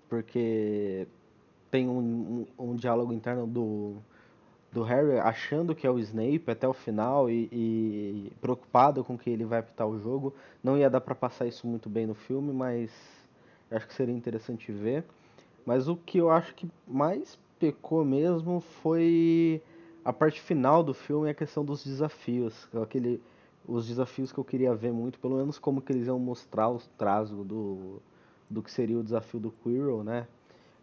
porque 0.08 1.06
tem 1.70 1.86
um, 1.86 2.46
um, 2.58 2.70
um 2.70 2.74
diálogo 2.74 3.12
interno 3.12 3.46
do, 3.46 3.96
do 4.76 4.82
Harry 4.82 5.18
achando 5.18 5.74
que 5.74 5.86
é 5.86 5.90
o 5.90 5.98
Snape 5.98 6.50
até 6.50 6.68
o 6.68 6.74
final 6.74 7.30
e, 7.30 7.48
e, 7.50 8.32
preocupado 8.42 9.02
com 9.02 9.16
que 9.16 9.30
ele 9.30 9.46
vai 9.46 9.60
apitar 9.60 9.88
o 9.88 9.98
jogo. 9.98 10.34
Não 10.62 10.76
ia 10.76 10.90
dar 10.90 11.00
para 11.00 11.14
passar 11.14 11.46
isso 11.46 11.66
muito 11.66 11.88
bem 11.88 12.06
no 12.06 12.14
filme, 12.14 12.52
mas 12.52 12.90
acho 13.70 13.86
que 13.86 13.94
seria 13.94 14.14
interessante 14.14 14.70
ver. 14.70 15.02
Mas 15.64 15.88
o 15.88 15.96
que 15.96 16.18
eu 16.18 16.30
acho 16.30 16.54
que 16.54 16.68
mais 16.86 17.38
pecou 17.58 18.04
mesmo 18.04 18.60
foi 18.60 19.62
a 20.04 20.12
parte 20.12 20.42
final 20.42 20.82
do 20.82 20.92
filme, 20.92 21.30
a 21.30 21.34
questão 21.34 21.64
dos 21.64 21.82
desafios. 21.82 22.68
Aquele, 22.82 23.22
os 23.66 23.88
desafios 23.88 24.30
que 24.30 24.38
eu 24.38 24.44
queria 24.44 24.74
ver 24.74 24.92
muito, 24.92 25.18
pelo 25.18 25.38
menos 25.38 25.58
como 25.58 25.80
que 25.80 25.90
eles 25.90 26.06
iam 26.06 26.18
mostrar 26.18 26.68
o 26.68 26.78
trazo 26.98 27.42
do, 27.44 28.02
do 28.50 28.62
que 28.62 28.70
seria 28.70 28.98
o 28.98 29.02
desafio 29.02 29.40
do 29.40 29.50
Quirrell, 29.50 30.04
né? 30.04 30.26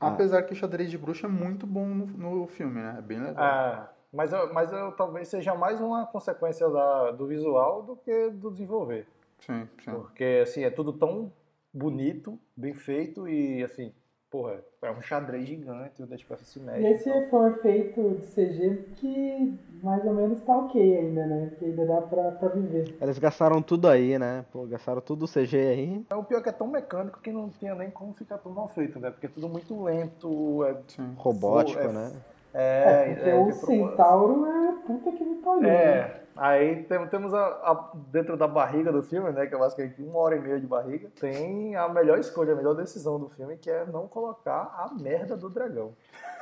Apesar 0.07 0.39
ah. 0.39 0.43
que 0.43 0.53
o 0.53 0.55
xadrez 0.55 0.89
de 0.89 0.97
bruxa 0.97 1.27
é 1.27 1.29
muito 1.29 1.65
bom 1.65 1.87
no, 1.87 2.05
no 2.05 2.47
filme, 2.47 2.81
né? 2.81 2.95
É 2.97 3.01
bem 3.01 3.19
legal. 3.19 3.43
É, 3.43 3.89
mas, 4.11 4.31
eu, 4.31 4.53
mas 4.53 4.71
eu, 4.71 4.91
talvez 4.91 5.27
seja 5.27 5.55
mais 5.55 5.81
uma 5.81 6.05
consequência 6.05 6.69
da, 6.69 7.11
do 7.11 7.27
visual 7.27 7.83
do 7.83 7.95
que 7.95 8.29
do 8.29 8.51
desenvolver. 8.51 9.07
Sim, 9.39 9.67
sim. 9.83 9.91
Porque, 9.91 10.41
assim, 10.43 10.63
é 10.63 10.69
tudo 10.69 10.93
tão 10.93 11.31
bonito, 11.73 12.39
bem 12.55 12.73
feito 12.73 13.27
e 13.27 13.63
assim, 13.63 13.93
porra, 14.33 14.55
é 14.81 14.89
um 14.89 14.99
xadrez 14.99 15.47
gigante, 15.47 16.01
o 16.01 16.07
da 16.07 16.15
espécie 16.15 16.43
se 16.43 16.59
mexe. 16.59 16.81
E 16.81 16.87
esse 16.87 17.07
então. 17.07 17.29
foi 17.29 17.39
um 17.39 17.47
efeito 17.49 18.15
de 18.15 18.25
CG 18.25 18.83
que 18.95 19.59
mais 19.83 20.03
ou 20.03 20.13
menos 20.15 20.41
tá 20.41 20.57
ok 20.57 20.97
ainda, 20.97 21.27
né? 21.27 21.51
Que 21.59 21.65
ainda 21.65 21.85
dá 21.85 22.01
pra, 22.01 22.31
pra 22.31 22.49
viver. 22.49 22.97
Eles 22.99 23.19
gastaram 23.19 23.61
tudo 23.61 23.87
aí, 23.87 24.17
né? 24.17 24.43
Pô, 24.51 24.65
gastaram 24.65 25.01
tudo 25.01 25.25
o 25.25 25.27
CG 25.27 25.55
aí. 25.55 26.05
É 26.09 26.15
o 26.15 26.23
pior 26.23 26.41
que 26.41 26.49
é 26.49 26.51
tão 26.51 26.65
mecânico 26.65 27.21
que 27.21 27.31
não 27.31 27.47
tinha 27.47 27.75
nem 27.75 27.91
como 27.91 28.11
ficar 28.13 28.39
tão 28.39 28.51
mal 28.51 28.67
feito, 28.69 28.99
né? 28.99 29.11
Porque 29.11 29.27
é 29.27 29.29
tudo 29.29 29.47
muito 29.47 29.83
lento, 29.83 30.65
é 30.65 30.77
robótico, 31.15 31.79
é, 31.79 31.93
né? 31.93 32.11
É, 32.53 33.11
é 33.11 33.13
porque 33.15 33.29
é, 33.29 33.35
o 33.35 33.51
Centauro 33.51 34.45
é 34.45 34.71
puta 34.85 35.11
que 35.11 35.23
me 35.23 35.35
pariu. 35.37 35.69
É. 35.69 35.95
Né? 35.95 36.23
Aí 36.35 36.83
tem, 36.83 37.07
temos 37.07 37.33
a, 37.33 37.45
a, 37.45 37.91
dentro 38.11 38.35
da 38.35 38.47
barriga 38.47 38.91
do 38.91 39.03
filme, 39.03 39.31
né, 39.31 39.45
que 39.45 39.53
é 39.53 39.57
basicamente 39.57 40.01
uma 40.01 40.17
hora 40.17 40.35
e 40.35 40.41
meia 40.41 40.59
de 40.59 40.65
barriga, 40.65 41.11
tem 41.19 41.75
a 41.75 41.87
melhor 41.87 42.17
escolha, 42.17 42.53
a 42.53 42.55
melhor 42.55 42.73
decisão 42.73 43.19
do 43.19 43.29
filme, 43.29 43.57
que 43.57 43.69
é 43.69 43.85
não 43.85 44.07
colocar 44.07 44.73
a 44.75 44.91
merda 44.99 45.37
do 45.37 45.49
dragão. 45.49 45.93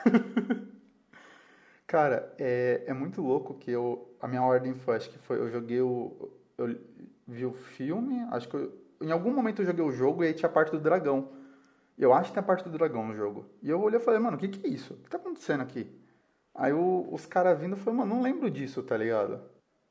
Cara, 1.86 2.34
é, 2.40 2.84
é 2.88 2.94
muito 2.94 3.22
louco 3.22 3.54
que 3.56 3.70
eu. 3.70 4.16
A 4.22 4.28
minha 4.28 4.42
ordem 4.42 4.74
foi, 4.74 4.96
acho 4.96 5.10
que 5.10 5.20
foi. 5.20 5.38
Eu 5.38 5.50
joguei 5.50 5.82
o. 5.82 6.32
Eu 6.58 6.74
vi 7.28 7.46
o 7.46 7.52
filme, 7.52 8.26
acho 8.32 8.48
que 8.48 8.56
eu, 8.56 8.72
em 9.02 9.12
algum 9.12 9.34
momento 9.34 9.62
eu 9.62 9.66
joguei 9.66 9.84
o 9.84 9.92
jogo 9.92 10.24
e 10.24 10.28
aí 10.28 10.34
tinha 10.34 10.48
a 10.48 10.52
parte 10.52 10.72
do 10.72 10.80
dragão. 10.80 11.30
Eu 11.98 12.14
acho 12.14 12.30
que 12.30 12.36
tem 12.36 12.42
a 12.42 12.46
parte 12.46 12.64
do 12.64 12.70
dragão 12.70 13.06
no 13.06 13.14
jogo. 13.14 13.46
E 13.62 13.70
eu 13.70 13.82
olhei 13.82 14.00
e 14.00 14.04
falei, 14.04 14.22
mano, 14.22 14.38
o 14.38 14.40
que, 14.40 14.48
que 14.48 14.66
é 14.66 14.70
isso? 14.70 14.94
O 14.94 14.98
que 14.98 15.10
tá 15.10 15.18
acontecendo 15.18 15.62
aqui? 15.62 16.01
Aí 16.54 16.74
o, 16.74 17.08
os 17.12 17.26
caras 17.26 17.60
vindo 17.60 17.76
falaram, 17.76 18.06
mano, 18.06 18.16
não 18.16 18.22
lembro 18.22 18.50
disso, 18.50 18.84
tá 18.84 18.98
ligado? 18.98 19.40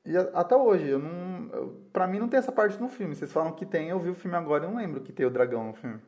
E 0.04 0.16
até 0.16 0.56
hoje, 0.56 0.88
eu 0.88 0.98
não. 0.98 1.48
Eu, 1.52 1.76
pra 1.92 2.06
mim 2.06 2.18
não 2.18 2.28
tem 2.28 2.38
essa 2.38 2.52
parte 2.52 2.80
no 2.80 2.88
filme. 2.88 3.14
Vocês 3.14 3.32
falam 3.32 3.52
que 3.52 3.66
tem, 3.66 3.88
eu 3.88 3.98
vi 3.98 4.10
o 4.10 4.14
filme 4.14 4.36
agora 4.36 4.64
e 4.64 4.68
não 4.68 4.76
lembro 4.76 5.00
que 5.00 5.12
tem 5.12 5.26
o 5.26 5.30
dragão 5.30 5.64
no 5.64 5.74
filme. 5.74 6.00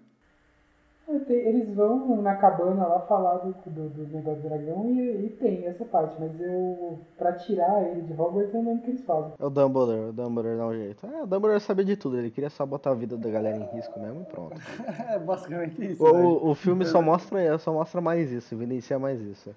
É, 1.08 1.32
eles 1.32 1.74
vão 1.74 2.22
na 2.22 2.36
cabana 2.36 2.86
lá 2.86 3.00
falar 3.00 3.38
do, 3.38 3.52
do, 3.66 3.88
do 3.88 4.16
negócio 4.16 4.40
do 4.40 4.48
dragão 4.48 4.90
e, 4.90 5.26
e, 5.26 5.30
tem 5.30 5.66
essa 5.66 5.84
parte, 5.84 6.16
mas 6.18 6.40
eu. 6.40 6.98
pra 7.18 7.32
tirar 7.32 7.82
ele 7.82 8.02
de 8.02 8.12
Hogwarts 8.12 8.54
eu 8.54 8.62
não 8.62 8.70
lembro 8.70 8.82
o 8.82 8.84
que 8.84 8.90
eles 8.92 9.04
fazem. 9.04 9.32
É 9.38 9.44
o 9.44 9.50
Dumbledore, 9.50 10.08
o 10.08 10.12
Dumbledore 10.12 10.56
dá 10.56 10.66
um 10.66 10.74
jeito. 10.74 11.06
É, 11.06 11.22
o 11.22 11.26
Dumbledore 11.26 11.60
sabia 11.60 11.84
de 11.84 11.96
tudo, 11.96 12.18
ele 12.18 12.30
queria 12.30 12.50
só 12.50 12.64
botar 12.64 12.92
a 12.92 12.94
vida 12.94 13.16
da 13.16 13.28
galera 13.28 13.56
em 13.56 13.76
risco 13.76 13.98
mesmo 13.98 14.22
e 14.22 14.24
pronto. 14.24 14.56
é 15.10 15.18
basicamente 15.18 15.92
isso. 15.92 16.02
O, 16.02 16.12
né? 16.12 16.40
o 16.50 16.54
filme 16.54 16.86
só 16.86 17.02
mostra, 17.02 17.58
só 17.58 17.72
mostra 17.72 18.00
mais 18.00 18.30
isso, 18.30 18.54
evidencia 18.54 18.98
mais 18.98 19.20
isso. 19.20 19.54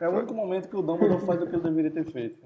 É 0.00 0.08
o 0.08 0.12
único 0.12 0.34
momento 0.34 0.68
que 0.68 0.76
o 0.76 0.82
Dumbledore 0.82 1.24
faz 1.24 1.42
o 1.42 1.46
que 1.46 1.54
ele 1.54 1.62
deveria 1.62 1.90
ter 1.90 2.04
feito. 2.04 2.38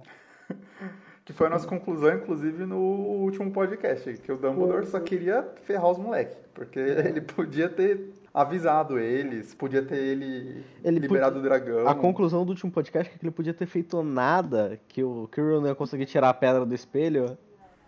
Que 1.22 1.34
foi 1.34 1.46
a 1.46 1.51
nossa 1.51 1.68
conclusão, 1.68 2.12
inclusive, 2.12 2.66
no 2.66 2.76
último 2.76 3.53
podcast, 3.53 4.14
que 4.14 4.32
o 4.32 4.36
Dumbledore 4.36 4.84
só 4.86 4.98
queria 4.98 5.46
ferrar 5.62 5.88
os 5.88 5.98
moleques. 5.98 6.36
Porque 6.53 6.80
ele 7.07 7.20
podia 7.20 7.68
ter 7.68 8.11
avisado 8.34 8.98
eles, 8.98 9.55
podia 9.55 9.80
ter 9.80 9.98
ele, 9.98 10.64
ele 10.82 10.98
liberado 10.98 11.36
podia... 11.36 11.40
o 11.40 11.48
dragão. 11.48 11.86
A 11.86 11.94
conclusão 11.94 12.44
do 12.44 12.48
último 12.48 12.72
podcast 12.72 13.14
é 13.14 13.18
que 13.18 13.24
ele 13.24 13.30
podia 13.30 13.55
ter 13.55 13.66
feito 13.66 14.03
nada, 14.03 14.80
que 14.88 15.05
o 15.05 15.28
Kirill 15.28 15.61
não 15.61 15.68
ia 15.68 15.74
conseguir 15.74 16.07
tirar 16.07 16.30
a 16.30 16.34
pedra 16.34 16.66
do 16.66 16.74
espelho. 16.74 17.38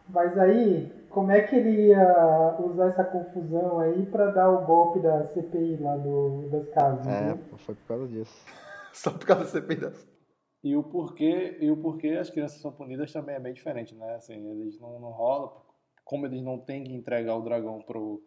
Mas 0.08 0.38
aí, 0.38 0.92
como 1.10 1.32
é 1.32 1.40
que 1.40 1.56
ele 1.56 1.88
ia 1.88 2.56
usar 2.60 2.88
essa 2.88 3.02
confusão 3.02 3.80
aí 3.80 4.06
pra 4.06 4.26
dar 4.26 4.50
o 4.50 4.64
golpe 4.64 5.00
da 5.00 5.26
CPI 5.28 5.78
lá 5.80 5.96
do, 5.96 6.48
das 6.48 6.68
casas? 6.68 7.06
É, 7.08 7.18
entendeu? 7.18 7.38
foi 7.56 7.74
por 7.74 7.88
causa 7.88 8.06
disso. 8.06 8.44
Só 8.92 9.10
por 9.10 9.26
causa 9.26 9.44
da 9.44 9.50
CPI. 9.50 9.92
E 10.62 10.76
o 10.76 10.82
porquê, 10.82 11.58
e 11.60 11.70
o 11.70 11.76
porquê 11.76 12.10
as 12.10 12.30
crianças 12.30 12.60
são 12.60 12.70
punidas 12.70 13.12
também 13.12 13.34
é 13.34 13.40
bem 13.40 13.52
diferente, 13.52 13.94
né? 13.94 14.14
Assim, 14.14 14.34
eles 14.50 14.78
não, 14.78 15.00
não 15.00 15.10
rolam, 15.10 15.52
como 16.04 16.26
eles 16.26 16.42
não 16.42 16.58
têm 16.58 16.84
que 16.84 16.92
entregar 16.92 17.36
o 17.36 17.42
dragão 17.42 17.80
pro, 17.82 18.22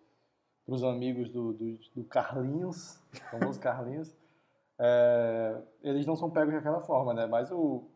pros 0.66 0.84
amigos 0.84 1.30
do, 1.30 1.54
do, 1.54 1.80
do 1.96 2.04
Carlinhos, 2.04 3.00
famoso 3.32 3.60
Carlinhos, 3.60 4.14
é, 4.78 5.62
eles 5.82 6.06
não 6.06 6.18
são 6.18 6.30
pegos 6.30 6.54
daquela 6.54 6.82
forma, 6.82 7.14
né? 7.14 7.26
Mas 7.26 7.50
o, 7.52 7.90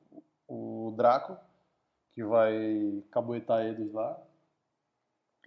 o 0.48 0.94
Draco, 0.96 1.38
que 2.14 2.24
vai 2.24 3.04
caboetar 3.12 3.66
eles 3.66 3.92
lá, 3.92 4.22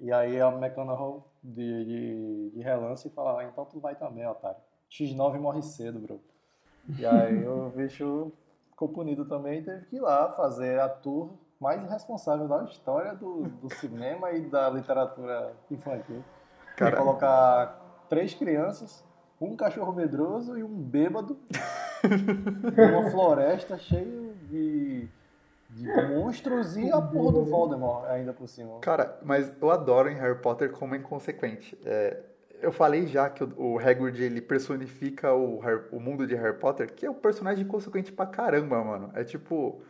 e 0.01 0.12
aí 0.12 0.39
a 0.39 0.49
McConaughey 0.49 1.23
de, 1.43 1.85
de, 1.85 2.51
de 2.51 2.61
relance 2.61 3.09
fala, 3.11 3.41
ah, 3.41 3.45
então 3.45 3.64
tu 3.64 3.81
vai 3.81 3.97
também, 3.97 4.27
otário. 4.27 4.61
X9 4.91 5.41
morre 5.41 5.62
cedo, 5.62 5.99
bro. 5.99 6.32
E 6.99 7.07
aí 7.07 7.47
o 7.47 7.70
bicho 7.70 8.33
ficou 8.70 8.89
punido 8.89 9.24
também 9.24 9.61
e 9.61 9.62
teve 9.62 9.87
que 9.87 9.97
ir 9.97 10.01
lá 10.01 10.30
fazer 10.33 10.80
a 10.80 10.89
tour 10.89 11.30
mais 11.61 11.89
responsável 11.89 12.49
da 12.49 12.64
história 12.64 13.14
do, 13.14 13.45
do 13.45 13.72
cinema 13.76 14.33
e 14.33 14.41
da 14.43 14.68
literatura 14.68 15.53
infantil. 15.70 16.22
Cara- 16.76 16.97
colocar 16.97 18.05
três 18.09 18.35
crianças, 18.35 19.05
um 19.41 19.55
cachorro 19.57 19.93
medroso 19.93 20.59
e 20.59 20.64
um 20.64 20.68
bêbado 20.74 21.39
numa 22.76 23.11
floresta 23.11 23.78
cheia 23.78 24.33
de, 24.51 25.09
de 25.70 25.87
monstros 26.09 26.76
e 26.76 26.91
a 26.91 27.01
porra 27.01 27.33
do 27.33 27.45
Voldemort 27.45 28.05
ainda 28.07 28.33
por 28.33 28.49
cima. 28.49 28.78
Cara, 28.80 29.18
mas 29.22 29.53
eu 29.61 29.70
adoro 29.70 30.09
em 30.11 30.16
Harry 30.16 30.39
Potter 30.41 30.72
como 30.72 30.95
é 30.95 30.99
inconsequente. 30.99 31.78
É, 31.85 32.20
eu 32.62 32.72
falei 32.72 33.06
já 33.06 33.28
que 33.28 33.42
o, 33.44 33.52
o 33.56 33.78
Hagrid, 33.78 34.22
ele 34.22 34.40
personifica 34.40 35.32
o, 35.34 35.58
Harry- 35.60 35.84
o 35.90 36.00
mundo 36.00 36.26
de 36.26 36.34
Harry 36.34 36.56
Potter, 36.58 36.92
que 36.92 37.04
é 37.06 37.10
um 37.10 37.14
personagem 37.14 37.64
inconsequente 37.64 38.12
pra 38.12 38.26
caramba, 38.26 38.82
mano. 38.82 39.10
É 39.14 39.24
tipo, 39.24 39.82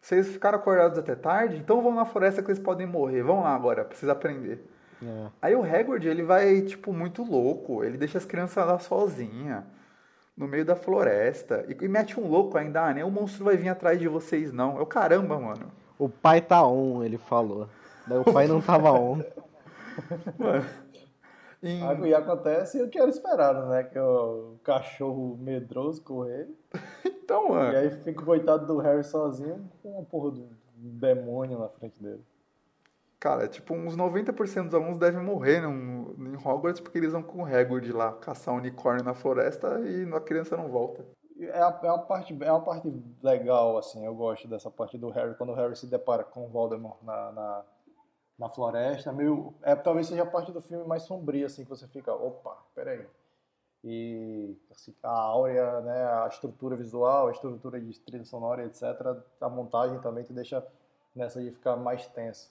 vocês 0.00 0.28
ficaram 0.28 0.58
acordados 0.58 0.98
até 0.98 1.14
tarde, 1.14 1.56
então 1.56 1.80
vão 1.82 1.94
na 1.94 2.04
floresta 2.04 2.42
que 2.42 2.48
eles 2.50 2.58
podem 2.60 2.86
morrer. 2.86 3.22
Vão 3.22 3.42
lá 3.42 3.54
agora, 3.54 3.84
precisa 3.84 4.12
aprender. 4.12 4.64
É. 5.02 5.26
Aí 5.42 5.54
o 5.54 5.62
Hagrid, 5.62 6.06
ele 6.06 6.22
vai, 6.22 6.62
tipo, 6.62 6.92
muito 6.92 7.22
louco. 7.22 7.84
Ele 7.84 7.96
deixa 7.98 8.18
as 8.18 8.24
crianças 8.24 8.66
lá 8.66 8.78
sozinha, 8.78 9.64
no 10.36 10.46
meio 10.48 10.64
da 10.64 10.76
floresta. 10.76 11.64
E, 11.68 11.84
e 11.84 11.88
mete 11.88 12.18
um 12.18 12.26
louco 12.28 12.56
ainda, 12.58 12.82
ah, 12.86 12.94
nem 12.94 13.04
o 13.04 13.10
monstro 13.10 13.44
vai 13.44 13.56
vir 13.56 13.68
atrás 13.68 13.98
de 13.98 14.08
vocês, 14.08 14.52
não. 14.52 14.78
Eu, 14.78 14.86
caramba, 14.86 15.38
mano. 15.38 15.70
O 15.98 16.08
pai 16.08 16.40
tá 16.40 16.66
on, 16.66 17.02
ele 17.02 17.18
falou. 17.18 17.68
Daí 18.06 18.18
o 18.18 18.24
pai 18.24 18.46
não 18.46 18.60
tava 18.60 18.92
on. 18.92 19.20
Em- 21.62 22.06
E 22.06 22.14
acontece 22.14 22.82
o 22.82 22.88
que 22.88 22.98
era 22.98 23.08
esperado, 23.08 23.66
né? 23.66 23.84
Que 23.84 23.98
o 23.98 24.56
cachorro 24.62 25.36
medroso 25.38 26.02
correr. 26.02 26.48
Então, 27.26 27.48
mano. 27.48 27.72
E 27.72 27.76
aí 27.76 27.90
fica 27.90 28.22
o 28.22 28.24
coitado 28.24 28.66
do 28.68 28.78
Harry 28.78 29.02
sozinho 29.02 29.68
com 29.82 29.98
a 29.98 30.02
porra 30.04 30.30
do 30.30 30.48
demônio 30.76 31.58
na 31.58 31.68
frente 31.68 32.00
dele. 32.00 32.22
Cara, 33.18 33.48
tipo, 33.48 33.74
uns 33.74 33.96
90% 33.96 34.66
dos 34.66 34.74
alunos 34.74 34.96
devem 34.96 35.20
morrer 35.20 35.60
no, 35.60 36.14
em 36.24 36.36
Hogwarts 36.36 36.80
porque 36.80 36.98
eles 36.98 37.10
vão 37.10 37.24
com 37.24 37.42
o 37.42 37.44
Hagrid 37.44 37.90
lá 37.92 38.12
caçar 38.12 38.54
um 38.54 38.58
unicórnio 38.58 39.04
na 39.04 39.12
floresta 39.12 39.80
e 39.80 40.08
a 40.14 40.20
criança 40.20 40.56
não 40.56 40.68
volta. 40.68 41.04
É 41.38 41.60
a, 41.60 41.80
é, 41.82 41.86
uma 41.90 41.98
parte, 41.98 42.36
é 42.40 42.52
uma 42.52 42.62
parte 42.62 42.92
legal, 43.22 43.76
assim, 43.76 44.06
eu 44.06 44.14
gosto 44.14 44.46
dessa 44.46 44.70
parte 44.70 44.96
do 44.96 45.10
Harry, 45.10 45.34
quando 45.34 45.50
o 45.50 45.54
Harry 45.54 45.74
se 45.74 45.86
depara 45.86 46.22
com 46.22 46.44
o 46.46 46.48
Voldemort 46.48 47.02
na, 47.02 47.32
na, 47.32 47.64
na 48.38 48.48
floresta, 48.48 49.12
meio, 49.12 49.54
é, 49.62 49.74
talvez 49.74 50.06
seja 50.08 50.22
a 50.22 50.26
parte 50.26 50.52
do 50.52 50.60
filme 50.60 50.84
mais 50.86 51.02
sombria, 51.04 51.46
assim, 51.46 51.64
que 51.64 51.70
você 51.70 51.86
fica, 51.88 52.12
opa, 52.12 52.56
peraí. 52.74 53.06
E 53.84 54.56
assim, 54.70 54.94
a 55.02 55.10
áurea, 55.10 55.80
né, 55.82 56.04
a 56.22 56.26
estrutura 56.28 56.76
visual, 56.76 57.28
a 57.28 57.30
estrutura 57.32 57.80
de 57.80 57.98
trilha 58.00 58.24
sonora, 58.24 58.64
etc., 58.64 58.82
a 59.40 59.48
montagem 59.48 59.98
também 60.00 60.24
te 60.24 60.32
deixa 60.32 60.64
nessa 61.14 61.40
de 61.40 61.50
ficar 61.50 61.76
mais 61.76 62.06
tenso. 62.08 62.50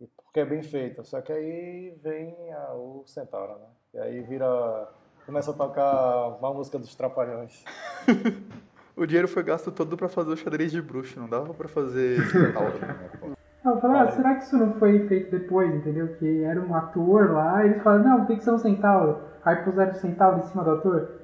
E 0.00 0.06
Porque 0.06 0.40
é 0.40 0.44
bem 0.44 0.62
feita, 0.62 1.02
só 1.02 1.20
que 1.20 1.32
aí 1.32 1.90
vem 2.02 2.52
a- 2.52 2.74
o 2.74 3.02
Centauro, 3.06 3.54
né? 3.58 3.66
E 3.94 3.98
aí 3.98 4.20
vira... 4.22 4.88
Começa 5.26 5.50
a 5.50 5.54
tocar 5.54 6.28
uma 6.38 6.54
música 6.54 6.78
dos 6.78 6.94
Trapalhões. 6.94 7.64
O 8.96 9.06
dinheiro 9.06 9.28
foi 9.28 9.44
gasto 9.44 9.70
todo 9.70 9.96
pra 9.96 10.08
fazer 10.08 10.32
o 10.32 10.36
xadrez 10.36 10.72
de 10.72 10.82
bruxo, 10.82 11.20
não 11.20 11.28
dava 11.28 11.54
pra 11.54 11.68
fazer 11.68 12.18
centauro. 12.32 12.80
Eu 13.74 13.80
falei, 13.80 14.00
ah, 14.00 14.10
será 14.10 14.34
que 14.34 14.44
isso 14.44 14.56
não 14.56 14.74
foi 14.74 15.06
feito 15.08 15.30
depois, 15.30 15.74
entendeu? 15.74 16.16
Que 16.16 16.44
era 16.44 16.60
um 16.60 16.74
ator 16.74 17.32
lá, 17.32 17.64
e 17.64 17.70
eles 17.70 17.82
falaram, 17.82 18.18
não, 18.18 18.26
tem 18.26 18.36
que 18.36 18.44
ser 18.44 18.52
um 18.52 18.58
centauro. 18.58 19.18
Aí 19.44 19.56
puseram 19.64 19.92
o 19.92 19.94
centauro 19.94 20.38
em 20.38 20.42
cima 20.44 20.64
do 20.64 20.70
ator. 20.72 21.18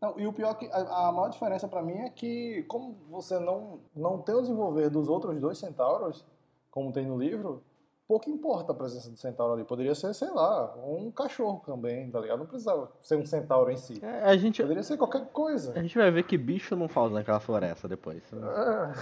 Não, 0.00 0.18
e 0.18 0.26
o 0.26 0.32
pior 0.32 0.54
que 0.54 0.68
a, 0.70 1.08
a 1.08 1.12
maior 1.12 1.30
diferença 1.30 1.66
pra 1.66 1.82
mim 1.82 1.94
é 1.94 2.10
que, 2.10 2.62
como 2.68 2.96
você 3.08 3.38
não, 3.38 3.80
não 3.96 4.18
tem 4.18 4.34
o 4.34 4.42
desenvolver 4.42 4.90
dos 4.90 5.08
outros 5.08 5.40
dois 5.40 5.58
centauros, 5.58 6.26
como 6.70 6.92
tem 6.92 7.06
no 7.06 7.16
livro, 7.16 7.62
pouco 8.06 8.28
importa 8.28 8.72
a 8.72 8.74
presença 8.74 9.10
do 9.10 9.16
centauro 9.16 9.54
ali. 9.54 9.64
Poderia 9.64 9.94
ser, 9.94 10.12
sei 10.14 10.30
lá, 10.30 10.74
um 10.76 11.10
cachorro 11.10 11.62
também, 11.64 12.10
tá 12.10 12.20
ligado? 12.20 12.40
Não 12.40 12.46
precisava 12.46 12.90
ser 13.00 13.16
um 13.16 13.24
centauro 13.24 13.70
em 13.70 13.76
si. 13.76 13.98
É, 14.04 14.24
a, 14.24 14.36
gente, 14.36 14.60
Poderia 14.60 14.82
ser 14.82 14.96
qualquer 14.96 15.26
coisa. 15.28 15.72
a 15.74 15.80
gente 15.80 15.96
vai 15.96 16.10
ver 16.10 16.24
que 16.24 16.36
bicho 16.36 16.76
não 16.76 16.88
falta 16.88 17.14
naquela 17.14 17.40
floresta 17.40 17.88
depois. 17.88 18.22
É, 18.32 18.92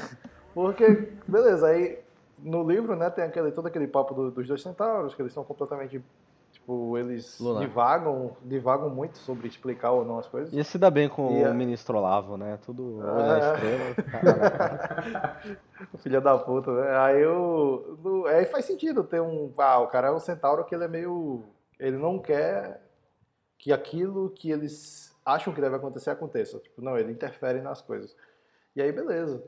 porque, 0.54 1.12
beleza, 1.26 1.66
aí 1.66 2.01
no 2.43 2.68
livro, 2.68 2.97
né, 2.97 3.09
tem 3.11 3.24
aquele, 3.24 3.53
todo 3.53 3.66
aquele 3.66 3.86
papo 3.86 4.12
do- 4.14 4.30
dos 4.30 4.47
dois 4.49 4.61
centauros, 4.62 5.14
que 5.14 5.22
eles 5.22 5.32
são 5.32 5.45
completamente, 5.45 6.03
tipo, 6.51 6.99
eles 6.99 7.38
Lunar. 7.40 7.61
divagam, 7.66 8.36
divagam 8.43 8.90
muito 8.90 9.16
sobre 9.18 9.47
explicar 9.49 9.93
ou 9.93 10.05
não 10.05 10.18
as 10.18 10.26
coisas. 10.28 10.53
Ia 10.53 10.64
se 10.64 10.76
dar 10.78 10.90
bem 10.90 11.09
com 11.09 11.30
E 11.32 11.45
o 11.45 11.55
ministro 11.55 11.97
Olavo, 11.99 12.36
né? 12.36 12.59
Tudo 12.64 13.01
É. 13.01 13.26
na 13.26 13.38
estrela. 13.38 13.95
Filha 16.03 16.20
da 16.20 16.36
puta, 16.38 16.70
né? 16.72 16.97
Aí 16.99 17.20
eu. 17.20 18.24
aí 18.28 18.45
faz 18.47 18.64
sentido 18.64 19.03
ter 19.05 19.20
um. 19.20 19.53
Ah, 19.59 19.78
o 19.78 19.86
cara 19.88 20.09
é 20.09 20.12
um 20.12 20.18
centauro 20.20 20.64
que 20.64 20.74
ele 20.74 20.84
é 20.84 20.88
meio. 20.88 21.45
Ele 21.78 21.97
não 21.97 22.18
quer 22.18 22.80
que 23.59 23.72
aquilo 23.72 24.30
que 24.30 24.51
eles 24.51 25.14
acham 25.24 25.53
que 25.53 25.61
deve 25.61 25.76
acontecer 25.76 26.11
aconteça. 26.11 26.59
Tipo, 26.59 26.82
não, 26.82 26.97
ele 26.99 27.12
interfere 27.12 27.61
nas 27.61 27.80
coisas. 27.80 28.14
E 28.74 28.82
aí, 28.82 28.90
beleza. 28.93 29.43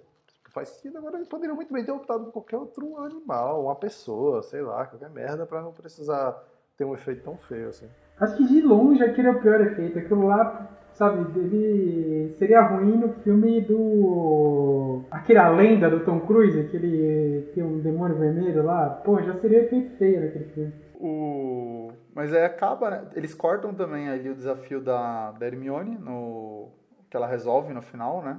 Faz 0.54 0.68
sentido. 0.68 0.98
Agora 0.98 1.16
ele 1.16 1.26
poderia 1.26 1.54
muito 1.54 1.72
bem 1.72 1.84
ter 1.84 1.90
optado 1.90 2.26
por 2.26 2.32
qualquer 2.32 2.56
outro 2.56 2.96
animal, 2.98 3.64
uma 3.64 3.74
pessoa, 3.74 4.40
sei 4.40 4.62
lá, 4.62 4.86
qualquer 4.86 5.10
merda, 5.10 5.44
pra 5.44 5.60
não 5.60 5.72
precisar 5.72 6.40
ter 6.78 6.84
um 6.84 6.94
efeito 6.94 7.24
tão 7.24 7.36
feio 7.36 7.68
assim. 7.68 7.88
Acho 8.20 8.36
que 8.36 8.46
de 8.46 8.62
longe 8.62 9.02
aquele 9.02 9.26
é 9.26 9.30
o 9.32 9.40
pior 9.40 9.60
efeito. 9.60 9.98
Aquilo 9.98 10.28
lá, 10.28 10.70
sabe, 10.92 11.40
ele 11.40 12.36
seria 12.38 12.62
ruim 12.62 12.96
no 12.96 13.12
filme 13.14 13.60
do. 13.62 15.02
Aquele 15.10 15.40
A 15.40 15.48
Lenda 15.48 15.90
do 15.90 16.04
Tom 16.04 16.20
Cruise, 16.20 16.68
que 16.68 16.76
ele 16.76 17.50
tem 17.52 17.64
um 17.64 17.80
demônio 17.80 18.16
vermelho 18.16 18.64
lá. 18.64 18.90
Pô, 18.90 19.20
já 19.20 19.34
seria 19.40 19.64
efeito 19.64 19.96
feio 19.98 20.20
naquele 20.20 20.44
filme. 20.44 20.72
O... 20.94 21.90
Mas 22.14 22.32
aí 22.32 22.44
acaba, 22.44 22.90
né? 22.90 23.08
Eles 23.16 23.34
cortam 23.34 23.74
também 23.74 24.08
ali 24.08 24.30
o 24.30 24.36
desafio 24.36 24.80
da, 24.80 25.32
da 25.32 25.46
Hermione, 25.46 25.98
no... 25.98 26.68
que 27.10 27.16
ela 27.16 27.26
resolve 27.26 27.74
no 27.74 27.82
final, 27.82 28.22
né? 28.22 28.38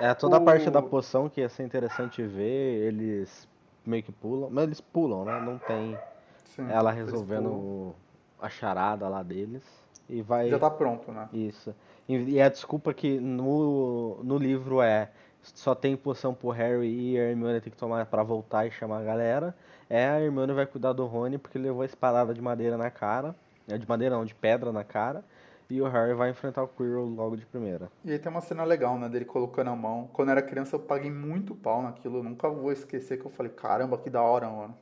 É, 0.00 0.14
toda 0.14 0.36
a 0.36 0.40
parte 0.40 0.70
da 0.70 0.82
poção 0.82 1.28
que 1.28 1.40
ia 1.40 1.48
ser 1.48 1.64
interessante 1.64 2.22
ver, 2.22 2.86
eles 2.86 3.48
meio 3.84 4.02
que 4.02 4.12
pulam. 4.12 4.48
Mas 4.50 4.64
eles 4.64 4.80
pulam, 4.80 5.24
né? 5.24 5.40
Não 5.40 5.58
tem 5.58 5.98
Sim, 6.44 6.70
ela 6.70 6.90
resolvendo 6.90 7.94
a 8.40 8.48
charada 8.48 9.08
lá 9.08 9.22
deles. 9.22 9.62
E 10.08 10.22
vai. 10.22 10.48
Já 10.48 10.58
tá 10.58 10.70
pronto, 10.70 11.10
né? 11.12 11.28
Isso. 11.32 11.74
E, 12.08 12.16
e 12.34 12.40
a 12.40 12.48
desculpa 12.48 12.92
que 12.92 13.18
no, 13.18 14.22
no 14.22 14.36
livro 14.36 14.82
é 14.82 15.10
só 15.42 15.74
tem 15.74 15.96
poção 15.96 16.32
pro 16.34 16.50
Harry 16.50 16.88
e 16.88 17.18
a 17.18 17.30
Hermione 17.30 17.60
tem 17.60 17.72
que 17.72 17.76
tomar 17.76 18.06
pra 18.06 18.22
voltar 18.22 18.66
e 18.66 18.70
chamar 18.70 18.98
a 18.98 19.02
galera. 19.02 19.54
É 19.90 20.08
a 20.08 20.20
Hermione 20.20 20.52
vai 20.52 20.66
cuidar 20.66 20.92
do 20.92 21.04
Rony 21.06 21.38
porque 21.38 21.58
ele 21.58 21.66
levou 21.66 21.82
a 21.82 21.86
espadada 21.86 22.32
de 22.32 22.40
madeira 22.40 22.76
na 22.76 22.90
cara. 22.90 23.34
É 23.68 23.76
de 23.76 23.88
madeira 23.88 24.16
não, 24.16 24.24
de 24.24 24.34
pedra 24.34 24.72
na 24.72 24.84
cara. 24.84 25.24
E 25.72 25.80
o 25.80 25.88
Harry 25.88 26.12
vai 26.12 26.28
enfrentar 26.28 26.62
o 26.62 26.68
Quirrell 26.68 27.06
logo 27.06 27.34
de 27.34 27.46
primeira. 27.46 27.90
E 28.04 28.12
aí 28.12 28.18
tem 28.18 28.30
uma 28.30 28.42
cena 28.42 28.62
legal, 28.62 28.98
né? 28.98 29.08
Dele 29.08 29.24
colocando 29.24 29.70
a 29.70 29.74
mão. 29.74 30.06
Quando 30.12 30.28
eu 30.28 30.32
era 30.32 30.42
criança 30.42 30.76
eu 30.76 30.80
paguei 30.80 31.10
muito 31.10 31.54
pau 31.54 31.80
naquilo. 31.80 32.18
Eu 32.18 32.22
nunca 32.22 32.46
vou 32.46 32.70
esquecer 32.70 33.18
que 33.18 33.24
eu 33.24 33.30
falei, 33.30 33.50
caramba, 33.50 33.96
que 33.96 34.10
da 34.10 34.20
hora, 34.20 34.50
mano. 34.50 34.76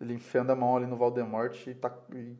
Ele 0.00 0.14
enfiando 0.14 0.50
a 0.50 0.56
mão 0.56 0.76
ali 0.76 0.86
no 0.86 0.96
Voldemort 0.96 1.64
e, 1.68 1.74
tá... 1.74 1.96
e 2.12 2.36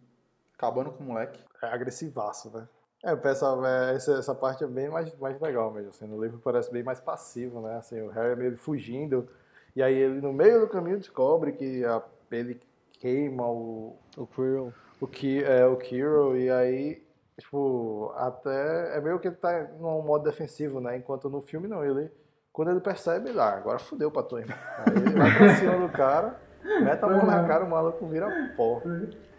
acabando 0.59 0.91
com 0.91 1.05
o 1.05 1.07
moleque. 1.07 1.41
É 1.63 1.67
agressivaço, 1.67 2.51
né? 2.51 2.67
É, 3.05 3.13
essa, 3.29 3.47
é, 3.65 3.95
essa, 3.95 4.15
essa 4.15 4.35
parte 4.35 4.65
é 4.65 4.67
bem 4.67 4.89
mais, 4.89 5.17
mais 5.21 5.41
legal 5.41 5.71
mesmo. 5.71 5.91
Assim, 5.91 6.09
no 6.09 6.21
livro 6.21 6.41
parece 6.43 6.73
bem 6.73 6.83
mais 6.83 6.99
passivo, 6.99 7.61
né? 7.61 7.77
Assim, 7.77 8.01
o 8.01 8.09
Harry 8.09 8.33
é 8.33 8.37
meio 8.37 8.57
fugindo. 8.59 9.29
E 9.77 9.83
aí 9.83 9.95
ele, 9.95 10.21
no 10.21 10.33
meio 10.33 10.59
do 10.63 10.69
caminho, 10.69 10.99
descobre 10.99 11.53
que 11.53 11.85
a, 11.85 12.03
ele 12.33 12.61
queima 12.95 13.47
o, 13.47 13.97
O 14.17 14.27
Quirrell. 14.27 14.75
o, 15.01 15.07
Ki, 15.07 15.45
é, 15.45 15.65
o 15.67 15.77
Kiro. 15.77 16.37
E 16.37 16.51
aí, 16.51 17.04
tipo, 17.39 18.13
até... 18.17 18.97
É 18.97 19.01
meio 19.01 19.19
que 19.19 19.29
ele 19.29 19.37
tá 19.37 19.69
num 19.79 20.03
modo 20.03 20.25
defensivo, 20.25 20.81
né? 20.81 20.97
Enquanto 20.97 21.29
no 21.29 21.41
filme, 21.41 21.69
não. 21.69 21.85
Ele, 21.85 22.11
quando 22.53 22.71
ele 22.71 22.81
percebe, 22.81 23.31
ele, 23.31 23.41
ah, 23.41 23.55
agora 23.57 23.79
fudeu 23.79 24.11
pra 24.11 24.23
tu. 24.23 24.37
Aí 24.37 24.45
ele 24.45 25.19
vai 25.19 25.37
pra 25.37 25.55
cima 25.57 25.79
do 25.79 25.89
cara. 25.89 26.37
Meta 26.83 27.07
a 27.07 27.11
mão 27.11 27.27
na 27.27 27.47
cara, 27.47 27.65
o 27.65 27.71
maluco 27.71 28.07
vira 28.07 28.29
pó. 28.57 28.81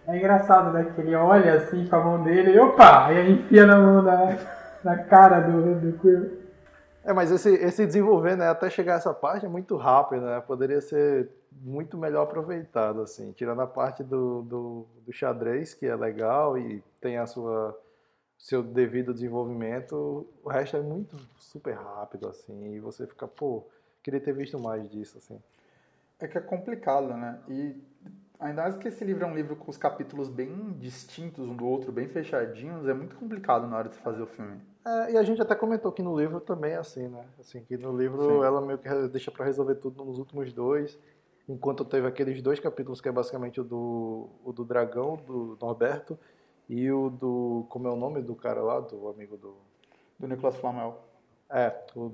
É 0.07 0.17
engraçado, 0.17 0.71
né? 0.71 0.91
Que 0.93 1.01
ele 1.01 1.15
olha 1.15 1.55
assim 1.55 1.87
com 1.87 1.95
a 1.95 2.03
mão 2.03 2.23
dele 2.23 2.51
e 2.51 2.59
opa! 2.59 3.07
Aí 3.07 3.31
enfia 3.31 3.65
na 3.65 3.77
mão 3.77 4.03
da, 4.03 4.37
na 4.83 4.97
cara 5.03 5.39
do, 5.39 5.79
do 5.79 5.97
Quill. 5.97 6.45
É, 7.03 7.13
mas 7.13 7.31
esse, 7.31 7.49
esse 7.53 7.85
desenvolver, 7.85 8.35
né, 8.35 8.49
até 8.49 8.69
chegar 8.69 8.93
a 8.93 8.97
essa 8.97 9.13
parte 9.13 9.45
é 9.45 9.49
muito 9.49 9.75
rápido, 9.75 10.25
né? 10.25 10.41
Poderia 10.45 10.81
ser 10.81 11.29
muito 11.51 11.97
melhor 11.97 12.23
aproveitado, 12.23 13.01
assim. 13.01 13.31
Tirando 13.31 13.61
a 13.61 13.67
parte 13.67 14.03
do, 14.03 14.41
do, 14.43 14.87
do 15.05 15.13
xadrez, 15.13 15.73
que 15.73 15.85
é 15.85 15.95
legal 15.95 16.57
e 16.57 16.83
tem 17.01 17.17
a 17.17 17.25
sua 17.25 17.77
seu 18.45 18.61
devido 18.61 19.11
desenvolvimento, 19.11 20.27
o 20.43 20.49
resto 20.49 20.77
é 20.77 20.79
muito 20.79 21.17
super 21.39 21.73
rápido, 21.73 22.27
assim, 22.27 22.75
e 22.75 22.79
você 22.79 23.07
fica, 23.07 23.27
pô, 23.27 23.63
queria 24.03 24.21
ter 24.21 24.33
visto 24.33 24.59
mais 24.59 24.87
disso, 24.87 25.17
assim. 25.17 25.41
É 26.19 26.27
que 26.27 26.37
é 26.37 26.41
complicado, 26.41 27.07
né? 27.15 27.39
E 27.49 27.75
ainda 28.39 28.61
mais 28.61 28.77
que 28.77 28.87
esse 28.87 29.03
livro 29.03 29.23
é 29.23 29.27
um 29.27 29.33
livro 29.33 29.55
com 29.55 29.71
os 29.71 29.77
capítulos 29.77 30.29
bem 30.29 30.73
distintos 30.73 31.43
um 31.43 31.55
do 31.55 31.65
outro, 31.65 31.91
bem 31.91 32.07
fechadinhos, 32.07 32.87
é 32.87 32.93
muito 32.93 33.15
complicado 33.15 33.65
na 33.65 33.77
hora 33.77 33.89
de 33.89 33.97
fazer 33.97 34.21
o 34.21 34.27
filme. 34.27 34.61
É, 34.85 35.13
e 35.13 35.17
a 35.17 35.23
gente 35.23 35.41
até 35.41 35.55
comentou 35.55 35.91
que 35.91 36.03
no 36.03 36.15
livro 36.15 36.39
também 36.39 36.73
é 36.73 36.77
assim, 36.77 37.07
né? 37.07 37.25
Assim, 37.39 37.63
que 37.63 37.75
no 37.75 37.97
livro 37.97 38.21
Sim. 38.21 38.45
ela 38.45 38.61
meio 38.61 38.77
que 38.77 39.07
deixa 39.07 39.31
para 39.31 39.43
resolver 39.43 39.73
tudo 39.73 40.05
nos 40.05 40.19
últimos 40.19 40.53
dois, 40.53 40.99
enquanto 41.49 41.83
teve 41.83 42.05
aqueles 42.05 42.43
dois 42.43 42.59
capítulos 42.59 43.01
que 43.01 43.09
é 43.09 43.11
basicamente 43.11 43.59
o 43.59 43.63
do, 43.63 44.29
o 44.43 44.53
do 44.53 44.63
dragão, 44.63 45.15
do 45.15 45.57
Norberto, 45.59 46.15
e 46.69 46.91
o 46.91 47.09
do. 47.09 47.65
Como 47.69 47.87
é 47.87 47.91
o 47.91 47.95
nome 47.95 48.21
do 48.21 48.35
cara 48.35 48.61
lá, 48.61 48.79
do 48.79 49.07
amigo 49.09 49.37
do. 49.37 49.55
Do 50.19 50.27
Nicolas 50.27 50.55
Flamel. 50.55 50.97
É, 51.49 51.73
o, 51.95 52.11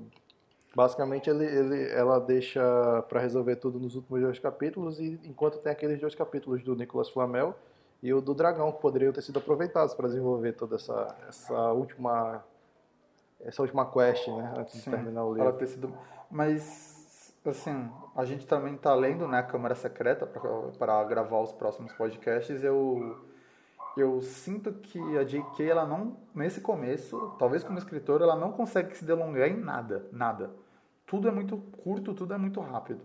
basicamente 0.74 1.30
ele, 1.30 1.44
ele, 1.44 1.90
ela 1.92 2.18
deixa 2.18 2.60
para 3.08 3.20
resolver 3.20 3.56
tudo 3.56 3.78
nos 3.78 3.94
últimos 3.94 4.20
dois 4.20 4.38
capítulos, 4.38 4.98
e 4.98 5.20
enquanto 5.24 5.58
tem 5.58 5.70
aqueles 5.72 6.00
dois 6.00 6.14
capítulos 6.14 6.62
do 6.62 6.74
Nicolas 6.74 7.08
Flamel 7.08 7.54
e 8.02 8.12
o 8.12 8.20
do 8.20 8.34
Dragão, 8.34 8.72
que 8.72 8.80
poderiam 8.80 9.12
ter 9.12 9.22
sido 9.22 9.38
aproveitados 9.38 9.94
para 9.94 10.08
desenvolver 10.08 10.52
toda 10.52 10.76
essa, 10.76 11.16
essa 11.28 11.72
última. 11.72 12.44
Essa 13.44 13.60
última 13.60 13.84
quest, 13.90 14.28
né? 14.28 14.54
Antes 14.56 14.74
Sim, 14.74 14.90
de 14.90 14.96
terminar 14.96 15.24
o 15.24 15.32
livro. 15.32 15.48
Ela 15.48 15.58
ter 15.58 15.66
sido... 15.66 15.92
Mas, 16.30 17.34
assim, 17.44 17.90
a 18.14 18.24
gente 18.24 18.46
também 18.46 18.76
está 18.76 18.94
lendo, 18.94 19.26
né, 19.26 19.42
Câmara 19.42 19.74
Secreta 19.74 20.24
para 20.78 21.02
gravar 21.02 21.40
os 21.40 21.50
próximos 21.50 21.92
podcasts. 21.94 22.62
Eu 22.62 23.18
eu 23.96 24.20
sinto 24.22 24.72
que 24.72 24.98
a 25.18 25.24
J.K. 25.24 25.64
ela 25.64 25.86
não 25.86 26.16
nesse 26.34 26.60
começo, 26.60 27.34
talvez 27.38 27.62
como 27.62 27.78
escritora, 27.78 28.24
ela 28.24 28.36
não 28.36 28.52
consegue 28.52 28.96
se 28.96 29.04
delongar 29.04 29.48
em 29.48 29.56
nada, 29.56 30.06
nada. 30.12 30.50
Tudo 31.06 31.28
é 31.28 31.30
muito 31.30 31.56
curto, 31.82 32.14
tudo 32.14 32.34
é 32.34 32.38
muito 32.38 32.60
rápido. 32.60 33.00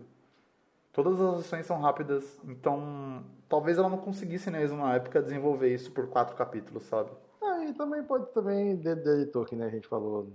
Todas 0.92 1.20
as 1.20 1.40
ações 1.40 1.66
são 1.66 1.80
rápidas, 1.80 2.40
então 2.44 3.22
talvez 3.48 3.78
ela 3.78 3.88
não 3.88 3.98
conseguisse 3.98 4.50
mesmo 4.50 4.78
na 4.78 4.94
época 4.94 5.22
desenvolver 5.22 5.72
isso 5.72 5.92
por 5.92 6.08
quatro 6.08 6.34
capítulos, 6.34 6.84
sabe? 6.84 7.10
Ah, 7.42 7.64
e 7.64 7.72
também 7.74 8.02
pode 8.02 8.26
também 8.32 8.76
de, 8.76 8.94
de 8.94 9.08
editor 9.10 9.46
que 9.46 9.54
né, 9.54 9.66
a 9.66 9.70
gente 9.70 9.86
falou 9.86 10.26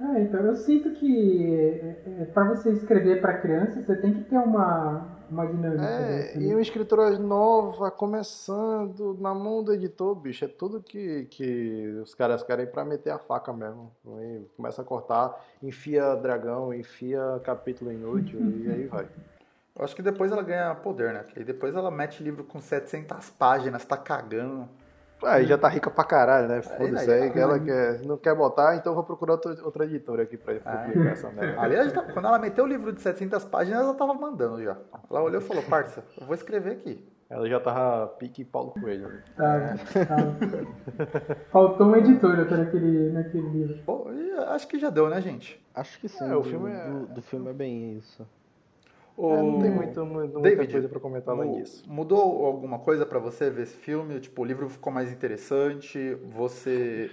é, 0.00 0.22
então 0.22 0.40
eu 0.40 0.54
sinto 0.54 0.92
que 0.92 1.56
é, 1.56 2.02
é, 2.20 2.24
para 2.26 2.44
você 2.44 2.70
escrever 2.70 3.20
para 3.20 3.38
criança, 3.38 3.82
você 3.82 3.96
tem 3.96 4.14
que 4.14 4.30
ter 4.30 4.38
uma, 4.38 5.17
uma 5.30 5.46
dinâmica. 5.46 5.84
É, 5.84 6.38
e 6.38 6.52
uma 6.52 6.60
escritora 6.60 7.18
nova, 7.18 7.90
começando 7.90 9.16
na 9.20 9.34
mão 9.34 9.62
do 9.62 9.72
editor, 9.72 10.14
bicho, 10.14 10.44
é 10.44 10.48
tudo 10.48 10.82
que, 10.82 11.26
que 11.30 12.00
os 12.02 12.14
caras 12.14 12.42
querem 12.42 12.66
para 12.66 12.84
meter 12.84 13.10
a 13.10 13.18
faca 13.18 13.52
mesmo. 13.52 13.92
Aí 14.18 14.46
começa 14.56 14.82
a 14.82 14.84
cortar, 14.84 15.38
enfia 15.62 16.14
dragão, 16.16 16.72
enfia 16.72 17.40
capítulo 17.44 17.92
inútil 17.92 18.40
e 18.40 18.70
aí 18.70 18.86
vai. 18.86 19.06
Eu 19.76 19.84
acho 19.84 19.94
que 19.94 20.02
depois 20.02 20.32
ela 20.32 20.42
ganha 20.42 20.74
poder, 20.74 21.12
né? 21.12 21.22
Porque 21.22 21.44
depois 21.44 21.74
ela 21.74 21.90
mete 21.90 22.22
livro 22.22 22.42
com 22.42 22.60
700 22.60 23.30
páginas, 23.30 23.84
tá 23.84 23.96
cagando. 23.96 24.68
Aí 25.24 25.46
já 25.46 25.58
tá 25.58 25.68
rica 25.68 25.90
pra 25.90 26.04
caralho, 26.04 26.48
né? 26.48 26.62
Foda-se 26.62 27.10
aí, 27.10 27.30
que 27.30 27.38
ela 27.38 27.58
quer, 27.58 28.00
não 28.04 28.16
quer 28.16 28.34
botar, 28.34 28.76
então 28.76 28.94
vou 28.94 29.04
procurar 29.04 29.32
outra, 29.32 29.56
outra 29.64 29.84
editora 29.84 30.22
aqui 30.22 30.36
pra 30.36 30.54
ah. 30.64 30.84
publicar 30.84 31.10
essa 31.10 31.30
merda. 31.30 31.58
Aliás, 31.60 31.92
tá, 31.92 32.02
quando 32.02 32.26
ela 32.26 32.38
meteu 32.38 32.64
o 32.64 32.68
livro 32.68 32.92
de 32.92 33.00
700 33.00 33.44
páginas, 33.46 33.80
ela 33.80 33.94
tava 33.94 34.14
mandando 34.14 34.62
já. 34.62 34.76
Ela 35.10 35.22
olhou 35.22 35.40
e 35.40 35.44
falou, 35.44 35.62
parça, 35.64 36.04
eu 36.20 36.26
vou 36.26 36.34
escrever 36.34 36.72
aqui. 36.72 37.04
Ela 37.30 37.46
já 37.46 37.60
tava 37.60 38.06
pique 38.14 38.42
Paulo 38.42 38.70
Coelho. 38.70 39.22
Tá, 39.36 39.76
tá. 39.92 41.36
Faltou 41.52 41.86
uma 41.86 41.98
editora 41.98 42.44
naquele, 42.44 43.10
naquele 43.10 43.48
livro. 43.50 43.82
Pô, 43.84 44.06
acho 44.48 44.66
que 44.66 44.78
já 44.78 44.88
deu, 44.88 45.10
né, 45.10 45.20
gente? 45.20 45.62
Acho 45.74 46.00
que 46.00 46.08
sim. 46.08 46.24
É, 46.24 46.34
o 46.34 46.42
filme 46.42 46.70
é... 46.72 46.88
Do, 46.88 47.06
do 47.06 47.22
filme 47.22 47.50
é 47.50 47.52
bem 47.52 47.98
isso. 47.98 48.26
O... 49.18 49.34
É, 49.34 49.42
não 49.42 49.58
tem 49.58 49.68
muito, 49.68 50.06
muito 50.06 50.40
David, 50.40 50.58
muita 50.58 50.72
coisa 50.74 50.88
para 50.88 51.00
comentar 51.00 51.34
além 51.34 51.50
disso. 51.54 51.82
Mudou 51.90 52.46
alguma 52.46 52.78
coisa 52.78 53.04
para 53.04 53.18
você 53.18 53.50
ver 53.50 53.62
esse 53.62 53.76
filme? 53.76 54.20
Tipo, 54.20 54.42
o 54.42 54.44
livro 54.44 54.68
ficou 54.68 54.92
mais 54.92 55.12
interessante? 55.12 56.14
Você 56.14 57.10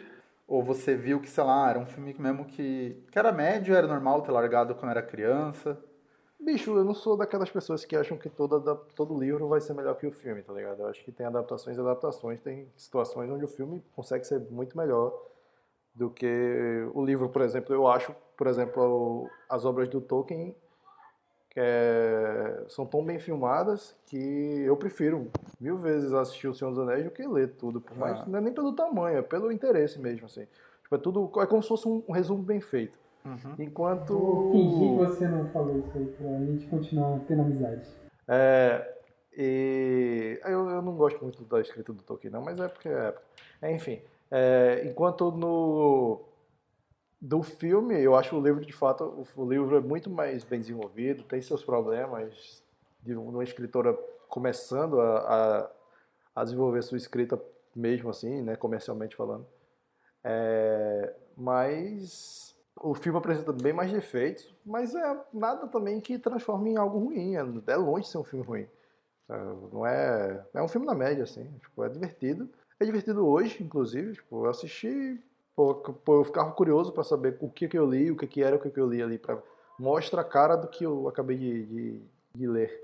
ou 0.47 0.61
você 0.61 0.95
viu 0.95 1.19
que, 1.19 1.27
sei 1.27 1.43
lá, 1.43 1.67
era 1.67 1.79
um 1.79 1.87
filme 1.87 2.15
mesmo 2.19 2.45
que, 2.45 3.03
que 3.11 3.17
era 3.17 3.31
médio, 3.31 3.73
era 3.73 3.87
normal 3.87 4.21
ter 4.21 4.31
largado 4.31 4.75
quando 4.75 4.91
era 4.91 5.01
criança? 5.01 5.83
Bicho, 6.39 6.77
eu 6.77 6.83
não 6.83 6.93
sou 6.93 7.17
daquelas 7.17 7.49
pessoas 7.49 7.83
que 7.83 7.95
acham 7.95 8.19
que 8.19 8.29
toda, 8.29 8.75
todo 8.95 9.17
livro 9.17 9.47
vai 9.47 9.59
ser 9.59 9.73
melhor 9.73 9.95
que 9.95 10.05
o 10.05 10.11
filme, 10.11 10.43
tá 10.43 10.53
ligado? 10.53 10.81
Eu 10.81 10.87
acho 10.87 11.03
que 11.03 11.11
tem 11.11 11.25
adaptações 11.25 11.75
e 11.75 11.79
adaptações, 11.81 12.39
tem 12.39 12.71
situações 12.77 13.31
onde 13.31 13.45
o 13.45 13.47
filme 13.47 13.83
consegue 13.95 14.27
ser 14.27 14.39
muito 14.51 14.77
melhor 14.77 15.11
do 15.95 16.11
que 16.11 16.87
o 16.93 17.03
livro, 17.03 17.29
por 17.29 17.41
exemplo. 17.41 17.73
Eu 17.73 17.87
acho, 17.87 18.15
por 18.37 18.45
exemplo, 18.45 19.27
as 19.49 19.65
obras 19.65 19.89
do 19.89 19.99
Tolkien 19.99 20.55
é, 21.55 22.63
são 22.67 22.85
tão 22.85 23.03
bem 23.03 23.17
filmadas 23.17 23.95
que 24.07 24.61
eu 24.65 24.75
prefiro 24.75 25.31
mil 25.59 25.77
vezes 25.77 26.11
assistir 26.11 26.47
O 26.47 26.53
Senhor 26.53 26.71
dos 26.71 26.79
Anéis 26.79 27.05
do 27.05 27.11
que 27.11 27.25
ler 27.25 27.53
tudo. 27.53 27.79
Por 27.79 27.97
mais, 27.97 28.19
ah. 28.19 28.25
Não 28.27 28.39
é 28.39 28.41
nem 28.41 28.53
pelo 28.53 28.73
tamanho, 28.73 29.17
é 29.17 29.21
pelo 29.21 29.51
interesse 29.51 29.99
mesmo. 29.99 30.25
Assim. 30.25 30.45
Tipo, 30.83 30.95
é, 30.95 30.97
tudo, 30.97 31.31
é 31.41 31.45
como 31.45 31.63
se 31.63 31.69
fosse 31.69 31.87
um, 31.87 32.03
um 32.07 32.11
resumo 32.11 32.43
bem 32.43 32.59
feito. 32.59 32.99
Uhum. 33.23 33.55
Enquanto. 33.57 34.13
Vou 34.13 34.51
fingir 34.51 34.79
que 34.79 34.95
você 34.95 35.27
não 35.27 35.49
falou 35.49 35.79
isso 35.79 35.97
aí, 35.97 36.05
pra 36.05 36.45
gente 36.45 36.67
continuar 36.67 37.19
tendo 37.27 37.41
amizade. 37.41 37.87
É. 38.27 38.93
E 39.37 40.39
eu, 40.45 40.69
eu 40.69 40.81
não 40.81 40.95
gosto 40.95 41.21
muito 41.21 41.43
da 41.43 41.59
escrita 41.59 41.91
do 41.91 42.01
Tolkien, 42.01 42.31
não, 42.31 42.41
mas 42.41 42.59
é 42.59 42.67
porque 42.67 42.87
é. 42.89 43.13
Enfim. 43.63 43.99
É, 44.31 44.83
enquanto 44.85 45.31
no 45.31 46.21
do 47.25 47.41
filme, 47.41 47.99
eu 47.99 48.15
acho 48.15 48.37
o 48.37 48.41
livro, 48.41 48.63
de 48.63 48.71
fato, 48.71 49.25
o 49.35 49.49
livro 49.49 49.75
é 49.75 49.81
muito 49.81 50.11
mais 50.11 50.43
bem 50.43 50.59
desenvolvido, 50.59 51.23
tem 51.23 51.41
seus 51.41 51.63
problemas 51.63 52.63
de 53.01 53.15
uma 53.15 53.43
escritora 53.43 53.97
começando 54.29 55.01
a, 55.01 55.17
a, 55.17 55.71
a 56.35 56.43
desenvolver 56.43 56.83
sua 56.83 56.97
escrita 56.97 57.41
mesmo 57.75 58.11
assim, 58.11 58.43
né, 58.43 58.55
comercialmente 58.55 59.15
falando. 59.15 59.43
É, 60.23 61.15
mas 61.35 62.55
o 62.79 62.93
filme 62.93 63.17
apresenta 63.17 63.51
bem 63.51 63.73
mais 63.73 63.91
defeitos, 63.91 64.53
mas 64.63 64.93
é 64.93 65.25
nada 65.33 65.67
também 65.67 65.99
que 65.99 66.19
transforme 66.19 66.73
em 66.73 66.77
algo 66.77 66.99
ruim, 66.99 67.35
é, 67.35 67.39
é 67.39 67.75
longe 67.75 68.03
de 68.03 68.09
ser 68.11 68.19
um 68.19 68.23
filme 68.23 68.45
ruim. 68.45 68.67
É, 69.27 69.37
não 69.73 69.83
é, 69.83 70.45
é 70.53 70.61
um 70.61 70.67
filme 70.67 70.85
na 70.85 70.93
média, 70.93 71.23
assim, 71.23 71.51
tipo, 71.59 71.83
é 71.83 71.89
divertido. 71.89 72.47
É 72.79 72.85
divertido 72.85 73.25
hoje, 73.25 73.63
inclusive, 73.63 74.13
tipo, 74.13 74.45
eu 74.45 74.49
assisti 74.51 75.19
Pô, 75.55 75.81
eu 76.07 76.23
ficava 76.25 76.51
curioso 76.51 76.91
para 76.91 77.03
saber 77.03 77.37
o 77.39 77.49
que, 77.49 77.67
que 77.67 77.77
eu 77.77 77.89
li, 77.89 78.11
o 78.11 78.17
que, 78.17 78.27
que 78.27 78.43
era 78.43 78.57
o 78.57 78.59
que, 78.59 78.69
que 78.69 78.79
eu 78.79 78.89
li 78.89 79.01
ali, 79.01 79.17
para 79.17 79.41
mostra 79.79 80.21
a 80.21 80.23
cara 80.23 80.55
do 80.55 80.67
que 80.67 80.85
eu 80.85 81.07
acabei 81.07 81.37
de, 81.37 81.65
de, 81.65 82.01
de 82.33 82.47
ler. 82.47 82.81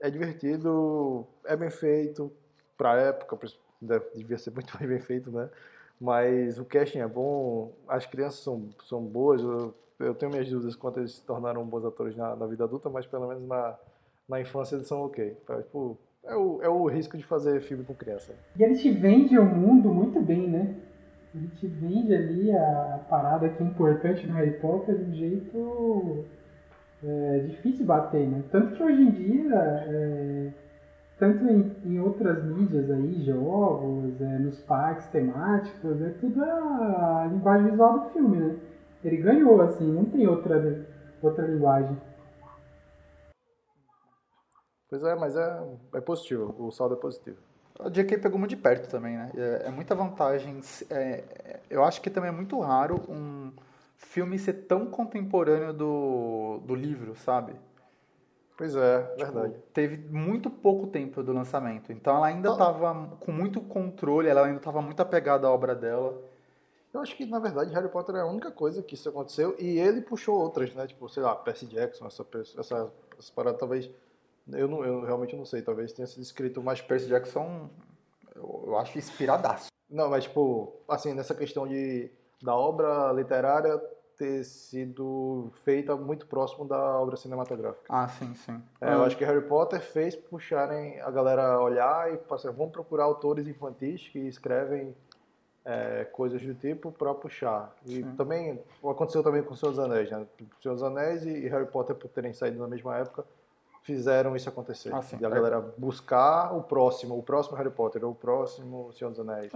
É 0.00 0.10
divertido, 0.10 1.26
é 1.44 1.56
bem 1.56 1.70
feito, 1.70 2.30
para 2.76 3.00
época, 3.00 3.38
devia 4.14 4.38
ser 4.38 4.52
muito 4.52 4.76
bem 4.78 5.00
feito, 5.00 5.30
né? 5.30 5.48
Mas 6.00 6.58
o 6.58 6.64
casting 6.64 6.98
é 6.98 7.06
bom, 7.06 7.72
as 7.88 8.04
crianças 8.04 8.40
são, 8.40 8.68
são 8.84 9.02
boas, 9.02 9.40
eu, 9.40 9.74
eu 10.00 10.14
tenho 10.14 10.32
minhas 10.32 10.48
dúvidas 10.50 10.76
quanto 10.76 11.00
eles 11.00 11.12
se 11.12 11.22
tornaram 11.22 11.64
bons 11.64 11.84
atores 11.84 12.16
na, 12.16 12.34
na 12.34 12.46
vida 12.46 12.64
adulta, 12.64 12.90
mas 12.90 13.06
pelo 13.06 13.28
menos 13.28 13.46
na, 13.46 13.78
na 14.28 14.40
infância 14.40 14.74
eles 14.74 14.86
são 14.86 15.04
ok. 15.04 15.36
Tipo, 15.62 15.96
é 16.24 16.34
o, 16.34 16.62
é 16.62 16.68
o 16.68 16.86
risco 16.86 17.16
de 17.16 17.24
fazer 17.24 17.60
filme 17.60 17.84
com 17.84 17.94
criança. 17.94 18.34
E 18.58 18.62
eles 18.62 18.80
te 18.80 18.90
vendem 18.90 19.38
o 19.38 19.44
mundo 19.44 19.88
muito 19.88 20.20
bem, 20.20 20.48
né? 20.48 20.74
A 21.34 21.38
gente 21.38 21.66
vende 21.66 22.14
ali 22.14 22.56
a, 22.56 23.00
parada 23.08 23.48
que 23.48 23.62
é 23.62 23.66
importante 23.66 24.26
no 24.26 24.34
Harry 24.34 24.52
Potter 24.60 24.96
de 24.96 25.10
um 25.10 25.14
jeito 25.14 26.24
é, 27.02 27.38
difícil 27.40 27.84
bater, 27.84 28.28
né? 28.28 28.44
Tanto 28.52 28.76
que 28.76 28.82
hoje 28.82 29.02
em 29.02 29.10
dia, 29.10 29.54
é, 29.56 30.52
tanto 31.18 31.44
em, 31.44 31.76
em, 31.84 31.98
outras 31.98 32.44
mídias 32.44 32.88
aí, 32.88 33.24
jogos, 33.24 34.20
é, 34.20 34.38
nos 34.38 34.60
parques 34.60 35.06
temáticos, 35.08 36.00
é 36.02 36.10
tudo 36.20 36.42
a, 36.44 37.22
a, 37.22 37.26
linguagem 37.26 37.70
visual 37.70 37.98
do 37.98 38.10
filme, 38.10 38.36
né? 38.36 38.56
Ele 39.02 39.16
ganhou, 39.16 39.60
assim, 39.60 39.92
não 39.92 40.04
tem 40.04 40.26
outra, 40.28 40.86
outra 41.20 41.46
linguagem. 41.46 41.96
Pois 44.88 45.02
é, 45.02 45.16
mas 45.16 45.34
é, 45.34 45.62
é 45.94 46.00
positivo, 46.00 46.54
o 46.58 46.70
saldo 46.70 46.94
é 46.94 46.98
positivo. 46.98 47.53
O 47.78 47.90
JK 47.90 48.18
pegou 48.18 48.38
muito 48.38 48.50
de 48.50 48.56
perto 48.56 48.88
também, 48.88 49.16
né? 49.16 49.30
É, 49.36 49.64
é 49.66 49.70
muita 49.70 49.94
vantagem. 49.94 50.60
É, 50.90 51.58
eu 51.68 51.82
acho 51.82 52.00
que 52.00 52.08
também 52.08 52.28
é 52.28 52.32
muito 52.32 52.58
raro 52.60 53.02
um 53.08 53.52
filme 53.96 54.38
ser 54.38 54.52
tão 54.68 54.86
contemporâneo 54.86 55.72
do, 55.72 56.60
do 56.64 56.74
livro, 56.74 57.16
sabe? 57.16 57.52
Pois 58.56 58.76
é, 58.76 59.02
Tipo, 59.16 59.32
verdade. 59.32 59.54
teve 59.72 59.96
muito 60.08 60.48
pouco 60.48 60.86
tempo 60.86 61.20
do 61.24 61.32
lançamento. 61.32 61.90
Então 61.92 62.16
ela 62.16 62.26
ainda 62.28 62.50
Ah. 62.50 62.52
estava 62.52 63.16
com 63.18 63.32
muito 63.32 63.60
controle, 63.60 64.28
ela 64.28 64.46
ainda 64.46 64.58
estava 64.58 64.80
muito 64.80 65.00
apegada 65.00 65.48
à 65.48 65.50
obra 65.50 65.74
dela. 65.74 66.16
Eu 66.92 67.00
acho 67.00 67.16
que, 67.16 67.26
na 67.26 67.40
verdade, 67.40 67.74
Harry 67.74 67.88
Potter 67.88 68.14
é 68.14 68.20
a 68.20 68.26
única 68.26 68.52
coisa 68.52 68.80
que 68.80 68.94
isso 68.94 69.08
aconteceu 69.08 69.56
e 69.58 69.80
ele 69.80 70.00
puxou 70.00 70.38
outras, 70.40 70.72
né? 70.72 70.86
Tipo, 70.86 71.08
sei 71.08 71.24
lá, 71.24 71.34
Percy 71.34 71.66
Jackson, 71.66 72.06
essa, 72.06 72.24
essa, 72.56 72.92
essa 73.18 73.32
parada 73.34 73.58
talvez. 73.58 73.90
Eu, 74.52 74.68
não, 74.68 74.84
eu 74.84 75.02
realmente 75.04 75.34
não 75.36 75.44
sei, 75.44 75.62
talvez 75.62 75.92
tenha 75.92 76.06
sido 76.06 76.22
escrito 76.22 76.62
mais. 76.62 76.80
Percy 76.80 77.08
Jackson, 77.08 77.70
eu, 78.34 78.64
eu 78.66 78.78
acho 78.78 78.98
inspiradaço. 78.98 79.68
Não, 79.88 80.10
mas, 80.10 80.24
tipo, 80.24 80.74
assim, 80.88 81.14
nessa 81.14 81.34
questão 81.34 81.66
de, 81.66 82.10
da 82.42 82.54
obra 82.54 83.12
literária 83.12 83.80
ter 84.16 84.44
sido 84.44 85.50
feita 85.64 85.96
muito 85.96 86.26
próximo 86.26 86.64
da 86.64 86.78
obra 87.00 87.16
cinematográfica. 87.16 87.86
Ah, 87.88 88.08
sim, 88.08 88.32
sim. 88.34 88.62
É, 88.80 88.94
eu 88.94 89.02
acho 89.02 89.16
que 89.16 89.24
Harry 89.24 89.42
Potter 89.42 89.80
fez 89.80 90.14
puxarem 90.14 91.00
a 91.00 91.10
galera 91.10 91.54
a 91.54 91.62
olhar 91.62 92.12
e 92.12 92.16
passar, 92.16 92.52
vamos 92.52 92.72
procurar 92.72 93.04
autores 93.04 93.46
infantis 93.48 94.06
que 94.08 94.20
escrevem 94.20 94.94
é, 95.64 96.04
coisas 96.04 96.40
do 96.42 96.54
tipo 96.54 96.92
para 96.92 97.12
puxar. 97.14 97.74
E 97.86 97.96
Sim. 97.96 98.16
também 98.16 98.62
aconteceu 98.84 99.22
também 99.22 99.42
com 99.42 99.56
Senhor 99.56 99.72
dos 99.72 99.80
Anéis, 99.80 100.10
né? 100.10 100.26
Senhor 100.62 100.74
dos 100.74 100.82
Anéis 100.82 101.24
e 101.24 101.48
Harry 101.48 101.66
Potter 101.66 101.96
por 101.96 102.08
terem 102.08 102.32
saído 102.32 102.58
na 102.58 102.68
mesma 102.68 102.96
época 102.98 103.24
fizeram 103.84 104.34
isso 104.34 104.48
acontecer. 104.48 104.92
Ah, 104.92 105.02
sim. 105.02 105.16
E 105.20 105.24
a 105.24 105.28
galera 105.28 105.60
buscar 105.78 106.52
o 106.56 106.62
próximo, 106.62 107.16
o 107.16 107.22
próximo 107.22 107.56
Harry 107.56 107.70
Potter, 107.70 108.04
ou 108.04 108.10
o 108.10 108.14
próximo 108.14 108.90
Senhor 108.92 109.10
dos 109.10 109.20
Anéis. 109.20 109.52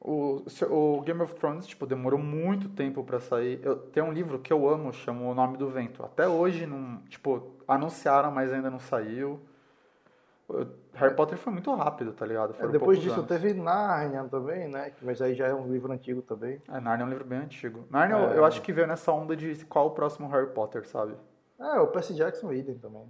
O, 0.00 0.42
o 0.70 1.00
Game 1.00 1.22
of 1.22 1.34
Thrones, 1.34 1.66
tipo, 1.66 1.86
demorou 1.86 2.20
muito 2.20 2.68
tempo 2.68 3.02
pra 3.02 3.18
sair. 3.18 3.58
Eu, 3.62 3.76
tem 3.78 4.02
um 4.02 4.12
livro 4.12 4.38
que 4.38 4.52
eu 4.52 4.68
amo, 4.68 4.92
chama 4.92 5.22
O 5.22 5.34
Nome 5.34 5.56
do 5.56 5.70
Vento. 5.70 6.04
Até 6.04 6.28
hoje, 6.28 6.66
não, 6.66 6.98
tipo, 7.08 7.54
anunciaram, 7.66 8.30
mas 8.30 8.52
ainda 8.52 8.70
não 8.70 8.78
saiu. 8.78 9.40
Harry 10.92 11.14
Potter 11.16 11.38
foi 11.38 11.50
muito 11.54 11.74
rápido, 11.74 12.12
tá 12.12 12.26
ligado? 12.26 12.54
É, 12.58 12.68
depois 12.68 12.98
disso 13.00 13.14
anos. 13.14 13.26
teve 13.26 13.54
Narnia 13.54 14.24
também, 14.24 14.68
né? 14.68 14.92
Mas 15.00 15.22
aí 15.22 15.34
já 15.34 15.46
é 15.46 15.54
um 15.54 15.72
livro 15.72 15.90
antigo 15.90 16.20
também. 16.20 16.60
É, 16.68 16.78
Narnia 16.78 17.04
é 17.04 17.06
um 17.06 17.10
livro 17.10 17.24
bem 17.24 17.38
antigo. 17.38 17.84
Narnia, 17.90 18.16
eu- 18.18 18.30
É. 18.32 18.38
eu 18.38 18.44
acho 18.44 18.60
que 18.60 18.74
veio 18.74 18.86
nessa 18.86 19.10
onda 19.10 19.34
de 19.34 19.64
qual 19.64 19.86
o 19.86 19.90
próximo 19.92 20.28
Harry 20.28 20.48
Potter, 20.50 20.86
sabe? 20.86 21.14
É, 21.58 21.80
o 21.80 21.86
Percy 21.86 22.12
Jackson 22.14 22.52
idem 22.52 22.76
também. 22.76 23.04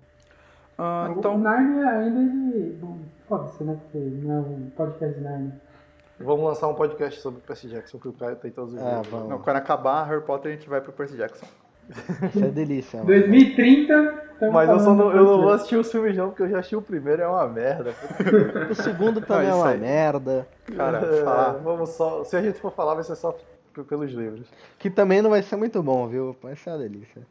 Ah, 0.78 1.08
O 1.14 1.18
então, 1.18 1.38
Narnia 1.38 1.86
ainda 1.88 2.20
ele. 2.20 2.78
Bom, 2.80 2.98
foda-se, 3.28 3.62
né? 3.64 3.78
Porque 3.82 3.98
não 3.98 4.34
é 4.34 4.40
um 4.40 4.70
podcast 4.76 5.14
de 5.18 5.20
Narnia. 5.24 5.60
Vamos 6.20 6.44
lançar 6.44 6.68
um 6.68 6.74
podcast 6.74 7.20
sobre 7.20 7.40
o 7.40 7.42
Percy 7.42 7.68
Jackson, 7.68 7.98
que 7.98 8.08
o 8.08 8.12
Caio 8.12 8.36
tem 8.36 8.50
todos 8.50 8.74
os 8.74 8.80
É, 8.80 8.84
livros. 8.88 9.08
vamos. 9.08 9.28
não, 9.28 9.38
quando 9.40 9.56
acabar 9.56 10.04
Harry 10.04 10.22
Potter, 10.22 10.52
a 10.52 10.54
gente 10.54 10.68
vai 10.68 10.80
pro 10.80 10.92
Percy 10.92 11.16
Jackson. 11.16 11.46
Isso 12.34 12.44
é 12.44 12.48
delícia, 12.48 12.98
mano. 13.00 13.10
2030. 13.10 13.92
estamos 14.32 14.54
Mas 14.54 14.70
eu, 14.70 14.78
só 14.80 14.94
não, 14.94 15.10
eu 15.12 15.24
não 15.24 15.42
vou 15.42 15.52
assistir 15.52 15.76
os 15.76 15.90
filmes 15.92 16.16
não, 16.16 16.28
porque 16.28 16.42
eu 16.44 16.48
já 16.48 16.58
assisti 16.60 16.76
o 16.76 16.80
primeiro 16.82 17.20
é 17.22 17.26
uma 17.28 17.46
merda. 17.48 17.92
O 18.70 18.74
segundo 18.74 19.20
também 19.20 19.48
é 19.48 19.54
uma 19.54 19.68
aí. 19.68 19.78
merda. 19.78 20.46
Cara, 20.74 20.98
É, 20.98 21.22
falar. 21.24 21.52
vamos 21.58 21.90
só, 21.90 22.24
se 22.24 22.36
a 22.36 22.42
gente 22.42 22.58
for 22.58 22.72
falar, 22.72 22.94
vai 22.94 23.04
ser 23.04 23.16
só 23.16 23.36
pelos 23.88 24.10
livros. 24.12 24.48
Que 24.78 24.88
também 24.88 25.20
não 25.20 25.28
vai 25.30 25.42
ser 25.42 25.56
muito 25.56 25.82
bom, 25.82 26.06
viu? 26.08 26.34
Vai 26.42 26.56
ser 26.56 26.70
uma 26.70 26.78
delícia. 26.78 27.22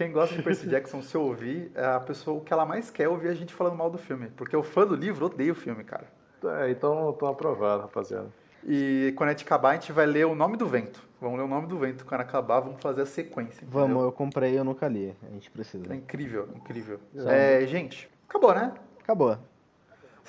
Quem 0.00 0.12
gosta 0.12 0.34
de 0.34 0.42
Percy 0.42 0.66
Jackson, 0.66 1.02
se 1.02 1.14
ouvir, 1.14 1.70
é 1.74 1.84
a 1.84 2.00
pessoa 2.00 2.38
o 2.38 2.40
que 2.40 2.50
ela 2.50 2.64
mais 2.64 2.88
quer 2.88 3.02
é 3.02 3.08
ouvir 3.10 3.28
a 3.28 3.34
gente 3.34 3.52
falando 3.52 3.76
mal 3.76 3.90
do 3.90 3.98
filme. 3.98 4.28
Porque 4.34 4.56
o 4.56 4.62
fã 4.62 4.86
do 4.86 4.94
livro 4.94 5.26
odeia 5.26 5.52
o 5.52 5.54
filme, 5.54 5.84
cara. 5.84 6.06
É, 6.42 6.70
então 6.70 7.12
tô 7.12 7.26
aprovado, 7.26 7.82
rapaziada. 7.82 8.32
E 8.66 9.12
quando 9.14 9.28
a 9.28 9.32
gente 9.32 9.44
acabar, 9.44 9.72
a 9.72 9.74
gente 9.74 9.92
vai 9.92 10.06
ler 10.06 10.24
o 10.24 10.34
nome 10.34 10.56
do 10.56 10.66
vento. 10.66 11.06
Vamos 11.20 11.38
ler 11.38 11.44
o 11.44 11.48
nome 11.48 11.66
do 11.66 11.78
vento. 11.78 12.06
Quando 12.06 12.22
acabar, 12.22 12.60
vamos 12.60 12.80
fazer 12.80 13.02
a 13.02 13.06
sequência. 13.06 13.62
entendeu? 13.62 13.88
Vamos, 13.88 14.04
eu 14.04 14.10
comprei, 14.10 14.58
eu 14.58 14.64
nunca 14.64 14.88
li. 14.88 15.14
A 15.22 15.34
gente 15.34 15.50
precisa. 15.50 15.92
É 15.92 15.96
incrível, 15.96 16.48
incrível. 16.56 16.98
É, 17.26 17.66
gente, 17.66 18.08
acabou, 18.26 18.54
né? 18.54 18.72
Acabou. 19.02 19.36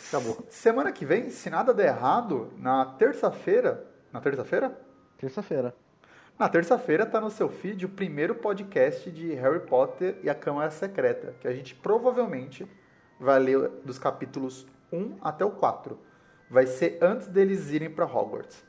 Acabou. 0.09 0.45
Semana 0.49 0.91
que 0.91 1.05
vem, 1.05 1.29
se 1.29 1.49
nada 1.49 1.73
der 1.73 1.95
errado, 1.95 2.51
na 2.57 2.83
terça-feira. 2.83 3.87
Na 4.11 4.19
terça-feira? 4.19 4.77
Terça-feira. 5.17 5.73
Na 6.41 6.49
terça-feira 6.49 7.05
tá 7.05 7.21
no 7.21 7.29
seu 7.29 7.47
feed 7.47 7.85
o 7.85 7.89
primeiro 7.89 8.33
podcast 8.33 9.11
de 9.11 9.31
Harry 9.35 9.59
Potter 9.59 10.17
e 10.23 10.29
a 10.29 10.33
Câmara 10.33 10.71
Secreta, 10.71 11.35
que 11.39 11.47
a 11.47 11.53
gente 11.53 11.75
provavelmente 11.75 12.67
vai 13.19 13.37
ler 13.37 13.69
dos 13.85 13.99
capítulos 13.99 14.65
1 14.91 15.17
até 15.21 15.45
o 15.45 15.51
4. 15.51 15.99
Vai 16.49 16.65
ser 16.65 16.97
antes 16.99 17.27
deles 17.27 17.69
irem 17.69 17.91
para 17.91 18.05
Hogwarts. 18.05 18.65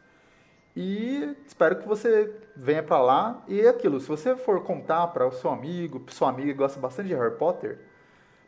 E 0.76 1.34
espero 1.46 1.76
que 1.76 1.88
você 1.88 2.36
venha 2.54 2.82
para 2.82 3.00
lá 3.00 3.42
e 3.48 3.62
é 3.62 3.70
aquilo, 3.70 3.98
se 4.00 4.06
você 4.06 4.36
for 4.36 4.62
contar 4.62 5.06
para 5.06 5.26
o 5.26 5.32
seu 5.32 5.50
amigo, 5.50 6.04
sua 6.10 6.28
amiga 6.28 6.52
que 6.52 6.58
gosta 6.58 6.78
bastante 6.78 7.08
de 7.08 7.14
Harry 7.14 7.38
Potter, 7.38 7.78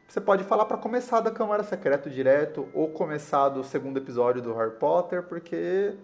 você 0.06 0.20
pode 0.20 0.44
falar 0.44 0.66
para 0.66 0.76
começar 0.76 1.20
da 1.20 1.30
Câmara 1.30 1.62
Secreta 1.62 2.10
direto 2.10 2.68
ou 2.74 2.90
começar 2.90 3.48
do 3.48 3.64
segundo 3.64 3.96
episódio 3.96 4.42
do 4.42 4.52
Harry 4.52 4.72
Potter, 4.72 5.22
porque 5.22 5.96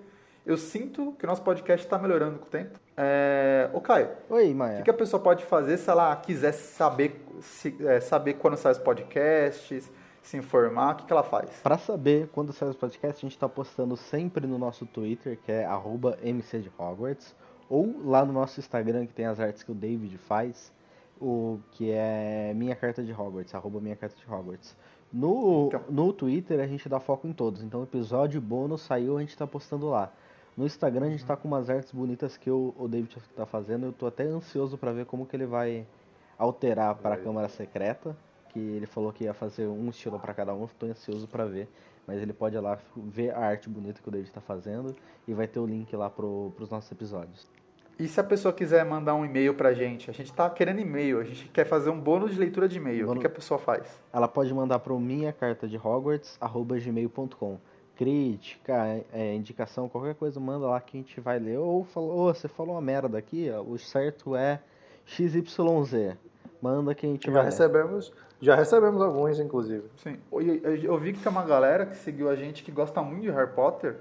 eu 0.46 0.56
sinto 0.56 1.12
que 1.18 1.26
nosso 1.26 1.42
podcast 1.42 1.86
está 1.86 1.98
melhorando 1.98 2.38
com 2.38 2.46
o 2.46 2.48
tempo. 2.48 2.80
É... 3.02 3.70
Ô 3.72 3.80
Caio, 3.80 4.08
Oi, 4.28 4.52
o 4.52 4.54
Maia. 4.54 4.76
que, 4.78 4.82
que 4.84 4.90
a 4.90 4.94
pessoa 4.94 5.22
pode 5.22 5.44
fazer 5.46 5.78
se 5.78 5.88
ela 5.88 6.14
quiser 6.16 6.52
saber, 6.52 7.24
se- 7.40 7.74
é, 7.86 7.98
saber 8.00 8.34
quando 8.34 8.56
saem 8.58 8.72
os 8.72 8.78
podcasts, 8.78 9.90
se 10.22 10.36
informar, 10.36 10.92
o 10.92 10.96
que, 10.96 11.06
que 11.06 11.12
ela 11.12 11.22
faz? 11.22 11.48
Pra 11.62 11.78
saber 11.78 12.28
quando 12.32 12.52
sai 12.52 12.68
os 12.68 12.76
podcasts, 12.76 13.24
a 13.24 13.26
gente 13.26 13.38
tá 13.38 13.48
postando 13.48 13.96
sempre 13.96 14.46
no 14.46 14.58
nosso 14.58 14.84
Twitter, 14.84 15.38
que 15.44 15.50
é 15.50 15.64
arroba 15.64 16.18
MC 16.22 16.58
de 16.58 16.70
Hogwarts, 16.78 17.34
ou 17.70 18.02
lá 18.04 18.22
no 18.24 18.32
nosso 18.34 18.60
Instagram, 18.60 19.06
que 19.06 19.14
tem 19.14 19.24
as 19.26 19.40
artes 19.40 19.62
que 19.62 19.72
o 19.72 19.74
David 19.74 20.18
faz, 20.18 20.70
o 21.20 21.58
que 21.72 21.90
é 21.90 22.52
Minha 22.54 22.76
Carta 22.76 23.02
de 23.02 23.12
Hogwarts, 23.12 23.54
arroba 23.54 23.80
Minha 23.80 23.96
Carta 23.96 24.16
de 24.16 24.30
Hogwarts. 24.30 24.76
No, 25.12 25.66
Então. 25.68 25.80
no 25.88 26.12
Twitter 26.12 26.60
a 26.60 26.66
gente 26.66 26.88
dá 26.88 27.00
foco 27.00 27.26
em 27.26 27.32
todos, 27.32 27.62
então 27.62 27.82
episódio 27.82 28.40
bônus 28.40 28.82
saiu, 28.82 29.16
a 29.16 29.20
gente 29.20 29.36
tá 29.36 29.46
postando 29.46 29.88
lá. 29.88 30.12
No 30.56 30.66
Instagram 30.66 31.06
a 31.06 31.10
gente 31.10 31.24
tá 31.24 31.36
com 31.36 31.48
umas 31.48 31.70
artes 31.70 31.92
bonitas 31.92 32.36
que 32.36 32.50
o, 32.50 32.74
o 32.78 32.86
David 32.88 33.16
tá 33.36 33.46
fazendo, 33.46 33.86
eu 33.86 33.92
tô 33.92 34.06
até 34.06 34.24
ansioso 34.24 34.76
pra 34.76 34.92
ver 34.92 35.06
como 35.06 35.24
que 35.26 35.34
ele 35.36 35.46
vai 35.46 35.86
alterar 36.38 36.94
para 36.96 37.14
a. 37.14 37.18
Câmara 37.18 37.48
Secreta, 37.48 38.16
que 38.50 38.58
ele 38.58 38.86
falou 38.86 39.12
que 39.12 39.24
ia 39.24 39.32
fazer 39.34 39.66
um 39.66 39.88
estilo 39.88 40.18
pra 40.18 40.34
cada 40.34 40.52
um, 40.54 40.66
tô 40.78 40.86
ansioso 40.86 41.26
pra 41.28 41.44
ver. 41.44 41.68
Mas 42.06 42.20
ele 42.20 42.32
pode 42.32 42.56
ir 42.56 42.60
lá 42.60 42.78
ver 42.96 43.30
a 43.34 43.38
arte 43.38 43.68
bonita 43.68 44.00
que 44.02 44.08
o 44.08 44.10
David 44.10 44.30
tá 44.32 44.40
fazendo 44.40 44.94
e 45.28 45.32
vai 45.32 45.46
ter 45.46 45.60
o 45.60 45.66
link 45.66 45.94
lá 45.94 46.10
pro, 46.10 46.52
pros 46.56 46.68
nossos 46.68 46.90
episódios. 46.90 47.46
E 47.98 48.08
se 48.08 48.18
a 48.18 48.24
pessoa 48.24 48.52
quiser 48.52 48.84
mandar 48.84 49.14
um 49.14 49.24
e-mail 49.24 49.54
pra 49.54 49.74
gente? 49.74 50.10
A 50.10 50.12
gente 50.14 50.32
tá 50.32 50.48
querendo 50.48 50.80
e-mail, 50.80 51.20
a 51.20 51.24
gente 51.24 51.46
quer 51.48 51.66
fazer 51.66 51.90
um 51.90 52.00
bônus 52.00 52.32
de 52.32 52.38
leitura 52.40 52.66
de 52.66 52.78
e-mail. 52.78 52.96
O 52.96 53.00
que, 53.00 53.06
Bônus- 53.06 53.20
que 53.20 53.26
a 53.26 53.30
pessoa 53.30 53.58
faz? 53.60 53.86
Ela 54.12 54.26
pode 54.26 54.52
mandar 54.54 54.78
pro 54.78 54.98
minha 54.98 55.32
carta 55.32 55.68
de 55.68 55.76
Hogwarts, 55.76 56.36
arroba 56.40 56.78
gmail.com. 56.80 57.58
Crítica, 58.04 59.04
é, 59.12 59.34
indicação, 59.34 59.86
qualquer 59.86 60.14
coisa, 60.14 60.40
manda 60.40 60.66
lá 60.66 60.80
que 60.80 60.96
a 60.96 61.00
gente 61.02 61.20
vai 61.20 61.38
ler. 61.38 61.58
Ou 61.58 61.84
falou, 61.84 62.18
"Ô, 62.30 62.32
você 62.34 62.48
falou 62.48 62.74
uma 62.74 62.80
merda 62.80 63.18
aqui, 63.18 63.50
ó, 63.54 63.60
o 63.60 63.78
certo 63.78 64.34
é 64.34 64.58
XYZ. 65.04 66.16
Manda 66.62 66.94
que 66.94 67.04
a 67.04 67.08
gente 67.10 67.26
Já 67.26 67.32
vai 67.32 67.42
ler. 67.42 67.46
recebemos, 67.50 68.10
já 68.40 68.54
recebemos 68.54 69.02
alguns, 69.02 69.38
inclusive. 69.38 69.84
Sim. 69.98 70.16
Eu, 70.32 70.40
eu- 70.40 70.76
eu 70.76 70.98
vi 70.98 71.12
que 71.12 71.20
tem 71.20 71.30
uma 71.30 71.44
galera 71.44 71.84
que 71.84 71.94
seguiu 71.96 72.30
a 72.30 72.34
gente 72.34 72.62
que 72.64 72.72
gosta 72.72 73.02
muito 73.02 73.20
de 73.20 73.30
Harry 73.30 73.52
Potter. 73.52 73.96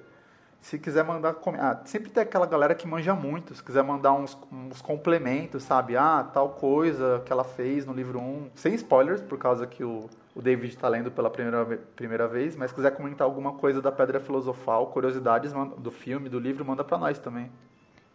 Se 0.62 0.78
quiser 0.78 1.04
mandar. 1.04 1.36
Ah, 1.58 1.82
sempre 1.86 2.10
tem 2.10 2.22
aquela 2.22 2.46
galera 2.46 2.76
que 2.76 2.86
manja 2.86 3.16
muito. 3.16 3.56
Se 3.56 3.64
quiser 3.64 3.84
mandar 3.84 4.14
uns, 4.14 4.38
uns 4.52 4.82
complementos, 4.82 5.64
sabe? 5.64 5.96
Ah, 5.96 6.28
tal 6.34 6.50
coisa 6.50 7.22
que 7.26 7.32
ela 7.32 7.44
fez 7.44 7.86
no 7.86 7.94
livro 7.94 8.20
1. 8.20 8.50
Sem 8.56 8.74
spoilers, 8.76 9.22
por 9.22 9.38
causa 9.38 9.66
que 9.66 9.84
o, 9.84 10.10
o 10.36 10.42
David 10.42 10.76
está 10.76 10.90
lendo 10.90 11.10
pela 11.12 11.30
primeira, 11.30 11.66
primeira 11.96 12.28
vez. 12.28 12.56
Mas 12.56 12.72
se 12.72 12.76
quiser 12.76 12.92
comentar 12.92 13.26
alguma 13.26 13.54
coisa 13.54 13.82
da 13.82 13.92
Pedra 13.92 14.20
Filosofal, 14.20 14.88
curiosidades 14.88 15.54
do 15.78 15.92
filme, 15.92 16.28
do 16.28 16.40
livro, 16.40 16.66
manda 16.66 16.84
pra 16.84 16.98
nós 16.98 17.18
também. 17.20 17.50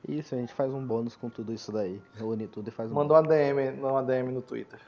Isso, 0.07 0.34
a 0.34 0.38
gente 0.38 0.53
faz 0.53 0.72
um 0.72 0.86
bônus 0.86 1.16
com 1.16 1.30
tudo 1.30 1.53
isso 1.53 1.72
daí. 1.72 2.01
Une 2.20 2.47
tudo 2.47 2.68
e 2.68 2.70
faz 2.70 2.90
um 2.90 2.95
Mandou 2.95 3.16
uma 3.16 3.22
DM, 3.22 3.80
uma 3.80 4.03
DM 4.03 4.30
no 4.30 4.42
Twitter. 4.42 4.78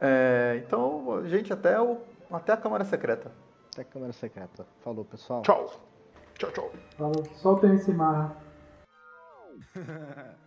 É, 0.00 0.62
então, 0.64 1.22
gente, 1.26 1.52
até, 1.52 1.80
o, 1.80 1.98
até 2.30 2.52
a 2.52 2.56
Câmara 2.56 2.84
Secreta. 2.84 3.32
Até 3.72 3.82
a 3.82 3.84
Câmara 3.84 4.12
Secreta. 4.12 4.64
Falou, 4.82 5.04
pessoal. 5.04 5.42
Tchau. 5.42 5.89
Tchau, 6.40 6.50
tchau. 6.52 6.72
Falou, 6.96 7.22
soltem 7.34 7.74
esse 7.74 7.92
marra. 7.92 8.34